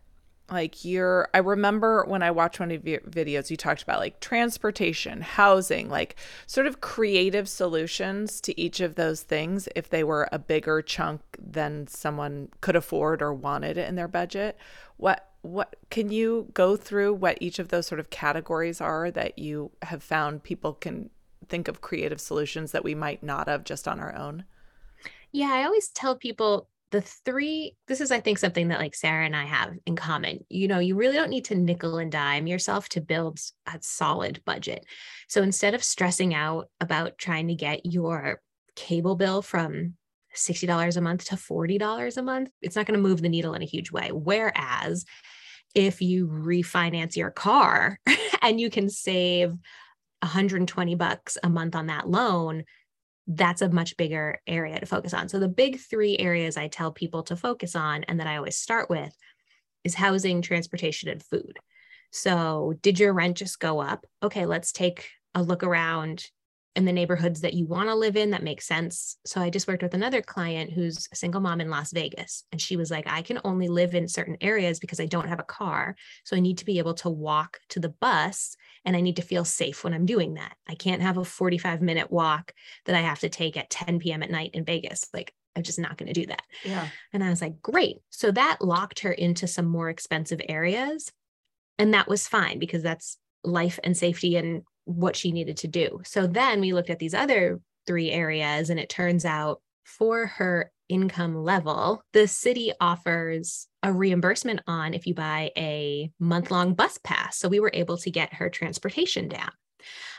like 0.51 0.85
you're 0.85 1.29
i 1.33 1.39
remember 1.39 2.05
when 2.09 2.25
i 2.25 2.31
watched 2.31 2.59
one 2.59 2.73
of 2.73 2.87
your 2.87 2.99
videos 3.03 3.51
you 3.51 3.57
talked 3.57 3.85
about 3.85 4.01
like 4.01 4.19
transportation 4.19 5.21
housing 5.21 5.89
like 5.89 6.17
sort 6.49 6.67
of 6.67 6.81
creative 6.81 7.49
solutions 7.49 8.41
to 8.41 8.61
each 8.61 8.81
of 8.81 8.97
those 8.97 9.23
things 9.23 9.69
if 9.77 9.89
they 9.91 10.03
were 10.03 10.29
a 10.33 10.41
bigger 10.41 10.83
chunk 10.83 11.21
than 11.39 11.87
someone 11.87 12.49
could 12.61 12.75
afford 12.75 13.23
or 13.23 13.33
wanted 13.33 13.79
in 13.79 13.95
their 13.95 14.09
budget. 14.09 14.59
What 14.97 15.30
what 15.43 15.77
can 15.91 16.11
you 16.11 16.49
go 16.53 16.77
through 16.77 17.15
what 17.15 17.39
each 17.41 17.59
of 17.59 17.69
those 17.69 17.87
sort 17.87 18.01
of 18.01 18.11
categories 18.11 18.81
are 18.81 19.11
that 19.11 19.39
you 19.39 19.71
have 19.83 20.03
found 20.03 20.43
people 20.43 20.75
can 20.75 21.11
think 21.49 21.69
of 21.69 21.81
creative 21.81 22.21
solutions 22.21 22.73
that 22.73 22.85
we 22.85 22.95
might 22.95 23.23
not 23.23 23.49
have 23.49 23.65
just 23.65 23.89
on 23.89 24.01
our 24.01 24.15
own? 24.15 24.45
Yeah 25.33 25.51
i 25.53 25.65
always 25.65 25.89
tell 25.89 26.17
people 26.17 26.69
the 26.91 27.01
three 27.01 27.77
this 27.87 28.01
is 28.01 28.11
i 28.11 28.21
think 28.21 28.37
something 28.39 28.69
that 28.69 28.81
like 28.81 28.95
sara 28.95 29.25
and 29.25 29.37
i 29.37 29.45
have 29.45 29.75
in 29.87 29.97
common. 29.97 30.45
You 30.49 30.69
know 30.69 30.79
you 30.79 30.97
really 30.97 31.17
don't 31.17 31.31
need 31.31 31.45
to 31.47 31.55
nickel 31.55 31.99
and 31.99 32.13
dime 32.13 32.47
yourself 32.47 32.89
to 32.91 33.01
build 33.01 33.41
a 33.67 33.79
solid 33.81 34.43
budget. 34.45 34.85
So 35.29 35.43
instead 35.43 35.75
of 35.75 35.85
stressing 35.85 36.35
out 36.35 36.69
about 36.81 37.19
trying 37.19 37.49
to 37.49 37.55
get 37.55 37.87
your 37.87 38.41
cable 38.77 39.17
bill 39.17 39.43
from 39.43 39.95
$60 40.35 40.97
a 40.97 41.01
month 41.01 41.25
to 41.27 41.37
$40 41.37 42.17
a 42.17 42.23
month, 42.23 42.51
it's 42.63 42.77
not 42.77 42.87
going 42.87 42.99
to 42.99 43.03
move 43.03 43.23
the 43.23 43.29
needle 43.29 43.55
in 43.55 43.63
a 43.63 43.67
huge 43.67 43.91
way. 43.91 44.11
Whereas 44.13 45.05
if 45.75 46.03
you 46.03 46.27
refinance 46.27 47.17
your 47.17 47.31
car 47.31 47.99
and 48.43 48.61
you 48.61 48.71
can 48.71 48.89
save 48.89 49.51
120 50.21 50.95
bucks 50.97 51.39
a 51.43 51.49
month 51.49 51.75
on 51.75 51.87
that 51.87 52.09
loan, 52.09 52.65
that's 53.27 53.63
a 53.63 53.71
much 53.71 53.97
bigger 53.97 54.41
area 54.47 54.79
to 54.81 54.87
focus 54.87 55.15
on. 55.15 55.29
So 55.29 55.39
the 55.39 55.49
big 55.49 55.79
3 55.79 56.19
areas 56.19 56.57
I 56.57 56.69
tell 56.69 56.93
people 56.93 57.23
to 57.25 57.37
focus 57.37 57.77
on 57.77 58.05
and 58.05 58.19
that 58.19 58.27
I 58.27 58.37
always 58.37 58.57
start 58.57 58.91
with 58.91 59.15
is 59.85 59.95
housing, 59.95 60.43
transportation 60.43 61.09
and 61.09 61.23
food. 61.23 61.59
So, 62.13 62.75
did 62.83 62.99
your 62.99 63.13
rent 63.13 63.37
just 63.37 63.61
go 63.61 63.81
up? 63.81 64.05
Okay, 64.23 64.45
let's 64.45 64.73
take 64.73 65.09
a 65.35 65.43
look 65.43 65.63
around 65.63 66.27
in 66.77 66.85
the 66.85 66.93
neighborhoods 66.93 67.41
that 67.41 67.55
you 67.55 67.67
want 67.67 67.89
to 67.89 67.95
live 67.95 68.17
in 68.17 68.31
that 68.31 68.45
makes 68.45 68.65
sense. 68.65 69.17
So 69.27 69.41
I 69.41 69.51
just 69.51 69.67
worked 69.67 69.83
with 69.83 69.95
another 69.95 70.23
client 70.23 70.73
who's 70.73 71.09
a 71.13 71.17
single 71.17 71.41
mom 71.41 71.61
in 71.61 71.69
Las 71.69 71.93
Vegas. 71.93 72.45
And 72.53 72.61
she 72.61 72.77
was 72.77 72.91
like, 72.91 73.07
I 73.09 73.23
can 73.23 73.41
only 73.45 73.67
live 73.67 73.95
in 73.95 74.07
certain 74.07 74.37
areas 74.41 74.79
because 74.79 75.01
I 75.01 75.07
don't 75.07 75.29
have 75.29 75.41
a 75.41 75.45
car. 75.45 75.97
So 76.25 76.37
I 76.37 76.41
need 76.41 76.59
to 76.59 76.65
be 76.65 76.79
able 76.79 76.95
to 76.95 77.11
walk 77.11 77.59
to 77.71 77.81
the 77.81 77.89
bus 77.89 78.57
and 78.85 78.97
I 78.97 79.01
need 79.01 79.17
to 79.17 79.23
feel 79.23 79.45
safe 79.45 79.83
when 79.83 79.93
I'm 79.93 80.07
doing 80.07 80.35
that. 80.35 80.55
I 80.69 80.77
can't 80.77 81.03
have 81.03 81.19
a 81.19 81.25
45 81.25 81.83
minute 81.83 82.11
walk 82.11 82.53
that 82.87 82.95
I 82.95 83.01
have 83.01 83.21
to 83.21 83.29
take 83.29 83.57
at 83.57 83.71
10 83.71 83.99
p.m. 83.99 84.23
at 84.23 84.31
night 84.31 84.51
in 84.55 84.65
Vegas. 84.65 85.09
Like, 85.13 85.35
I'm 85.57 85.65
just 85.65 85.81
not 85.81 85.99
going 85.99 86.07
to 86.07 86.21
do 86.21 86.27
that. 86.27 86.43
Yeah. 86.65 86.89
And 87.13 87.25
I 87.25 87.31
was 87.31 87.43
like, 87.43 87.61
great. 87.61 87.97
So 88.11 88.31
that 88.31 88.59
locked 88.61 89.01
her 89.01 89.13
into 89.13 89.49
some 89.49 89.67
more 89.67 89.91
expensive 89.91 90.41
areas. 90.49 91.11
And 91.79 91.95
that 91.95 92.09
was 92.09 92.29
fine 92.29 92.61
because 92.61 92.83
that's 92.85 93.19
life 93.43 93.81
and 93.83 93.97
safety 93.97 94.37
and 94.37 94.63
what 94.91 95.17
she 95.17 95.33
needed 95.33 95.57
to 95.59 95.69
do. 95.69 96.01
So 96.05 96.27
then 96.27 96.61
we 96.61 96.73
looked 96.73 96.91
at 96.91 96.99
these 96.99 97.15
other 97.15 97.61
three 97.87 98.11
areas, 98.11 98.71
and 98.71 98.79
it 98.79 98.89
turns 98.89 99.25
out 99.25 99.61
for 99.85 100.27
her 100.27 100.71
income 100.89 101.37
level, 101.37 102.03
the 102.13 102.27
city 102.27 102.73
offers 102.81 103.69
a 103.83 103.93
reimbursement 103.93 104.61
on 104.67 104.93
if 104.93 105.07
you 105.07 105.15
buy 105.15 105.51
a 105.57 106.11
month 106.19 106.51
long 106.51 106.75
bus 106.75 106.99
pass. 107.03 107.39
So 107.39 107.49
we 107.49 107.61
were 107.61 107.71
able 107.73 107.97
to 107.99 108.11
get 108.11 108.35
her 108.35 108.51
transportation 108.51 109.29
down. 109.29 109.51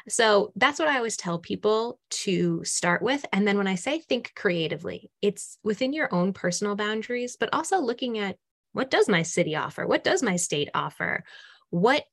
So 0.10 0.52
that's 0.56 0.80
what 0.80 0.88
I 0.88 0.98
always 0.98 1.18
tell 1.18 1.38
people 1.38 2.00
to 2.10 2.64
start 2.64 3.02
with. 3.02 3.24
And 3.32 3.48
then 3.48 3.58
when 3.58 3.68
I 3.68 3.76
say 3.76 4.00
think 4.00 4.32
creatively, 4.36 5.12
it's 5.22 5.58
within 5.64 5.94
your 5.94 6.14
own 6.14 6.34
personal 6.34 6.76
boundaries, 6.76 7.38
but 7.40 7.54
also 7.54 7.80
looking 7.80 8.18
at 8.18 8.38
what 8.74 8.90
does 8.90 9.08
my 9.08 9.22
city 9.22 9.56
offer? 9.56 9.86
What 9.86 10.04
does 10.04 10.24
my 10.24 10.38
state 10.38 10.70
offer? 10.74 11.24
What 11.70 12.06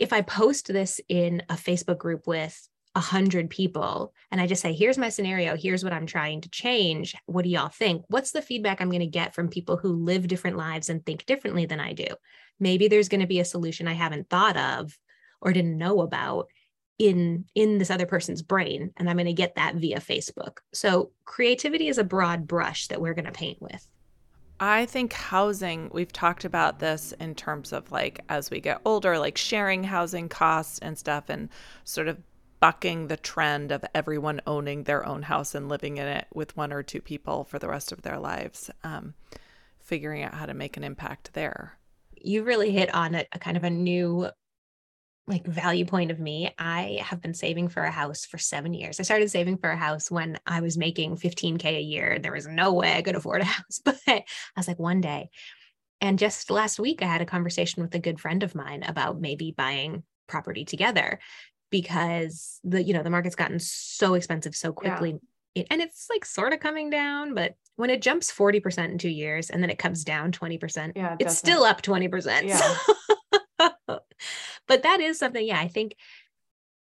if 0.00 0.12
I 0.14 0.22
post 0.22 0.66
this 0.68 1.00
in 1.08 1.42
a 1.50 1.54
Facebook 1.54 1.98
group 1.98 2.26
with 2.26 2.68
a 2.96 3.00
hundred 3.00 3.50
people 3.50 4.12
and 4.32 4.40
I 4.40 4.46
just 4.46 4.62
say, 4.62 4.72
here's 4.72 4.98
my 4.98 5.10
scenario, 5.10 5.56
here's 5.56 5.84
what 5.84 5.92
I'm 5.92 6.06
trying 6.06 6.40
to 6.40 6.50
change. 6.50 7.14
What 7.26 7.44
do 7.44 7.50
y'all 7.50 7.68
think? 7.68 8.04
What's 8.08 8.32
the 8.32 8.42
feedback 8.42 8.80
I'm 8.80 8.88
going 8.88 9.00
to 9.00 9.06
get 9.06 9.34
from 9.34 9.48
people 9.48 9.76
who 9.76 9.92
live 9.92 10.26
different 10.26 10.56
lives 10.56 10.88
and 10.88 11.04
think 11.04 11.26
differently 11.26 11.66
than 11.66 11.78
I 11.78 11.92
do? 11.92 12.06
Maybe 12.58 12.88
there's 12.88 13.10
going 13.10 13.20
to 13.20 13.26
be 13.26 13.40
a 13.40 13.44
solution 13.44 13.86
I 13.86 13.92
haven't 13.92 14.30
thought 14.30 14.56
of 14.56 14.98
or 15.40 15.52
didn't 15.52 15.78
know 15.78 16.00
about 16.00 16.48
in 16.98 17.44
in 17.54 17.78
this 17.78 17.90
other 17.90 18.04
person's 18.04 18.42
brain 18.42 18.92
and 18.98 19.08
i'm 19.08 19.16
going 19.16 19.24
to 19.24 19.32
get 19.32 19.54
that 19.54 19.74
via 19.74 19.98
facebook 20.00 20.58
so 20.74 21.10
creativity 21.24 21.88
is 21.88 21.96
a 21.96 22.04
broad 22.04 22.46
brush 22.46 22.88
that 22.88 23.00
we're 23.00 23.14
going 23.14 23.24
to 23.24 23.32
paint 23.32 23.56
with 23.58 23.88
I 24.62 24.84
think 24.84 25.14
housing, 25.14 25.90
we've 25.92 26.12
talked 26.12 26.44
about 26.44 26.80
this 26.80 27.12
in 27.18 27.34
terms 27.34 27.72
of 27.72 27.90
like 27.90 28.20
as 28.28 28.50
we 28.50 28.60
get 28.60 28.82
older, 28.84 29.18
like 29.18 29.38
sharing 29.38 29.84
housing 29.84 30.28
costs 30.28 30.78
and 30.80 30.98
stuff, 30.98 31.30
and 31.30 31.48
sort 31.84 32.08
of 32.08 32.18
bucking 32.60 33.08
the 33.08 33.16
trend 33.16 33.72
of 33.72 33.82
everyone 33.94 34.42
owning 34.46 34.84
their 34.84 35.06
own 35.06 35.22
house 35.22 35.54
and 35.54 35.70
living 35.70 35.96
in 35.96 36.06
it 36.06 36.26
with 36.34 36.54
one 36.58 36.74
or 36.74 36.82
two 36.82 37.00
people 37.00 37.44
for 37.44 37.58
the 37.58 37.68
rest 37.68 37.90
of 37.90 38.02
their 38.02 38.18
lives, 38.18 38.70
um, 38.84 39.14
figuring 39.78 40.22
out 40.22 40.34
how 40.34 40.44
to 40.44 40.52
make 40.52 40.76
an 40.76 40.84
impact 40.84 41.32
there. 41.32 41.78
You 42.20 42.42
really 42.42 42.70
hit 42.70 42.94
on 42.94 43.14
a, 43.14 43.24
a 43.32 43.38
kind 43.38 43.56
of 43.56 43.64
a 43.64 43.70
new 43.70 44.28
like 45.26 45.46
value 45.46 45.84
point 45.84 46.10
of 46.10 46.18
me, 46.18 46.52
I 46.58 47.00
have 47.02 47.20
been 47.20 47.34
saving 47.34 47.68
for 47.68 47.82
a 47.82 47.90
house 47.90 48.24
for 48.24 48.38
seven 48.38 48.74
years. 48.74 48.98
I 48.98 49.04
started 49.04 49.30
saving 49.30 49.58
for 49.58 49.70
a 49.70 49.76
house 49.76 50.10
when 50.10 50.38
I 50.46 50.60
was 50.60 50.76
making 50.76 51.16
15K 51.16 51.64
a 51.64 51.80
year. 51.80 52.18
There 52.18 52.32
was 52.32 52.46
no 52.46 52.72
way 52.72 52.94
I 52.94 53.02
could 53.02 53.14
afford 53.14 53.42
a 53.42 53.44
house, 53.56 53.80
but 53.84 53.98
I 54.08 54.24
was 54.56 54.68
like, 54.68 54.78
one 54.78 55.00
day. 55.00 55.30
And 56.00 56.18
just 56.18 56.50
last 56.50 56.80
week, 56.80 57.02
I 57.02 57.06
had 57.06 57.20
a 57.20 57.26
conversation 57.26 57.82
with 57.82 57.94
a 57.94 57.98
good 57.98 58.20
friend 58.20 58.42
of 58.42 58.54
mine 58.54 58.82
about 58.82 59.20
maybe 59.20 59.54
buying 59.56 60.02
property 60.26 60.64
together 60.64 61.20
because 61.70 62.58
the, 62.64 62.82
you 62.82 62.94
know, 62.94 63.02
the 63.02 63.10
market's 63.10 63.36
gotten 63.36 63.58
so 63.60 64.14
expensive 64.14 64.56
so 64.56 64.72
quickly. 64.72 65.18
Yeah. 65.54 65.64
and 65.70 65.80
it's 65.80 66.08
like 66.10 66.24
sort 66.24 66.52
of 66.52 66.60
coming 66.60 66.90
down, 66.90 67.34
but 67.34 67.54
when 67.76 67.90
it 67.90 68.02
jumps 68.02 68.32
40% 68.32 68.90
in 68.90 68.98
two 68.98 69.08
years 69.08 69.50
and 69.50 69.62
then 69.62 69.70
it 69.70 69.78
comes 69.78 70.04
down 70.04 70.32
20%, 70.32 70.92
yeah, 70.96 71.14
it 71.14 71.26
it's 71.26 71.36
still 71.36 71.64
up 71.64 71.82
20%. 71.82 72.42
Yeah. 72.46 72.56
So 72.56 72.94
but 74.70 74.84
that 74.84 75.00
is 75.00 75.18
something, 75.18 75.44
yeah, 75.44 75.58
I 75.58 75.66
think 75.66 75.96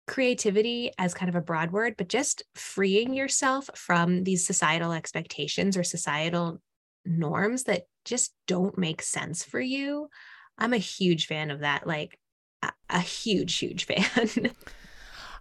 creativity 0.08 0.92
as 0.98 1.14
kind 1.14 1.30
of 1.30 1.36
a 1.36 1.42
broad 1.42 1.72
word, 1.72 1.96
but 1.98 2.10
just 2.10 2.44
freeing 2.54 3.14
yourself 3.14 3.70
from 3.76 4.26
these 4.26 4.46
societal 4.46 4.92
expectations 4.92 5.78
or 5.78 5.84
societal 5.84 6.62
norms 7.06 7.64
that 7.64 7.84
just 8.04 8.34
don't 8.46 8.78
make 8.78 9.02
sense 9.02 9.42
for 9.46 9.62
you. 9.62 10.10
I'm 10.58 10.74
a 10.74 10.78
huge 10.78 11.28
fan 11.28 11.50
of 11.50 11.62
that. 11.62 11.88
Like 11.88 12.20
a, 12.62 12.74
a 12.90 13.00
huge, 13.00 13.58
huge 13.58 13.86
fan. 13.88 14.52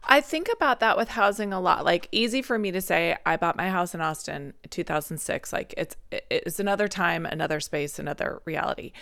I 0.05 0.21
think 0.21 0.49
about 0.53 0.79
that 0.79 0.97
with 0.97 1.09
housing 1.09 1.53
a 1.53 1.61
lot. 1.61 1.85
Like 1.85 2.09
easy 2.13 2.43
for 2.43 2.61
me 2.61 2.71
to 2.71 2.81
say 2.81 3.17
I 3.27 3.37
bought 3.37 3.57
my 3.57 3.71
house 3.71 3.93
in 3.93 4.01
Austin 4.01 4.55
2006. 4.71 5.53
Like 5.53 5.75
it's 5.77 5.97
it's 6.13 6.61
another 6.61 6.87
time, 6.87 7.27
another 7.27 7.59
space, 7.59 7.99
another 7.99 8.41
reality. 8.45 8.93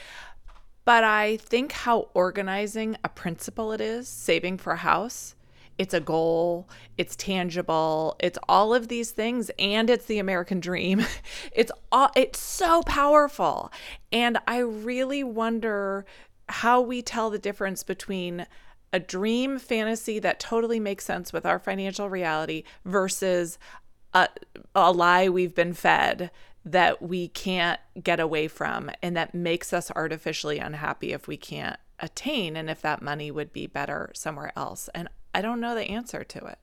But 0.84 1.04
I 1.04 1.38
think 1.38 1.72
how 1.72 2.08
organizing 2.14 2.96
a 3.02 3.08
principle 3.08 3.72
it 3.72 3.80
is, 3.80 4.08
saving 4.08 4.58
for 4.58 4.72
a 4.72 4.78
house. 4.78 5.34
It's 5.76 5.94
a 5.94 6.00
goal, 6.00 6.68
it's 6.96 7.16
tangible, 7.16 8.14
it's 8.20 8.38
all 8.48 8.72
of 8.72 8.86
these 8.86 9.10
things 9.10 9.50
and 9.58 9.90
it's 9.90 10.06
the 10.06 10.18
American 10.18 10.60
dream. 10.60 11.04
It's 11.52 11.72
all 11.90 12.10
it's 12.14 12.38
so 12.38 12.82
powerful. 12.82 13.72
And 14.12 14.38
I 14.46 14.58
really 14.58 15.24
wonder 15.24 16.04
how 16.48 16.80
we 16.80 17.02
tell 17.02 17.30
the 17.30 17.38
difference 17.38 17.82
between 17.82 18.46
a 18.92 19.00
dream 19.00 19.58
fantasy 19.58 20.18
that 20.20 20.38
totally 20.38 20.78
makes 20.78 21.04
sense 21.04 21.32
with 21.32 21.44
our 21.44 21.58
financial 21.58 22.08
reality 22.08 22.62
versus 22.84 23.58
a, 24.12 24.28
a 24.74 24.92
lie 24.92 25.28
we've 25.28 25.54
been 25.54 25.72
fed 25.74 26.30
that 26.64 27.02
we 27.02 27.28
can't 27.28 27.80
get 28.02 28.20
away 28.20 28.48
from 28.48 28.90
and 29.02 29.16
that 29.16 29.34
makes 29.34 29.72
us 29.72 29.90
artificially 29.94 30.58
unhappy 30.58 31.12
if 31.12 31.28
we 31.28 31.36
can't 31.36 31.78
attain 32.00 32.56
and 32.56 32.70
if 32.70 32.80
that 32.82 33.02
money 33.02 33.30
would 33.30 33.52
be 33.52 33.66
better 33.66 34.10
somewhere 34.14 34.52
else. 34.56 34.88
And 34.94 35.08
I 35.34 35.42
don't 35.42 35.60
know 35.60 35.74
the 35.74 35.82
answer 35.82 36.24
to 36.24 36.46
it. 36.46 36.58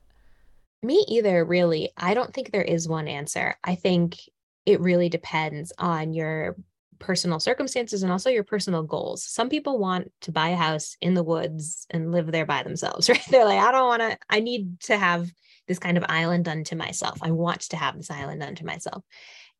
Me 0.82 1.04
either, 1.08 1.44
really. 1.44 1.90
I 1.96 2.14
don't 2.14 2.34
think 2.34 2.50
there 2.50 2.62
is 2.62 2.88
one 2.88 3.06
answer. 3.06 3.56
I 3.62 3.76
think 3.76 4.18
it 4.66 4.80
really 4.80 5.08
depends 5.08 5.72
on 5.78 6.12
your 6.12 6.56
personal 6.98 7.40
circumstances 7.40 8.02
and 8.02 8.10
also 8.10 8.30
your 8.30 8.44
personal 8.44 8.82
goals. 8.82 9.24
Some 9.24 9.48
people 9.48 9.78
want 9.78 10.10
to 10.22 10.32
buy 10.32 10.50
a 10.50 10.56
house 10.56 10.96
in 11.00 11.14
the 11.14 11.22
woods 11.22 11.86
and 11.90 12.12
live 12.12 12.30
there 12.30 12.46
by 12.46 12.62
themselves, 12.62 13.08
right? 13.08 13.22
They're 13.30 13.44
like, 13.44 13.60
I 13.60 13.72
don't 13.72 13.88
want 13.88 14.02
to, 14.02 14.18
I 14.28 14.40
need 14.40 14.80
to 14.82 14.96
have 14.96 15.30
this 15.68 15.78
kind 15.78 15.96
of 15.96 16.04
island 16.08 16.48
unto 16.48 16.76
myself. 16.76 17.18
I 17.22 17.30
want 17.30 17.60
to 17.62 17.76
have 17.76 17.96
this 17.96 18.10
island 18.10 18.42
unto 18.42 18.64
myself. 18.64 19.04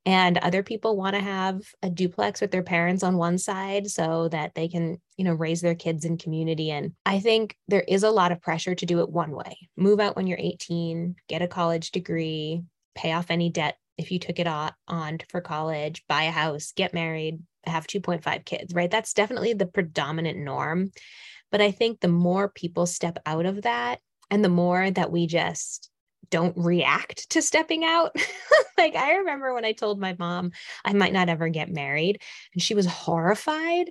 And 0.05 0.39
other 0.39 0.65
people 0.65 0.97
want 0.97 1.15
to 1.15 1.23
have 1.23 1.63
a 1.83 1.89
duplex 1.89 2.41
with 2.41 2.51
their 2.51 2.65
parents 2.65 3.05
on 3.05 3.17
one 3.17 3.39
side 3.39 3.89
so 3.89 4.29
that 4.29 4.55
they 4.55 4.67
can, 4.67 5.01
you 5.17 5.25
know, 5.25 5.35
raise 5.35 5.61
their 5.61 5.77
kids 5.77 6.05
in 6.05 6.19
community. 6.19 6.73
And 6.73 6.93
I 7.07 7.21
think 7.21 7.57
there 7.69 7.85
is 7.87 8.03
a 8.03 8.11
lot 8.11 8.33
of 8.33 8.41
pressure 8.41 8.75
to 8.75 8.87
do 8.87 9.01
it 9.01 9.11
one 9.11 9.31
way 9.31 9.69
move 9.77 10.01
out 10.01 10.17
when 10.17 10.27
you're 10.27 10.39
18, 10.41 11.15
get 11.29 11.43
a 11.43 11.47
college 11.47 11.93
degree, 11.93 12.63
pay 12.97 13.13
off 13.13 13.31
any 13.31 13.49
debt 13.49 13.77
if 13.99 14.11
you 14.11 14.19
took 14.19 14.41
it 14.41 14.49
on 14.49 15.19
for 15.29 15.41
college, 15.41 16.03
buy 16.09 16.25
a 16.25 16.31
house, 16.33 16.73
get 16.75 16.95
married, 16.95 17.41
have 17.65 17.87
2.5 17.87 18.45
kids, 18.45 18.75
right? 18.75 18.91
That's 18.91 19.13
definitely 19.13 19.53
the 19.53 19.67
predominant 19.67 20.39
norm. 20.39 20.91
But 21.53 21.61
I 21.61 21.71
think 21.71 22.01
the 22.01 22.09
more 22.09 22.49
people 22.49 22.87
step 22.87 23.19
out 23.25 23.47
of 23.47 23.63
that 23.63 24.01
and 24.31 24.43
the 24.43 24.49
more 24.49 24.91
that 24.91 25.13
we 25.13 25.27
just 25.27 25.91
don't 26.33 26.57
react 26.57 27.31
to 27.31 27.43
stepping 27.43 27.85
out. 27.85 28.17
like 28.79 28.97
I 28.97 29.17
remember 29.17 29.55
when 29.55 29.65
I 29.65 29.73
told 29.73 30.01
my 30.01 30.17
mom 30.19 30.51
I 30.85 30.95
might 30.95 31.13
not 31.13 31.29
ever 31.29 31.49
get 31.49 31.71
married 31.71 32.21
and 32.55 32.63
she 32.63 32.75
was 32.75 32.87
horrified 32.87 33.91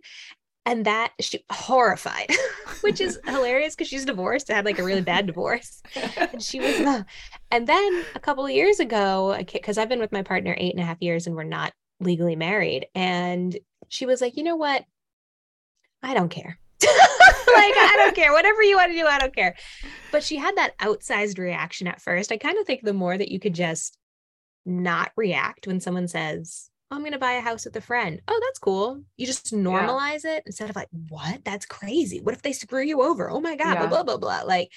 and 0.65 0.85
that 0.85 1.13
she 1.19 1.43
horrified 1.51 2.29
which 2.81 2.99
is 2.99 3.19
hilarious 3.25 3.75
because 3.75 3.87
she's 3.87 4.05
divorced 4.05 4.49
and 4.49 4.55
had 4.55 4.65
like 4.65 4.79
a 4.79 4.83
really 4.83 5.01
bad 5.01 5.27
divorce 5.27 5.81
and 6.17 6.41
she 6.41 6.59
was 6.59 6.79
uh, 6.81 7.03
and 7.49 7.67
then 7.67 8.03
a 8.15 8.19
couple 8.19 8.45
of 8.45 8.51
years 8.51 8.79
ago 8.79 9.35
because 9.51 9.79
i've 9.79 9.89
been 9.89 9.99
with 9.99 10.11
my 10.11 10.21
partner 10.21 10.55
eight 10.59 10.73
and 10.73 10.81
a 10.81 10.85
half 10.85 11.01
years 11.01 11.25
and 11.25 11.35
we're 11.35 11.43
not 11.43 11.73
legally 11.99 12.35
married 12.35 12.85
and 12.93 13.57
she 13.87 14.05
was 14.05 14.21
like 14.21 14.37
you 14.37 14.43
know 14.43 14.55
what? 14.55 14.83
I 16.03 16.13
don't 16.13 16.29
care 16.29 16.57
like 17.53 17.73
i 17.75 17.95
don't 17.97 18.15
care 18.15 18.33
whatever 18.33 18.63
you 18.63 18.75
want 18.75 18.91
to 18.91 18.97
do 18.97 19.05
i 19.05 19.19
don't 19.19 19.35
care 19.35 19.55
but 20.11 20.23
she 20.23 20.37
had 20.37 20.55
that 20.57 20.77
outsized 20.79 21.37
reaction 21.37 21.87
at 21.87 22.01
first 22.01 22.31
i 22.31 22.37
kind 22.37 22.57
of 22.57 22.65
think 22.65 22.81
the 22.81 22.93
more 22.93 23.17
that 23.17 23.31
you 23.31 23.39
could 23.39 23.55
just 23.55 23.97
not 24.65 25.11
react 25.15 25.67
when 25.67 25.79
someone 25.79 26.07
says 26.07 26.71
oh, 26.91 26.95
I'm 26.95 27.01
going 27.01 27.13
to 27.13 27.19
buy 27.19 27.33
a 27.33 27.41
house 27.41 27.65
with 27.65 27.75
a 27.77 27.81
friend. 27.81 28.21
Oh, 28.27 28.39
that's 28.43 28.59
cool. 28.59 29.01
You 29.15 29.25
just 29.25 29.53
normalize 29.53 30.25
yeah. 30.25 30.35
it 30.35 30.43
instead 30.45 30.69
of 30.69 30.75
like, 30.75 30.89
what? 31.07 31.43
That's 31.45 31.65
crazy. 31.65 32.19
What 32.19 32.35
if 32.35 32.41
they 32.41 32.51
screw 32.51 32.83
you 32.83 33.01
over? 33.01 33.29
Oh 33.29 33.39
my 33.39 33.55
God, 33.55 33.75
yeah. 33.75 33.87
blah, 33.87 34.03
blah, 34.03 34.03
blah, 34.03 34.17
blah. 34.17 34.41
Like 34.45 34.71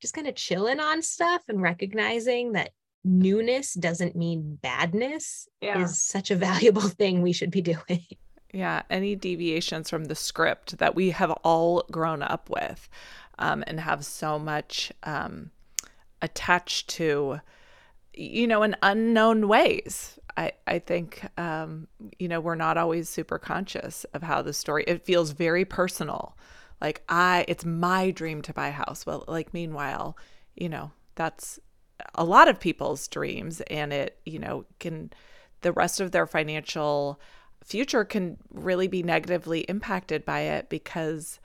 just 0.00 0.14
kind 0.14 0.26
of 0.26 0.34
chilling 0.34 0.80
on 0.80 1.02
stuff 1.02 1.42
and 1.48 1.60
recognizing 1.60 2.52
that 2.52 2.70
newness 3.04 3.74
doesn't 3.74 4.16
mean 4.16 4.58
badness 4.62 5.46
yeah. 5.60 5.82
is 5.82 6.02
such 6.02 6.30
a 6.30 6.36
valuable 6.48 6.82
thing 6.82 7.20
we 7.22 7.32
should 7.32 7.50
be 7.50 7.60
doing. 7.60 8.04
Yeah. 8.52 8.82
Any 8.90 9.16
deviations 9.16 9.88
from 9.88 10.06
the 10.06 10.14
script 10.14 10.78
that 10.78 10.94
we 10.94 11.10
have 11.10 11.30
all 11.42 11.84
grown 11.90 12.22
up 12.22 12.50
with 12.50 12.88
um, 13.38 13.64
and 13.66 13.80
have 13.80 14.04
so 14.04 14.38
much 14.38 14.92
um, 15.04 15.50
attached 16.20 16.88
to, 16.90 17.40
you 18.12 18.46
know, 18.46 18.62
in 18.62 18.76
unknown 18.82 19.48
ways 19.48 20.18
I, 20.36 20.52
I 20.66 20.78
think 20.78 21.26
um, 21.38 21.88
you 22.18 22.28
know 22.28 22.40
we're 22.40 22.54
not 22.54 22.76
always 22.76 23.08
super 23.08 23.38
conscious 23.38 24.04
of 24.14 24.22
how 24.22 24.42
the 24.42 24.52
story 24.52 24.84
it 24.86 25.04
feels 25.04 25.32
very 25.32 25.64
personal 25.64 26.36
like 26.80 27.02
i 27.08 27.44
it's 27.48 27.64
my 27.64 28.10
dream 28.10 28.42
to 28.42 28.52
buy 28.52 28.68
a 28.68 28.72
house 28.72 29.04
well 29.06 29.24
like 29.28 29.52
meanwhile 29.52 30.16
you 30.54 30.68
know 30.68 30.90
that's 31.14 31.58
a 32.14 32.24
lot 32.24 32.48
of 32.48 32.58
people's 32.58 33.06
dreams 33.08 33.60
and 33.62 33.92
it 33.92 34.18
you 34.24 34.38
know 34.38 34.64
can 34.80 35.12
the 35.60 35.72
rest 35.72 36.00
of 36.00 36.10
their 36.10 36.26
financial 36.26 37.20
future 37.64 38.04
can 38.04 38.36
really 38.50 38.88
be 38.88 39.02
negatively 39.02 39.60
impacted 39.60 40.24
by 40.24 40.40
it 40.40 40.68
because 40.68 41.40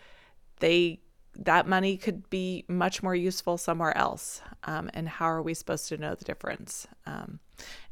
they 0.59 0.99
that 1.39 1.67
money 1.67 1.97
could 1.97 2.27
be 2.31 2.65
much 2.67 3.03
more 3.03 3.13
useful 3.13 3.57
somewhere 3.59 3.95
else. 3.95 4.41
Um, 4.63 4.89
and 4.95 5.07
how 5.07 5.25
are 5.25 5.41
we 5.41 5.53
supposed 5.53 5.87
to 5.89 5.97
know 5.97 6.15
the 6.15 6.25
difference? 6.25 6.87
Um, 7.05 7.39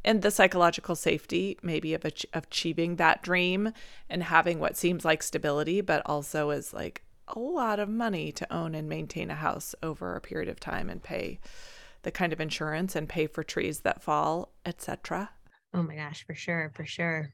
and 0.04 0.24
the 0.24 0.32
psychological 0.32 0.96
safety, 0.96 1.58
maybe 1.62 1.94
of, 1.94 2.04
ach- 2.06 2.26
achieving 2.34 2.96
that 2.96 3.22
dream 3.22 3.72
and 4.10 4.24
having 4.24 4.60
what 4.60 4.76
seems 4.76 5.06
like 5.06 5.22
stability, 5.22 5.82
but 5.82 6.02
also 6.08 6.50
is 6.50 6.74
like 6.74 7.04
a 7.28 7.38
lot 7.38 7.80
of 7.80 7.88
money 7.88 8.32
to 8.32 8.52
own 8.52 8.74
and 8.74 8.90
maintain 8.90 9.30
a 9.30 9.36
house 9.36 9.76
over 9.84 10.16
a 10.16 10.22
period 10.22 10.50
of 10.50 10.60
time 10.60 10.90
and 10.90 11.04
pay 11.04 11.40
the 12.02 12.12
kind 12.12 12.34
of 12.34 12.42
insurance 12.42 12.96
and 12.96 13.10
pay 13.10 13.28
for 13.28 13.44
trees 13.44 13.82
that 13.82 14.02
fall, 14.02 14.54
etc. 14.66 15.30
Oh 15.72 15.84
my 15.84 15.96
gosh, 15.96 16.26
for 16.26 16.34
sure, 16.34 16.72
for 16.76 16.86
sure 16.86 17.32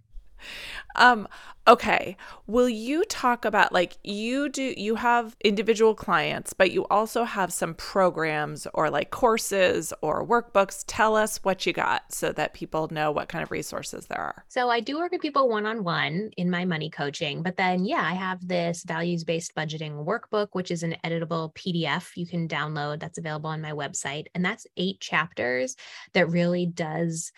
um 0.95 1.27
okay 1.67 2.17
will 2.47 2.69
you 2.69 3.03
talk 3.05 3.45
about 3.45 3.71
like 3.71 3.97
you 4.03 4.49
do 4.49 4.73
you 4.77 4.95
have 4.95 5.35
individual 5.43 5.93
clients 5.93 6.53
but 6.53 6.71
you 6.71 6.85
also 6.87 7.23
have 7.23 7.53
some 7.53 7.73
programs 7.75 8.67
or 8.73 8.89
like 8.89 9.09
courses 9.09 9.93
or 10.01 10.25
workbooks. 10.25 10.83
Tell 10.87 11.15
us 11.15 11.39
what 11.43 11.65
you 11.65 11.73
got 11.73 12.13
so 12.13 12.31
that 12.31 12.53
people 12.53 12.87
know 12.91 13.11
what 13.11 13.29
kind 13.29 13.43
of 13.43 13.51
resources 13.51 14.07
there 14.07 14.19
are. 14.19 14.45
So 14.49 14.69
i 14.69 14.79
do 14.79 14.97
work 14.97 15.11
with 15.11 15.21
people 15.21 15.49
one-on-one 15.49 16.31
in 16.37 16.49
my 16.49 16.65
money 16.65 16.89
coaching 16.89 17.43
but 17.43 17.57
then 17.57 17.85
yeah 17.85 18.01
i 18.01 18.13
have 18.13 18.45
this 18.47 18.83
values-based 18.83 19.55
budgeting 19.55 20.05
workbook 20.05 20.49
which 20.53 20.71
is 20.71 20.83
an 20.83 20.95
editable 21.03 21.53
pdf 21.55 22.11
you 22.15 22.27
can 22.27 22.47
download 22.47 22.99
that's 22.99 23.17
available 23.17 23.49
on 23.49 23.61
my 23.61 23.71
website 23.71 24.25
and 24.33 24.43
that's 24.43 24.67
eight 24.77 24.99
chapters 24.99 25.75
that 26.13 26.29
really 26.29 26.65
does 26.65 27.31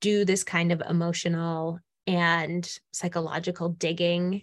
do 0.00 0.24
this 0.24 0.44
kind 0.44 0.72
of 0.72 0.82
emotional 0.88 1.78
and 2.06 2.68
psychological 2.92 3.70
digging 3.70 4.42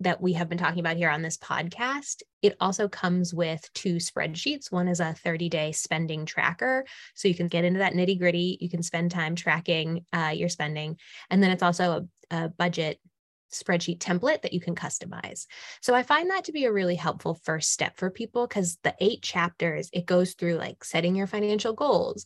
that 0.00 0.20
we 0.20 0.32
have 0.32 0.48
been 0.48 0.58
talking 0.58 0.80
about 0.80 0.96
here 0.96 1.10
on 1.10 1.22
this 1.22 1.38
podcast, 1.38 2.22
it 2.42 2.56
also 2.60 2.88
comes 2.88 3.32
with 3.32 3.68
two 3.74 3.96
spreadsheets. 3.96 4.72
One 4.72 4.88
is 4.88 5.00
a 5.00 5.12
30 5.12 5.48
day 5.48 5.72
spending 5.72 6.26
tracker. 6.26 6.84
So 7.14 7.28
you 7.28 7.34
can 7.34 7.48
get 7.48 7.64
into 7.64 7.78
that 7.78 7.94
nitty 7.94 8.18
gritty. 8.18 8.58
You 8.60 8.68
can 8.68 8.82
spend 8.82 9.10
time 9.10 9.36
tracking 9.36 10.04
uh, 10.12 10.32
your 10.34 10.48
spending. 10.48 10.98
And 11.30 11.42
then 11.42 11.50
it's 11.50 11.62
also 11.62 12.06
a, 12.30 12.36
a 12.36 12.48
budget 12.48 12.98
spreadsheet 13.52 13.98
template 13.98 14.42
that 14.42 14.52
you 14.52 14.60
can 14.60 14.74
customize. 14.74 15.46
So 15.82 15.94
I 15.94 16.02
find 16.02 16.30
that 16.30 16.44
to 16.44 16.52
be 16.52 16.64
a 16.64 16.72
really 16.72 16.96
helpful 16.96 17.34
first 17.44 17.70
step 17.70 17.96
for 17.96 18.10
people 18.10 18.46
because 18.46 18.78
the 18.82 18.94
eight 18.98 19.22
chapters, 19.22 19.90
it 19.92 20.06
goes 20.06 20.34
through 20.34 20.54
like 20.54 20.84
setting 20.84 21.14
your 21.14 21.26
financial 21.26 21.74
goals, 21.74 22.24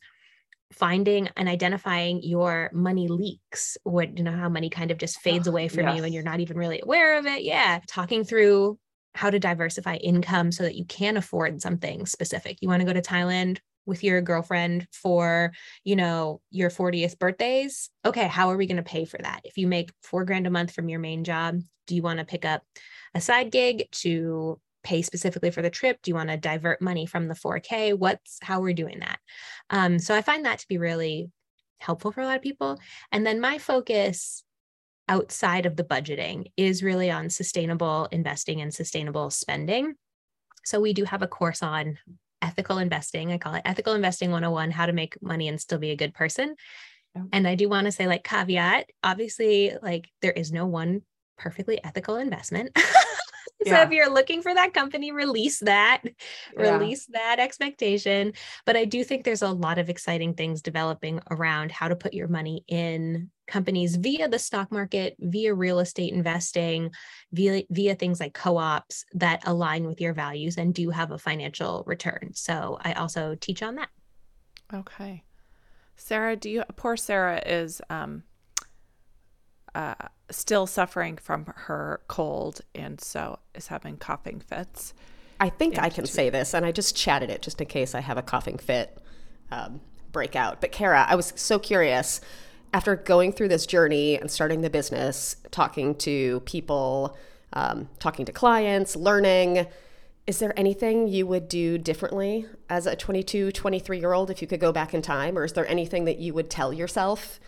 finding 0.73 1.29
and 1.37 1.49
identifying 1.49 2.23
your 2.23 2.71
money 2.73 3.09
leaks 3.09 3.77
what 3.85 4.19
you 4.19 4.25
know 4.25 4.33
how 4.33 4.49
money 4.49 4.69
kind 4.69 4.91
of 4.91 4.99
just 4.99 5.21
fades 5.21 5.47
oh, 5.47 5.51
away 5.51 5.69
from 5.69 5.87
yes. 5.87 5.97
you 5.97 6.05
and 6.05 6.15
you're 6.15 6.23
not 6.23 6.41
even 6.41 6.57
really 6.57 6.81
aware 6.83 7.19
of 7.19 7.27
it. 7.27 7.43
Yeah. 7.43 7.81
Talking 7.87 8.25
through 8.25 8.79
how 9.15 9.31
to 9.31 9.39
diversify 9.39 9.97
income 9.97 10.53
so 10.53 10.65
that 10.65 10.75
you 10.75 10.85
can 10.85 11.17
afford 11.17 11.63
something 11.63 12.05
specific. 12.07 12.59
You 12.61 12.69
want 12.69 12.81
to 12.81 12.87
go 12.87 12.93
to 12.93 13.01
thailand 13.01 13.59
with 13.87 14.03
your 14.03 14.21
girlfriend 14.21 14.89
for 14.93 15.53
you 15.85 15.95
know 15.95 16.41
your 16.51 16.71
40th 16.71 17.19
birthdays? 17.19 17.91
Okay 18.05 18.27
how 18.27 18.51
are 18.51 18.57
we 18.57 18.67
going 18.67 18.77
to 18.77 18.83
pay 18.83 19.05
for 19.05 19.19
that? 19.19 19.41
If 19.45 19.57
you 19.57 19.67
make 19.69 19.93
four 20.03 20.25
grand 20.25 20.47
a 20.47 20.51
month 20.51 20.73
from 20.73 20.89
your 20.89 21.01
main 21.01 21.25
job 21.25 21.61
do 21.87 21.95
you 21.95 22.03
want 22.03 22.19
to 22.19 22.25
pick 22.25 22.45
up 22.45 22.63
a 23.15 23.21
side 23.21 23.51
gig 23.51 23.89
to 23.93 24.61
pay 24.87 25.03
specifically 25.03 25.51
for 25.51 25.63
the 25.63 25.71
trip? 25.71 25.99
Do 26.01 26.11
you 26.11 26.15
want 26.15 26.31
to 26.31 26.37
divert 26.37 26.81
money 26.81 27.07
from 27.07 27.27
the 27.27 27.35
4K? 27.35 27.99
What's 27.99 28.39
how 28.41 28.61
we're 28.61 28.73
doing 28.73 29.01
that? 29.01 29.19
Um, 29.69 29.99
so 29.99 30.15
I 30.15 30.23
find 30.23 30.45
that 30.45 30.61
to 30.61 30.69
be 30.69 30.79
really 30.79 31.31
helpful 31.79 32.13
for 32.13 32.21
a 32.21 32.25
lot 32.25 32.37
of 32.37 32.43
people. 32.43 32.79
And 33.11 33.27
then 33.27 33.41
my 33.41 33.59
focus 33.59 34.45
outside 35.09 35.67
of 35.67 35.77
the 35.77 35.85
budgeting 35.85 36.53
is 36.57 36.85
really 36.85 37.11
on 37.11 37.31
sustainable 37.31 38.09
investing 38.13 38.61
and 38.61 38.73
sustainable 38.73 39.31
spending. 39.31 39.95
So 40.65 40.81
we 40.81 40.93
do 40.93 41.05
have 41.05 41.23
a 41.23 41.29
course 41.29 41.65
on 41.65 41.99
ethical 42.41 42.79
investing. 42.79 43.33
I 43.33 43.39
call 43.39 43.55
it 43.55 43.63
Ethical 43.65 43.95
Investing 43.95 44.31
101 44.31 44.71
How 44.71 44.87
to 44.87 44.93
Make 44.93 45.21
Money 45.21 45.49
and 45.49 45.61
Still 45.61 45.79
Be 45.79 45.91
a 45.91 45.97
Good 45.97 46.15
Person. 46.15 46.55
And 47.33 47.49
I 47.49 47.55
do 47.55 47.69
want 47.69 47.87
to 47.87 47.93
say, 47.93 48.07
like, 48.07 48.25
caveat 48.25 48.91
obviously, 49.03 49.73
like, 49.83 50.11
there 50.21 50.33
is 50.33 50.53
no 50.53 50.67
one 50.67 51.01
perfectly 51.39 51.83
ethical 51.83 52.17
investment. 52.17 52.77
so 53.65 53.73
yeah. 53.73 53.85
if 53.85 53.91
you're 53.91 54.13
looking 54.13 54.43
for 54.43 54.55
that 54.55 54.75
company, 54.75 55.13
release 55.13 55.61
that, 55.61 56.03
yeah. 56.05 56.77
release 56.77 57.07
that 57.07 57.39
expectation. 57.39 58.33
But 58.65 58.77
I 58.77 58.85
do 58.85 59.05
think 59.05 59.25
there's 59.25 59.43
a 59.43 59.51
lot 59.51 59.79
of 59.79 59.89
exciting 59.89 60.35
things 60.35 60.63
developing 60.63 61.21
around 61.31 61.73
how 61.73 61.89
to 61.89 61.97
put 61.97 62.15
your 62.15 62.29
money 62.29 62.65
in 62.69 63.31
companies 63.47 63.97
via 63.97 64.29
the 64.29 64.39
stock 64.39 64.73
market, 64.73 65.17
via 65.21 65.55
real 65.55 65.79
estate 65.79 66.13
investing, 66.13 66.91
via 67.33 67.63
via 67.71 67.95
things 67.95 68.21
like 68.21 68.35
co-ops 68.35 69.05
that 69.15 69.47
align 69.47 69.87
with 69.87 70.01
your 70.01 70.13
values 70.13 70.57
and 70.57 70.75
do 70.75 70.91
have 70.91 71.13
a 71.13 71.19
financial 71.19 71.85
return. 71.87 72.31
So 72.35 72.79
I 72.83 72.95
also 72.95 73.37
teach 73.41 73.63
on 73.63 73.77
that. 73.77 73.89
Okay. 74.75 75.23
Sara, 75.97 76.37
do 76.37 76.51
you 76.51 76.65
poor 76.75 76.97
Sara 76.97 77.41
is 77.47 77.81
um 77.89 78.25
uh, 79.77 79.95
still 80.31 80.67
suffering 80.67 81.17
from 81.17 81.53
her 81.55 82.01
cold 82.09 82.61
and 82.75 83.01
so 83.01 83.39
is 83.55 83.69
having 83.69 83.97
coughing 83.97 84.41
fits. 84.41 84.95
I 85.39 85.51
think 85.51 85.79
I 85.79 85.91
can 85.91 86.07
say 86.07 86.31
this, 86.31 86.55
and 86.55 86.65
I 86.65 86.73
just 86.73 86.97
chatted 86.97 87.31
it 87.31 87.43
just 87.43 87.61
in 87.61 87.67
case 87.67 87.95
I 87.95 88.01
have 88.01 88.17
a 88.17 88.23
coughing 88.23 88.59
fit 88.59 88.99
um, 89.51 89.81
breakout. 90.11 90.61
But 90.61 90.73
Kara, 90.73 91.05
I 91.09 91.15
was 91.15 91.33
so 91.37 91.59
curious 91.59 92.21
after 92.73 92.97
going 92.97 93.33
through 93.33 93.49
this 93.49 93.67
journey 93.67 94.19
and 94.19 94.31
starting 94.31 94.63
the 94.63 94.71
business, 94.71 95.37
talking 95.51 95.95
to 95.97 96.41
people, 96.41 97.17
um, 97.53 97.89
talking 97.99 98.25
to 98.25 98.33
clients, 98.33 98.97
learning. 98.97 99.67
Is 100.27 100.39
there 100.39 100.59
anything 100.59 101.07
you 101.07 101.27
would 101.27 101.49
do 101.49 101.79
differently 101.79 102.47
as 102.69 102.87
a 102.87 102.97
22, 102.97 103.53
23 103.53 103.99
year 103.99 104.13
old 104.13 104.31
if 104.31 104.43
you 104.43 104.49
could 104.49 104.61
go 104.61 104.73
back 104.73 104.95
in 104.95 105.03
time? 105.03 105.39
Or 105.39 105.45
is 105.45 105.53
there 105.53 105.69
anything 105.69 106.07
that 106.07 106.19
you 106.19 106.35
would 106.35 106.51
tell 106.51 106.73
yourself 106.73 107.39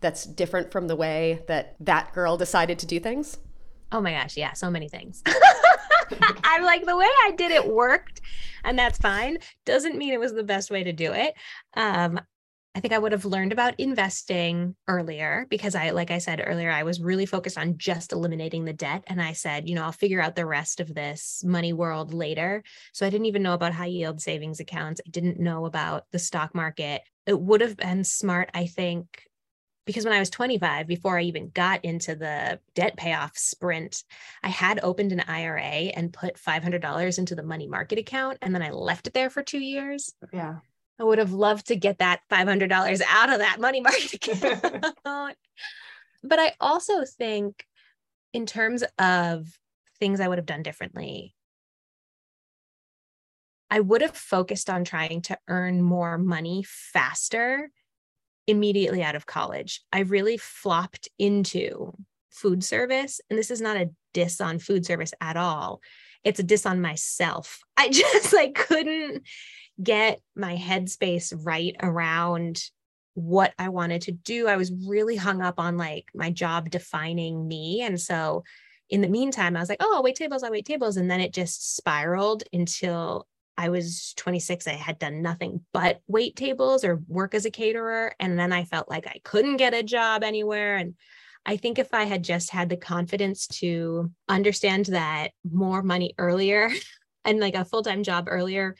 that's 0.00 0.24
different 0.24 0.72
from 0.72 0.88
the 0.88 0.96
way 0.96 1.42
that 1.48 1.76
that 1.80 2.12
girl 2.12 2.36
decided 2.36 2.78
to 2.80 2.86
do 2.86 3.00
things? 3.00 3.38
Oh 3.92 4.00
my 4.00 4.12
gosh, 4.12 4.36
yeah, 4.36 4.52
so 4.52 4.70
many 4.70 4.88
things. 4.88 5.22
I'm 6.44 6.64
like, 6.64 6.84
the 6.84 6.96
way 6.96 7.08
I 7.24 7.32
did 7.36 7.50
it 7.50 7.66
worked, 7.66 8.20
and 8.64 8.78
that's 8.78 8.98
fine. 8.98 9.38
Doesn't 9.66 9.96
mean 9.96 10.12
it 10.12 10.20
was 10.20 10.32
the 10.32 10.42
best 10.42 10.70
way 10.70 10.84
to 10.84 10.92
do 10.92 11.12
it. 11.12 11.34
Um, 11.76 12.20
I 12.74 12.78
think 12.78 12.94
I 12.94 12.98
would 12.98 13.10
have 13.10 13.24
learned 13.24 13.50
about 13.50 13.78
investing 13.80 14.76
earlier 14.86 15.44
because 15.50 15.74
I, 15.74 15.90
like 15.90 16.12
I 16.12 16.18
said 16.18 16.42
earlier, 16.44 16.70
I 16.70 16.84
was 16.84 17.00
really 17.00 17.26
focused 17.26 17.58
on 17.58 17.78
just 17.78 18.12
eliminating 18.12 18.64
the 18.64 18.72
debt. 18.72 19.02
And 19.08 19.20
I 19.20 19.32
said, 19.32 19.68
you 19.68 19.74
know, 19.74 19.82
I'll 19.82 19.92
figure 19.92 20.20
out 20.20 20.36
the 20.36 20.46
rest 20.46 20.78
of 20.78 20.94
this 20.94 21.42
money 21.44 21.72
world 21.72 22.14
later. 22.14 22.62
So 22.92 23.04
I 23.04 23.10
didn't 23.10 23.26
even 23.26 23.42
know 23.42 23.54
about 23.54 23.72
high 23.72 23.86
yield 23.86 24.20
savings 24.20 24.60
accounts. 24.60 25.00
I 25.04 25.10
didn't 25.10 25.40
know 25.40 25.66
about 25.66 26.04
the 26.12 26.20
stock 26.20 26.54
market. 26.54 27.02
It 27.26 27.40
would 27.40 27.60
have 27.60 27.76
been 27.76 28.04
smart, 28.04 28.50
I 28.54 28.66
think, 28.66 29.24
because 29.90 30.04
when 30.04 30.14
I 30.14 30.20
was 30.20 30.30
25, 30.30 30.86
before 30.86 31.18
I 31.18 31.22
even 31.22 31.48
got 31.48 31.84
into 31.84 32.14
the 32.14 32.60
debt 32.76 32.96
payoff 32.96 33.36
sprint, 33.36 34.04
I 34.40 34.48
had 34.48 34.78
opened 34.84 35.10
an 35.10 35.24
IRA 35.26 35.90
and 35.90 36.12
put 36.12 36.36
$500 36.36 37.18
into 37.18 37.34
the 37.34 37.42
money 37.42 37.66
market 37.66 37.98
account. 37.98 38.38
And 38.40 38.54
then 38.54 38.62
I 38.62 38.70
left 38.70 39.08
it 39.08 39.14
there 39.14 39.30
for 39.30 39.42
two 39.42 39.58
years. 39.58 40.14
Yeah. 40.32 40.58
I 41.00 41.02
would 41.02 41.18
have 41.18 41.32
loved 41.32 41.66
to 41.68 41.76
get 41.76 41.98
that 41.98 42.20
$500 42.30 43.02
out 43.08 43.32
of 43.32 43.40
that 43.40 43.58
money 43.58 43.80
market 43.80 44.14
account. 44.28 44.86
but 46.22 46.38
I 46.38 46.52
also 46.60 47.04
think, 47.04 47.64
in 48.32 48.46
terms 48.46 48.84
of 48.96 49.48
things 49.98 50.20
I 50.20 50.28
would 50.28 50.38
have 50.38 50.46
done 50.46 50.62
differently, 50.62 51.34
I 53.72 53.80
would 53.80 54.02
have 54.02 54.16
focused 54.16 54.70
on 54.70 54.84
trying 54.84 55.22
to 55.22 55.38
earn 55.48 55.82
more 55.82 56.16
money 56.16 56.64
faster 56.64 57.72
immediately 58.50 59.02
out 59.02 59.14
of 59.14 59.26
college. 59.26 59.82
I 59.92 60.00
really 60.00 60.36
flopped 60.36 61.08
into 61.18 61.92
food 62.30 62.62
service. 62.64 63.20
And 63.28 63.38
this 63.38 63.50
is 63.50 63.60
not 63.60 63.76
a 63.76 63.90
diss 64.12 64.40
on 64.40 64.58
food 64.58 64.84
service 64.86 65.12
at 65.20 65.36
all. 65.36 65.80
It's 66.24 66.40
a 66.40 66.44
diss 66.44 66.66
on 66.66 66.80
myself. 66.80 67.60
I 67.76 67.88
just 67.88 68.32
like 68.32 68.54
couldn't 68.54 69.22
get 69.82 70.20
my 70.36 70.56
headspace 70.56 71.32
right 71.44 71.74
around 71.82 72.62
what 73.14 73.52
I 73.58 73.68
wanted 73.68 74.02
to 74.02 74.12
do. 74.12 74.46
I 74.46 74.56
was 74.56 74.72
really 74.86 75.16
hung 75.16 75.42
up 75.42 75.58
on 75.58 75.76
like 75.76 76.06
my 76.14 76.30
job 76.30 76.70
defining 76.70 77.46
me. 77.46 77.82
And 77.82 78.00
so 78.00 78.44
in 78.88 79.00
the 79.00 79.08
meantime, 79.08 79.56
I 79.56 79.60
was 79.60 79.68
like, 79.68 79.80
oh, 79.80 79.94
I'll 79.94 80.02
wait 80.02 80.16
tables, 80.16 80.42
I'll 80.42 80.50
wait 80.50 80.66
tables. 80.66 80.96
And 80.96 81.10
then 81.10 81.20
it 81.20 81.32
just 81.32 81.76
spiraled 81.76 82.44
until 82.52 83.26
I 83.60 83.68
was 83.68 84.14
26. 84.16 84.66
I 84.66 84.72
had 84.72 84.98
done 84.98 85.20
nothing 85.20 85.60
but 85.74 86.00
wait 86.06 86.34
tables 86.34 86.82
or 86.82 87.02
work 87.08 87.34
as 87.34 87.44
a 87.44 87.50
caterer. 87.50 88.14
And 88.18 88.38
then 88.38 88.54
I 88.54 88.64
felt 88.64 88.88
like 88.88 89.06
I 89.06 89.20
couldn't 89.22 89.58
get 89.58 89.74
a 89.74 89.82
job 89.82 90.22
anywhere. 90.22 90.76
And 90.76 90.94
I 91.44 91.58
think 91.58 91.78
if 91.78 91.92
I 91.92 92.04
had 92.04 92.24
just 92.24 92.50
had 92.50 92.70
the 92.70 92.78
confidence 92.78 93.46
to 93.58 94.10
understand 94.30 94.86
that 94.86 95.32
more 95.44 95.82
money 95.82 96.14
earlier 96.16 96.70
and 97.26 97.38
like 97.38 97.54
a 97.54 97.66
full 97.66 97.82
time 97.82 98.02
job 98.02 98.28
earlier 98.30 98.76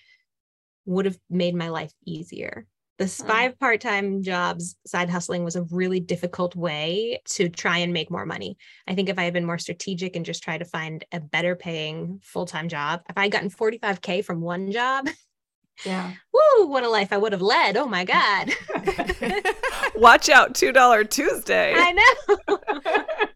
would 0.87 1.05
have 1.05 1.19
made 1.29 1.55
my 1.55 1.69
life 1.69 1.93
easier. 2.07 2.67
The 3.01 3.07
mm. 3.07 3.27
five 3.27 3.59
part 3.59 3.81
time 3.81 4.23
jobs, 4.23 4.77
side 4.87 5.09
hustling 5.09 5.43
was 5.43 5.57
a 5.57 5.63
really 5.63 6.01
difficult 6.01 6.55
way 6.55 7.23
to 7.31 7.49
try 7.49 7.79
and 7.79 7.95
make 7.95 8.11
more 8.11 8.27
money. 8.27 8.59
I 8.87 8.95
think 8.95 9.09
if 9.09 9.19
I 9.19 9.25
had 9.25 9.33
been 9.33 9.47
more 9.47 9.57
strategic 9.57 10.17
and 10.17 10.25
just 10.25 10.43
tried 10.43 10.59
to 10.59 10.67
find 10.67 11.03
a 11.11 11.19
better 11.19 11.57
paying 11.57 12.21
full 12.23 12.45
time 12.45 12.69
job, 12.69 13.01
if 13.09 13.17
I 13.17 13.23
had 13.23 13.33
gotten 13.33 13.49
45K 13.49 14.23
from 14.23 14.43
one 14.43 14.71
job, 14.71 15.09
yeah. 15.87 16.13
Woo, 16.35 16.67
what 16.67 16.85
a 16.85 16.91
life 16.91 17.11
I 17.11 17.17
would 17.17 17.33
have 17.33 17.41
led. 17.41 17.79
Oh 17.79 17.87
my 17.87 18.05
God. 18.05 18.51
Watch 19.95 20.29
out, 20.29 20.53
$2 20.53 21.09
Tuesday. 21.09 21.73
I 21.75 21.93
know. 21.93 23.27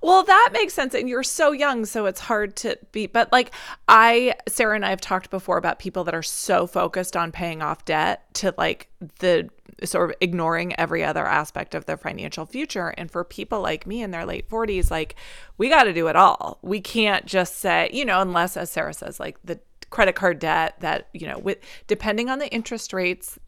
Well, 0.00 0.22
that 0.22 0.50
makes 0.52 0.74
sense. 0.74 0.94
And 0.94 1.08
you're 1.08 1.22
so 1.22 1.52
young, 1.52 1.86
so 1.86 2.06
it's 2.06 2.20
hard 2.20 2.56
to 2.56 2.78
be. 2.92 3.06
But 3.06 3.32
like, 3.32 3.52
I, 3.88 4.34
Sara 4.46 4.74
and 4.74 4.84
I 4.84 4.90
have 4.90 5.00
talked 5.00 5.30
before 5.30 5.56
about 5.56 5.78
people 5.78 6.04
that 6.04 6.14
are 6.14 6.22
so 6.22 6.66
focused 6.66 7.16
on 7.16 7.32
paying 7.32 7.62
off 7.62 7.84
debt 7.84 8.22
to 8.34 8.54
like 8.58 8.90
the 9.20 9.48
sort 9.82 10.10
of 10.10 10.16
ignoring 10.20 10.78
every 10.78 11.02
other 11.02 11.26
aspect 11.26 11.74
of 11.74 11.86
their 11.86 11.96
financial 11.96 12.46
future. 12.46 12.88
And 12.98 13.10
for 13.10 13.24
people 13.24 13.60
like 13.60 13.86
me 13.86 14.02
in 14.02 14.10
their 14.10 14.26
late 14.26 14.48
40s, 14.48 14.90
like, 14.90 15.16
we 15.56 15.68
got 15.68 15.84
to 15.84 15.92
do 15.92 16.08
it 16.08 16.16
all. 16.16 16.58
We 16.62 16.80
can't 16.80 17.26
just 17.26 17.56
say, 17.56 17.90
you 17.92 18.04
know, 18.04 18.20
unless, 18.20 18.56
as 18.56 18.70
Sara 18.70 18.92
says, 18.92 19.18
like 19.18 19.38
the 19.44 19.58
credit 19.90 20.14
card 20.16 20.38
debt 20.38 20.74
that, 20.80 21.08
you 21.12 21.26
know, 21.26 21.38
with 21.38 21.58
depending 21.86 22.28
on 22.28 22.40
the 22.40 22.52
interest 22.52 22.92
rates 22.92 23.38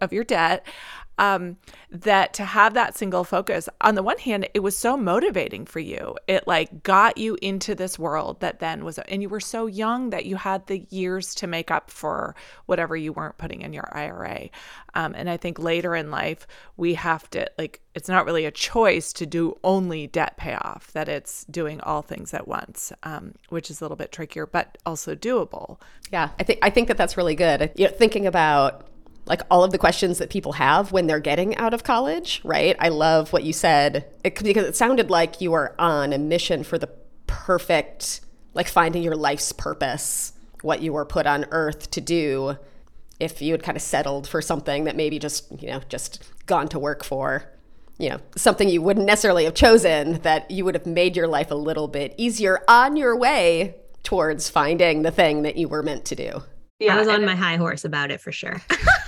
of 0.00 0.12
your 0.12 0.24
debt 0.24 0.66
um, 1.18 1.56
that 1.90 2.34
to 2.34 2.44
have 2.44 2.74
that 2.74 2.96
single 2.96 3.24
focus 3.24 3.68
on 3.80 3.94
the 3.94 4.02
one 4.02 4.18
hand 4.18 4.48
it 4.54 4.60
was 4.60 4.76
so 4.76 4.96
motivating 4.96 5.64
for 5.64 5.80
you. 5.80 6.16
It 6.26 6.46
like 6.46 6.82
got 6.82 7.16
you 7.16 7.38
into 7.40 7.74
this 7.74 7.98
world 7.98 8.40
that 8.40 8.60
then 8.60 8.84
was 8.84 8.98
and 8.98 9.22
you 9.22 9.28
were 9.28 9.40
so 9.40 9.66
young 9.66 10.10
that 10.10 10.26
you 10.26 10.36
had 10.36 10.66
the 10.66 10.86
years 10.90 11.34
to 11.36 11.46
make 11.46 11.70
up 11.70 11.90
for 11.90 12.34
whatever 12.66 12.96
you 12.96 13.12
weren't 13.12 13.38
putting 13.38 13.62
in 13.62 13.72
your 13.72 13.88
ira 13.96 14.48
um, 14.94 15.14
and 15.16 15.30
i 15.30 15.36
think 15.36 15.58
later 15.58 15.94
in 15.94 16.10
life 16.10 16.46
we 16.76 16.94
have 16.94 17.28
to 17.30 17.48
like 17.58 17.80
it's 17.94 18.08
not 18.08 18.26
really 18.26 18.44
a 18.44 18.50
choice 18.50 19.12
to 19.12 19.26
do 19.26 19.56
only 19.64 20.06
debt 20.06 20.36
payoff 20.36 20.92
that 20.92 21.08
it's 21.08 21.44
doing 21.44 21.80
all 21.80 22.02
things 22.02 22.34
at 22.34 22.46
once 22.46 22.92
um, 23.02 23.34
which 23.48 23.70
is 23.70 23.80
a 23.80 23.84
little 23.84 23.96
bit 23.96 24.12
trickier 24.12 24.46
but 24.46 24.78
also 24.84 25.14
doable. 25.14 25.78
Yeah 26.10 26.30
i 26.38 26.42
think 26.42 26.58
i 26.62 26.70
think 26.70 26.88
that 26.88 26.96
that's 26.96 27.16
really 27.16 27.34
good. 27.34 27.70
You 27.76 27.86
know, 27.86 27.92
thinking 27.92 28.26
about 28.26 28.86
like 29.26 29.42
all 29.50 29.64
of 29.64 29.72
the 29.72 29.78
questions 29.78 30.18
that 30.18 30.30
people 30.30 30.52
have 30.52 30.92
when 30.92 31.06
they're 31.06 31.20
getting 31.20 31.56
out 31.56 31.74
of 31.74 31.84
college, 31.84 32.40
right? 32.44 32.76
I 32.78 32.88
love 32.88 33.32
what 33.32 33.42
you 33.42 33.52
said 33.52 34.06
it, 34.24 34.36
because 34.42 34.64
it 34.64 34.76
sounded 34.76 35.10
like 35.10 35.40
you 35.40 35.50
were 35.50 35.74
on 35.78 36.12
a 36.12 36.18
mission 36.18 36.62
for 36.62 36.78
the 36.78 36.88
perfect, 37.26 38.20
like 38.54 38.68
finding 38.68 39.02
your 39.02 39.16
life's 39.16 39.52
purpose, 39.52 40.32
what 40.62 40.80
you 40.80 40.92
were 40.92 41.04
put 41.04 41.26
on 41.26 41.44
earth 41.50 41.90
to 41.92 42.00
do. 42.00 42.56
If 43.18 43.42
you 43.42 43.52
had 43.52 43.62
kind 43.62 43.76
of 43.76 43.82
settled 43.82 44.28
for 44.28 44.40
something 44.40 44.84
that 44.84 44.94
maybe 44.94 45.18
just, 45.18 45.50
you 45.60 45.68
know, 45.68 45.80
just 45.88 46.22
gone 46.46 46.68
to 46.68 46.78
work 46.78 47.02
for, 47.02 47.50
you 47.98 48.10
know, 48.10 48.18
something 48.36 48.68
you 48.68 48.82
wouldn't 48.82 49.06
necessarily 49.06 49.44
have 49.44 49.54
chosen, 49.54 50.20
that 50.20 50.50
you 50.50 50.64
would 50.64 50.74
have 50.74 50.86
made 50.86 51.16
your 51.16 51.26
life 51.26 51.50
a 51.50 51.54
little 51.54 51.88
bit 51.88 52.14
easier 52.16 52.62
on 52.68 52.94
your 52.96 53.16
way 53.16 53.74
towards 54.02 54.48
finding 54.48 55.02
the 55.02 55.10
thing 55.10 55.42
that 55.42 55.56
you 55.56 55.66
were 55.66 55.82
meant 55.82 56.04
to 56.04 56.14
do. 56.14 56.42
Yeah, 56.78 56.94
I 56.94 56.98
was 56.98 57.08
uh, 57.08 57.12
on 57.12 57.24
my 57.24 57.34
high 57.34 57.56
horse 57.56 57.84
about 57.84 58.10
it 58.10 58.20
for 58.20 58.32
sure. 58.32 58.60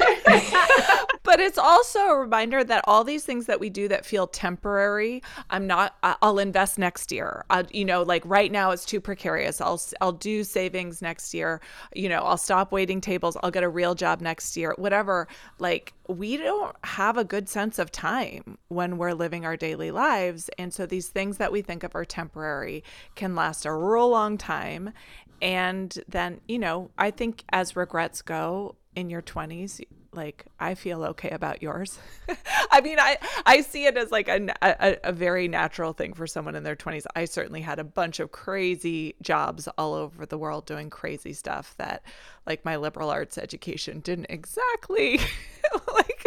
but 1.22 1.40
it's 1.40 1.58
also 1.58 1.98
a 2.00 2.18
reminder 2.18 2.64
that 2.64 2.84
all 2.86 3.04
these 3.04 3.24
things 3.24 3.46
that 3.46 3.60
we 3.60 3.68
do 3.68 3.88
that 3.88 4.06
feel 4.06 4.26
temporary, 4.26 5.22
I'm 5.50 5.66
not. 5.66 5.96
I'll 6.02 6.38
invest 6.38 6.78
next 6.78 7.12
year. 7.12 7.44
I, 7.50 7.64
you 7.70 7.84
know, 7.84 8.02
like 8.02 8.22
right 8.24 8.50
now 8.50 8.70
it's 8.70 8.84
too 8.84 9.00
precarious. 9.00 9.60
I'll 9.60 9.80
I'll 10.00 10.12
do 10.12 10.42
savings 10.44 11.02
next 11.02 11.34
year. 11.34 11.60
You 11.94 12.08
know, 12.08 12.20
I'll 12.20 12.38
stop 12.38 12.72
waiting 12.72 13.00
tables. 13.00 13.36
I'll 13.42 13.50
get 13.50 13.62
a 13.62 13.68
real 13.68 13.94
job 13.94 14.20
next 14.20 14.56
year. 14.56 14.74
Whatever. 14.78 15.28
Like 15.58 15.92
we 16.08 16.38
don't 16.38 16.74
have 16.84 17.18
a 17.18 17.24
good 17.24 17.48
sense 17.48 17.78
of 17.78 17.92
time 17.92 18.56
when 18.68 18.96
we're 18.96 19.12
living 19.12 19.44
our 19.44 19.56
daily 19.56 19.90
lives, 19.90 20.48
and 20.58 20.72
so 20.72 20.86
these 20.86 21.08
things 21.08 21.36
that 21.36 21.52
we 21.52 21.60
think 21.62 21.82
of 21.82 21.94
are 21.94 22.04
temporary 22.06 22.82
can 23.14 23.34
last 23.34 23.66
a 23.66 23.72
real 23.72 24.08
long 24.08 24.38
time. 24.38 24.92
And 25.40 25.96
then, 26.08 26.40
you 26.48 26.58
know, 26.58 26.90
I 26.98 27.10
think 27.10 27.44
as 27.50 27.76
regrets 27.76 28.22
go 28.22 28.74
in 28.98 29.10
your 29.10 29.22
20s, 29.22 29.80
like 30.12 30.46
I 30.58 30.74
feel 30.74 31.04
okay 31.04 31.30
about 31.30 31.62
yours. 31.62 31.98
I 32.72 32.80
mean, 32.80 32.98
I 32.98 33.18
I 33.46 33.60
see 33.60 33.86
it 33.86 33.96
as 33.96 34.10
like 34.10 34.28
a, 34.28 34.52
a, 34.60 34.96
a 35.04 35.12
very 35.12 35.46
natural 35.48 35.92
thing 35.92 36.14
for 36.14 36.26
someone 36.26 36.56
in 36.56 36.64
their 36.64 36.76
20s. 36.76 37.04
I 37.14 37.24
certainly 37.24 37.60
had 37.60 37.78
a 37.78 37.84
bunch 37.84 38.18
of 38.18 38.32
crazy 38.32 39.14
jobs 39.22 39.68
all 39.78 39.94
over 39.94 40.26
the 40.26 40.38
world 40.38 40.66
doing 40.66 40.90
crazy 40.90 41.32
stuff 41.32 41.74
that 41.78 42.02
like 42.46 42.64
my 42.64 42.76
liberal 42.76 43.10
arts 43.10 43.38
education 43.38 44.00
didn't 44.00 44.26
exactly 44.30 45.20
like 45.94 46.17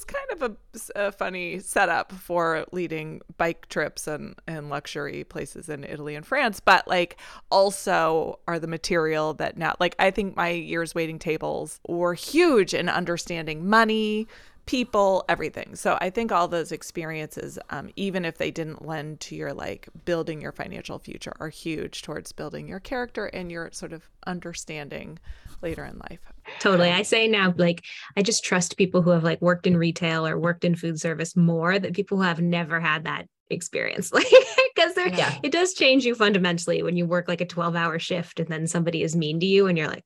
was 0.00 0.04
kind 0.04 0.42
of 0.42 0.56
a, 0.96 1.06
a, 1.08 1.12
funny 1.12 1.58
setup 1.58 2.12
for 2.12 2.64
leading 2.72 3.20
bike 3.36 3.68
trips 3.68 4.06
and, 4.06 4.34
and 4.46 4.70
luxury 4.70 5.24
places 5.24 5.68
in 5.68 5.84
Italy 5.84 6.14
and 6.14 6.24
France, 6.24 6.60
but 6.60 6.86
like 6.88 7.18
also 7.50 8.38
are 8.48 8.58
the 8.58 8.66
material 8.66 9.34
that 9.34 9.56
now, 9.56 9.74
like, 9.80 9.94
I 9.98 10.10
think 10.10 10.36
my 10.36 10.50
years 10.50 10.94
waiting 10.94 11.18
tables 11.18 11.80
were 11.86 12.14
huge 12.14 12.74
in 12.74 12.88
understanding 12.88 13.68
money, 13.68 14.26
people, 14.66 15.24
everything. 15.28 15.74
So 15.74 15.98
I 16.00 16.10
think 16.10 16.32
all 16.32 16.48
those 16.48 16.72
experiences, 16.72 17.58
um, 17.70 17.90
even 17.96 18.24
if 18.24 18.38
they 18.38 18.50
didn't 18.50 18.86
lend 18.86 19.20
to 19.20 19.34
your 19.34 19.52
like 19.52 19.88
building 20.04 20.40
your 20.40 20.52
financial 20.52 20.98
future, 20.98 21.34
are 21.40 21.48
huge 21.48 22.02
towards 22.02 22.32
building 22.32 22.68
your 22.68 22.80
character 22.80 23.26
and 23.26 23.50
your 23.50 23.70
sort 23.72 23.92
of 23.92 24.08
understanding 24.26 25.18
later 25.62 25.84
in 25.84 25.98
life. 25.98 26.20
Totally. 26.58 26.90
I 26.90 27.02
say 27.02 27.28
now, 27.28 27.54
like, 27.56 27.84
I 28.16 28.22
just 28.22 28.44
trust 28.44 28.76
people 28.76 29.02
who 29.02 29.10
have 29.10 29.24
like 29.24 29.40
worked 29.40 29.66
in 29.66 29.76
retail 29.76 30.26
or 30.26 30.38
worked 30.38 30.64
in 30.64 30.74
food 30.74 31.00
service 31.00 31.36
more 31.36 31.78
than 31.78 31.92
people 31.92 32.18
who 32.18 32.24
have 32.24 32.40
never 32.40 32.80
had 32.80 33.04
that 33.04 33.26
experience. 33.50 34.12
Like, 34.20 34.26
because 34.74 35.18
yeah. 35.18 35.38
it 35.42 35.52
does 35.52 35.74
change 35.74 36.06
you 36.06 36.14
fundamentally 36.14 36.82
when 36.82 36.96
you 36.96 37.04
work 37.04 37.28
like 37.28 37.40
a 37.40 37.46
12 37.46 37.76
hour 37.76 37.98
shift 37.98 38.40
and 38.40 38.48
then 38.48 38.66
somebody 38.66 39.02
is 39.02 39.14
mean 39.14 39.38
to 39.40 39.46
you 39.46 39.66
and 39.66 39.76
you're 39.76 39.88
like, 39.88 40.04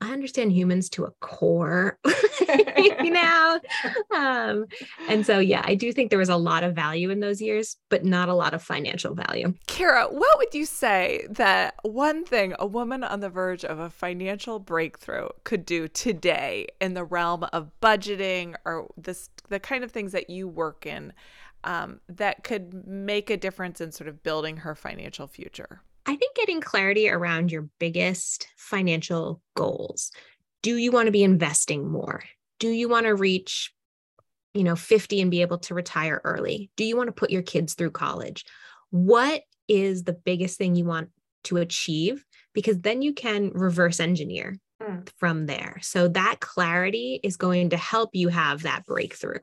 I 0.00 0.12
understand 0.12 0.52
humans 0.52 0.88
to 0.90 1.04
a 1.04 1.10
core, 1.20 1.98
you 2.06 3.10
know? 3.10 3.60
Um, 4.14 4.66
and 5.08 5.26
so, 5.26 5.38
yeah, 5.38 5.62
I 5.64 5.74
do 5.74 5.92
think 5.92 6.10
there 6.10 6.18
was 6.18 6.28
a 6.28 6.36
lot 6.36 6.62
of 6.62 6.74
value 6.74 7.10
in 7.10 7.20
those 7.20 7.40
years, 7.40 7.76
but 7.88 8.04
not 8.04 8.28
a 8.28 8.34
lot 8.34 8.54
of 8.54 8.62
financial 8.62 9.14
value. 9.14 9.54
Kara, 9.66 10.06
what 10.06 10.38
would 10.38 10.54
you 10.54 10.66
say 10.66 11.26
that 11.30 11.74
one 11.82 12.24
thing 12.24 12.54
a 12.58 12.66
woman 12.66 13.02
on 13.02 13.20
the 13.20 13.28
verge 13.28 13.64
of 13.64 13.78
a 13.78 13.90
financial 13.90 14.58
breakthrough 14.58 15.28
could 15.44 15.64
do 15.64 15.88
today 15.88 16.66
in 16.80 16.94
the 16.94 17.04
realm 17.04 17.44
of 17.52 17.70
budgeting 17.82 18.54
or 18.64 18.88
this, 18.96 19.30
the 19.48 19.60
kind 19.60 19.82
of 19.82 19.90
things 19.90 20.12
that 20.12 20.30
you 20.30 20.46
work 20.46 20.86
in 20.86 21.12
um, 21.64 22.00
that 22.08 22.44
could 22.44 22.86
make 22.86 23.30
a 23.30 23.36
difference 23.36 23.80
in 23.80 23.90
sort 23.90 24.08
of 24.08 24.22
building 24.22 24.58
her 24.58 24.74
financial 24.74 25.26
future? 25.26 25.82
I 26.08 26.16
think 26.16 26.34
getting 26.34 26.62
clarity 26.62 27.10
around 27.10 27.52
your 27.52 27.68
biggest 27.78 28.48
financial 28.56 29.42
goals. 29.54 30.10
Do 30.62 30.74
you 30.74 30.90
want 30.90 31.04
to 31.04 31.12
be 31.12 31.22
investing 31.22 31.86
more? 31.86 32.24
Do 32.58 32.70
you 32.70 32.88
want 32.88 33.04
to 33.04 33.14
reach, 33.14 33.74
you 34.54 34.64
know, 34.64 34.74
50 34.74 35.20
and 35.20 35.30
be 35.30 35.42
able 35.42 35.58
to 35.58 35.74
retire 35.74 36.22
early? 36.24 36.70
Do 36.76 36.84
you 36.84 36.96
want 36.96 37.08
to 37.08 37.12
put 37.12 37.28
your 37.28 37.42
kids 37.42 37.74
through 37.74 37.90
college? 37.90 38.46
What 38.88 39.42
is 39.68 40.04
the 40.04 40.14
biggest 40.14 40.56
thing 40.56 40.74
you 40.74 40.86
want 40.86 41.10
to 41.44 41.58
achieve? 41.58 42.24
Because 42.54 42.80
then 42.80 43.02
you 43.02 43.12
can 43.12 43.50
reverse 43.50 44.00
engineer 44.00 44.58
mm. 44.82 45.06
from 45.18 45.44
there. 45.44 45.76
So 45.82 46.08
that 46.08 46.40
clarity 46.40 47.20
is 47.22 47.36
going 47.36 47.68
to 47.70 47.76
help 47.76 48.10
you 48.14 48.28
have 48.28 48.62
that 48.62 48.86
breakthrough. 48.86 49.40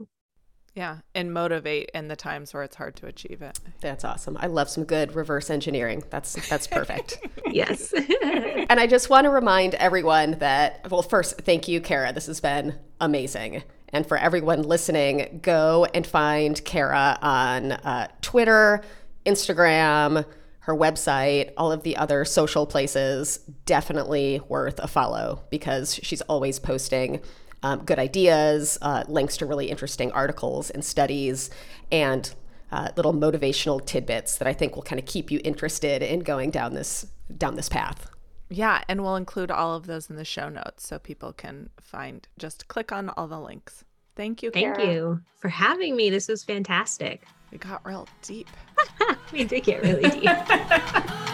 Yeah, 0.76 0.98
and 1.14 1.34
motivate 1.34 1.90
in 1.94 2.10
the 2.10 2.18
times 2.18 2.54
where 2.54 2.62
it's 2.62 2.76
hard 2.76 2.98
to 2.98 3.08
achieve 3.08 3.42
it. 3.42 3.58
That's 3.80 4.04
awesome. 4.04 4.38
I 4.38 4.48
love 4.48 4.70
some 4.70 4.84
good 4.84 5.16
reverse 5.16 5.50
engineering. 5.50 6.04
That's 6.10 6.50
that's 6.50 6.68
perfect. 6.68 7.26
yes. 7.50 7.94
and 8.24 8.78
I 8.78 8.86
just 8.86 9.10
want 9.10 9.24
to 9.24 9.30
remind 9.30 9.76
everyone 9.76 10.32
that 10.40 10.86
well, 10.92 11.02
first, 11.02 11.38
thank 11.44 11.70
you, 11.70 11.80
Kara. 11.80 12.12
This 12.12 12.26
has 12.26 12.42
been 12.42 12.76
amazing. 13.00 13.64
And 13.90 14.06
for 14.06 14.18
everyone 14.18 14.64
listening, 14.64 15.40
go 15.42 15.88
and 15.94 16.06
find 16.06 16.64
Kara 16.66 17.18
on 17.22 17.72
uh, 17.72 18.10
Twitter, 18.22 18.82
Instagram, 19.26 20.26
her 20.60 20.76
website, 20.76 21.52
all 21.56 21.72
of 21.72 21.84
the 21.84 21.96
other 21.96 22.26
social 22.26 22.66
places. 22.66 23.38
Definitely 23.66 24.42
worth 24.50 24.80
a 24.80 24.88
follow 24.88 25.44
because 25.50 25.96
she's 26.04 26.20
always 26.22 26.60
posting 26.60 27.22
um, 27.66 27.84
good 27.84 27.98
ideas, 27.98 28.78
uh, 28.84 29.04
links 29.08 29.38
to 29.38 29.46
really 29.48 29.72
interesting 29.72 30.12
articles 30.12 30.70
and 30.70 30.86
studies, 30.86 31.50
and 31.92 32.36
uh, 32.72 32.90
little 32.96 33.14
motivational 33.14 33.84
tidbits 33.84 34.38
that 34.38 34.48
I 34.48 34.54
think 34.54 34.76
will 34.76 34.84
kind 34.84 35.00
of 35.00 35.08
keep 35.08 35.32
you 35.32 35.42
interested 35.44 36.04
in 36.04 36.20
going 36.20 36.52
down 36.52 36.76
this 36.76 37.08
down 37.36 37.56
this 37.56 37.68
path. 37.68 38.08
Yeah, 38.50 38.84
and 38.88 39.02
we'll 39.02 39.16
include 39.16 39.50
all 39.50 39.74
of 39.74 39.88
those 39.88 40.12
in 40.12 40.16
the 40.16 40.26
show 40.26 40.48
notes 40.48 40.88
so 40.88 41.00
people 41.00 41.34
can 41.34 41.72
find. 41.82 42.28
Just 42.38 42.68
click 42.68 42.92
on 42.92 43.10
all 43.10 43.28
the 43.28 43.40
links. 43.40 43.84
Thank 44.16 44.44
you. 44.44 44.52
Thank 44.52 44.76
Kara. 44.76 44.94
you 44.94 45.22
for 45.40 45.50
having 45.50 45.96
me. 45.96 46.12
This 46.12 46.28
was 46.28 46.44
fantastic. 46.44 47.26
We 47.52 47.58
got 47.58 47.84
real 47.84 48.08
deep. 48.22 48.48
we 49.34 49.44
did 49.44 49.64
get 49.64 49.82
really 49.82 50.08
deep. 50.08 50.30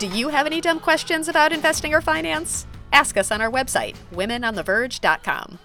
Do 0.00 0.06
you 0.06 0.30
have 0.30 0.46
any 0.46 0.62
dumb 0.62 0.80
questions 0.80 1.28
about 1.28 1.52
investing 1.52 1.92
or 1.92 2.00
finance? 2.00 2.66
Ask 2.90 3.18
us 3.18 3.30
on 3.30 3.42
our 3.42 3.50
website, 3.50 3.96
womenontheverge.com. 4.14 5.58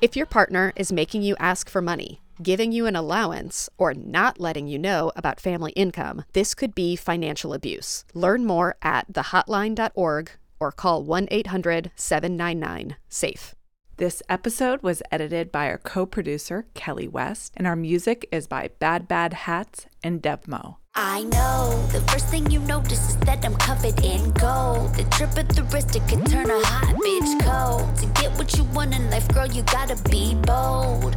If 0.00 0.16
your 0.16 0.24
partner 0.24 0.72
is 0.76 0.90
making 0.90 1.20
you 1.24 1.36
ask 1.38 1.68
for 1.68 1.82
money, 1.82 2.22
giving 2.42 2.72
you 2.72 2.86
an 2.86 2.96
allowance, 2.96 3.68
or 3.76 3.92
not 3.92 4.40
letting 4.40 4.66
you 4.66 4.78
know 4.78 5.12
about 5.14 5.40
family 5.40 5.72
income, 5.72 6.24
this 6.32 6.54
could 6.54 6.74
be 6.74 6.96
financial 6.96 7.52
abuse. 7.52 8.06
Learn 8.14 8.46
more 8.46 8.76
at 8.80 9.12
thehotline.org 9.12 10.30
or 10.58 10.72
call 10.72 11.04
1 11.04 11.28
800 11.30 11.90
799 11.96 12.96
SAFE. 13.10 13.54
This 13.98 14.22
episode 14.26 14.82
was 14.82 15.02
edited 15.12 15.52
by 15.52 15.66
our 15.66 15.76
co 15.76 16.06
producer, 16.06 16.64
Kelly 16.72 17.08
West, 17.08 17.52
and 17.58 17.66
our 17.66 17.76
music 17.76 18.26
is 18.32 18.46
by 18.46 18.70
Bad 18.78 19.06
Bad 19.06 19.34
Hats 19.34 19.84
and 20.02 20.22
Devmo. 20.22 20.76
I 20.96 21.24
know 21.24 21.88
the 21.90 22.00
first 22.12 22.28
thing 22.28 22.48
you 22.52 22.60
notice 22.60 23.08
is 23.08 23.16
that 23.26 23.44
I'm 23.44 23.56
covered 23.56 23.98
in 24.04 24.30
gold. 24.34 24.94
The 24.94 25.02
drip 25.10 25.36
of 25.36 25.48
the 25.48 25.64
wrist, 25.72 25.96
it 25.96 26.06
can 26.06 26.24
turn 26.24 26.48
a 26.48 26.64
hot 26.64 26.94
bitch 26.94 27.40
cold. 27.42 27.96
To 27.96 28.13
what 28.36 28.56
you 28.56 28.64
want 28.64 28.94
in 28.94 29.10
life, 29.10 29.28
girl, 29.28 29.46
you 29.46 29.62
gotta 29.62 29.96
be 30.10 30.34
bold. 30.34 31.14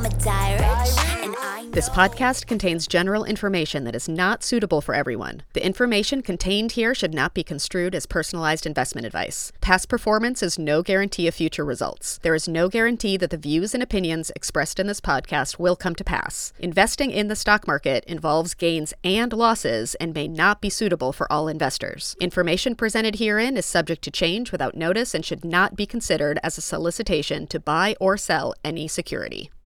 I'm 0.00 0.06
a 0.06 1.70
This 1.72 1.88
podcast 1.88 2.46
contains 2.46 2.86
general 2.86 3.24
information 3.24 3.84
that 3.84 3.94
is 3.94 4.08
not 4.08 4.42
suitable 4.42 4.80
for 4.80 4.94
everyone. 4.94 5.42
The 5.52 5.64
information 5.64 6.22
contained 6.22 6.72
here 6.72 6.94
should 6.94 7.12
not 7.12 7.34
be 7.34 7.44
construed 7.44 7.94
as 7.94 8.06
personalized 8.06 8.66
investment 8.66 9.06
advice. 9.06 9.52
Past 9.60 9.88
performance 9.88 10.42
is 10.42 10.58
no 10.58 10.82
guarantee 10.82 11.28
of 11.28 11.34
future 11.34 11.64
results. 11.64 12.18
There 12.22 12.34
is 12.34 12.48
no 12.48 12.68
guarantee 12.68 13.16
that 13.18 13.30
the 13.30 13.36
views 13.36 13.74
and 13.74 13.82
opinions 13.82 14.32
expressed 14.34 14.80
in 14.80 14.86
this 14.86 15.00
podcast 15.00 15.58
will 15.58 15.76
come 15.76 15.94
to 15.96 16.04
pass. 16.04 16.52
Investing 16.58 17.10
in 17.10 17.28
the 17.28 17.36
stock 17.36 17.66
market 17.66 18.04
involves 18.04 18.54
gains 18.54 18.94
and 19.04 19.32
losses 19.32 19.94
and 19.96 20.14
may 20.14 20.28
not 20.28 20.60
be 20.60 20.70
suitable 20.70 21.12
for 21.12 21.30
all 21.30 21.46
investors. 21.46 22.16
Information 22.20 22.74
presented 22.74 23.16
herein 23.16 23.56
is 23.56 23.66
subject 23.66 24.02
to 24.02 24.10
change 24.10 24.50
without 24.50 24.76
notice 24.76 25.14
and 25.14 25.24
should 25.24 25.44
not 25.44 25.76
be 25.76 25.86
considered 25.86 26.38
as 26.50 26.58
a 26.58 26.60
solicitation 26.60 27.46
to 27.46 27.60
buy 27.60 27.94
or 28.00 28.16
sell 28.16 28.52
any 28.64 28.88
security. 28.88 29.52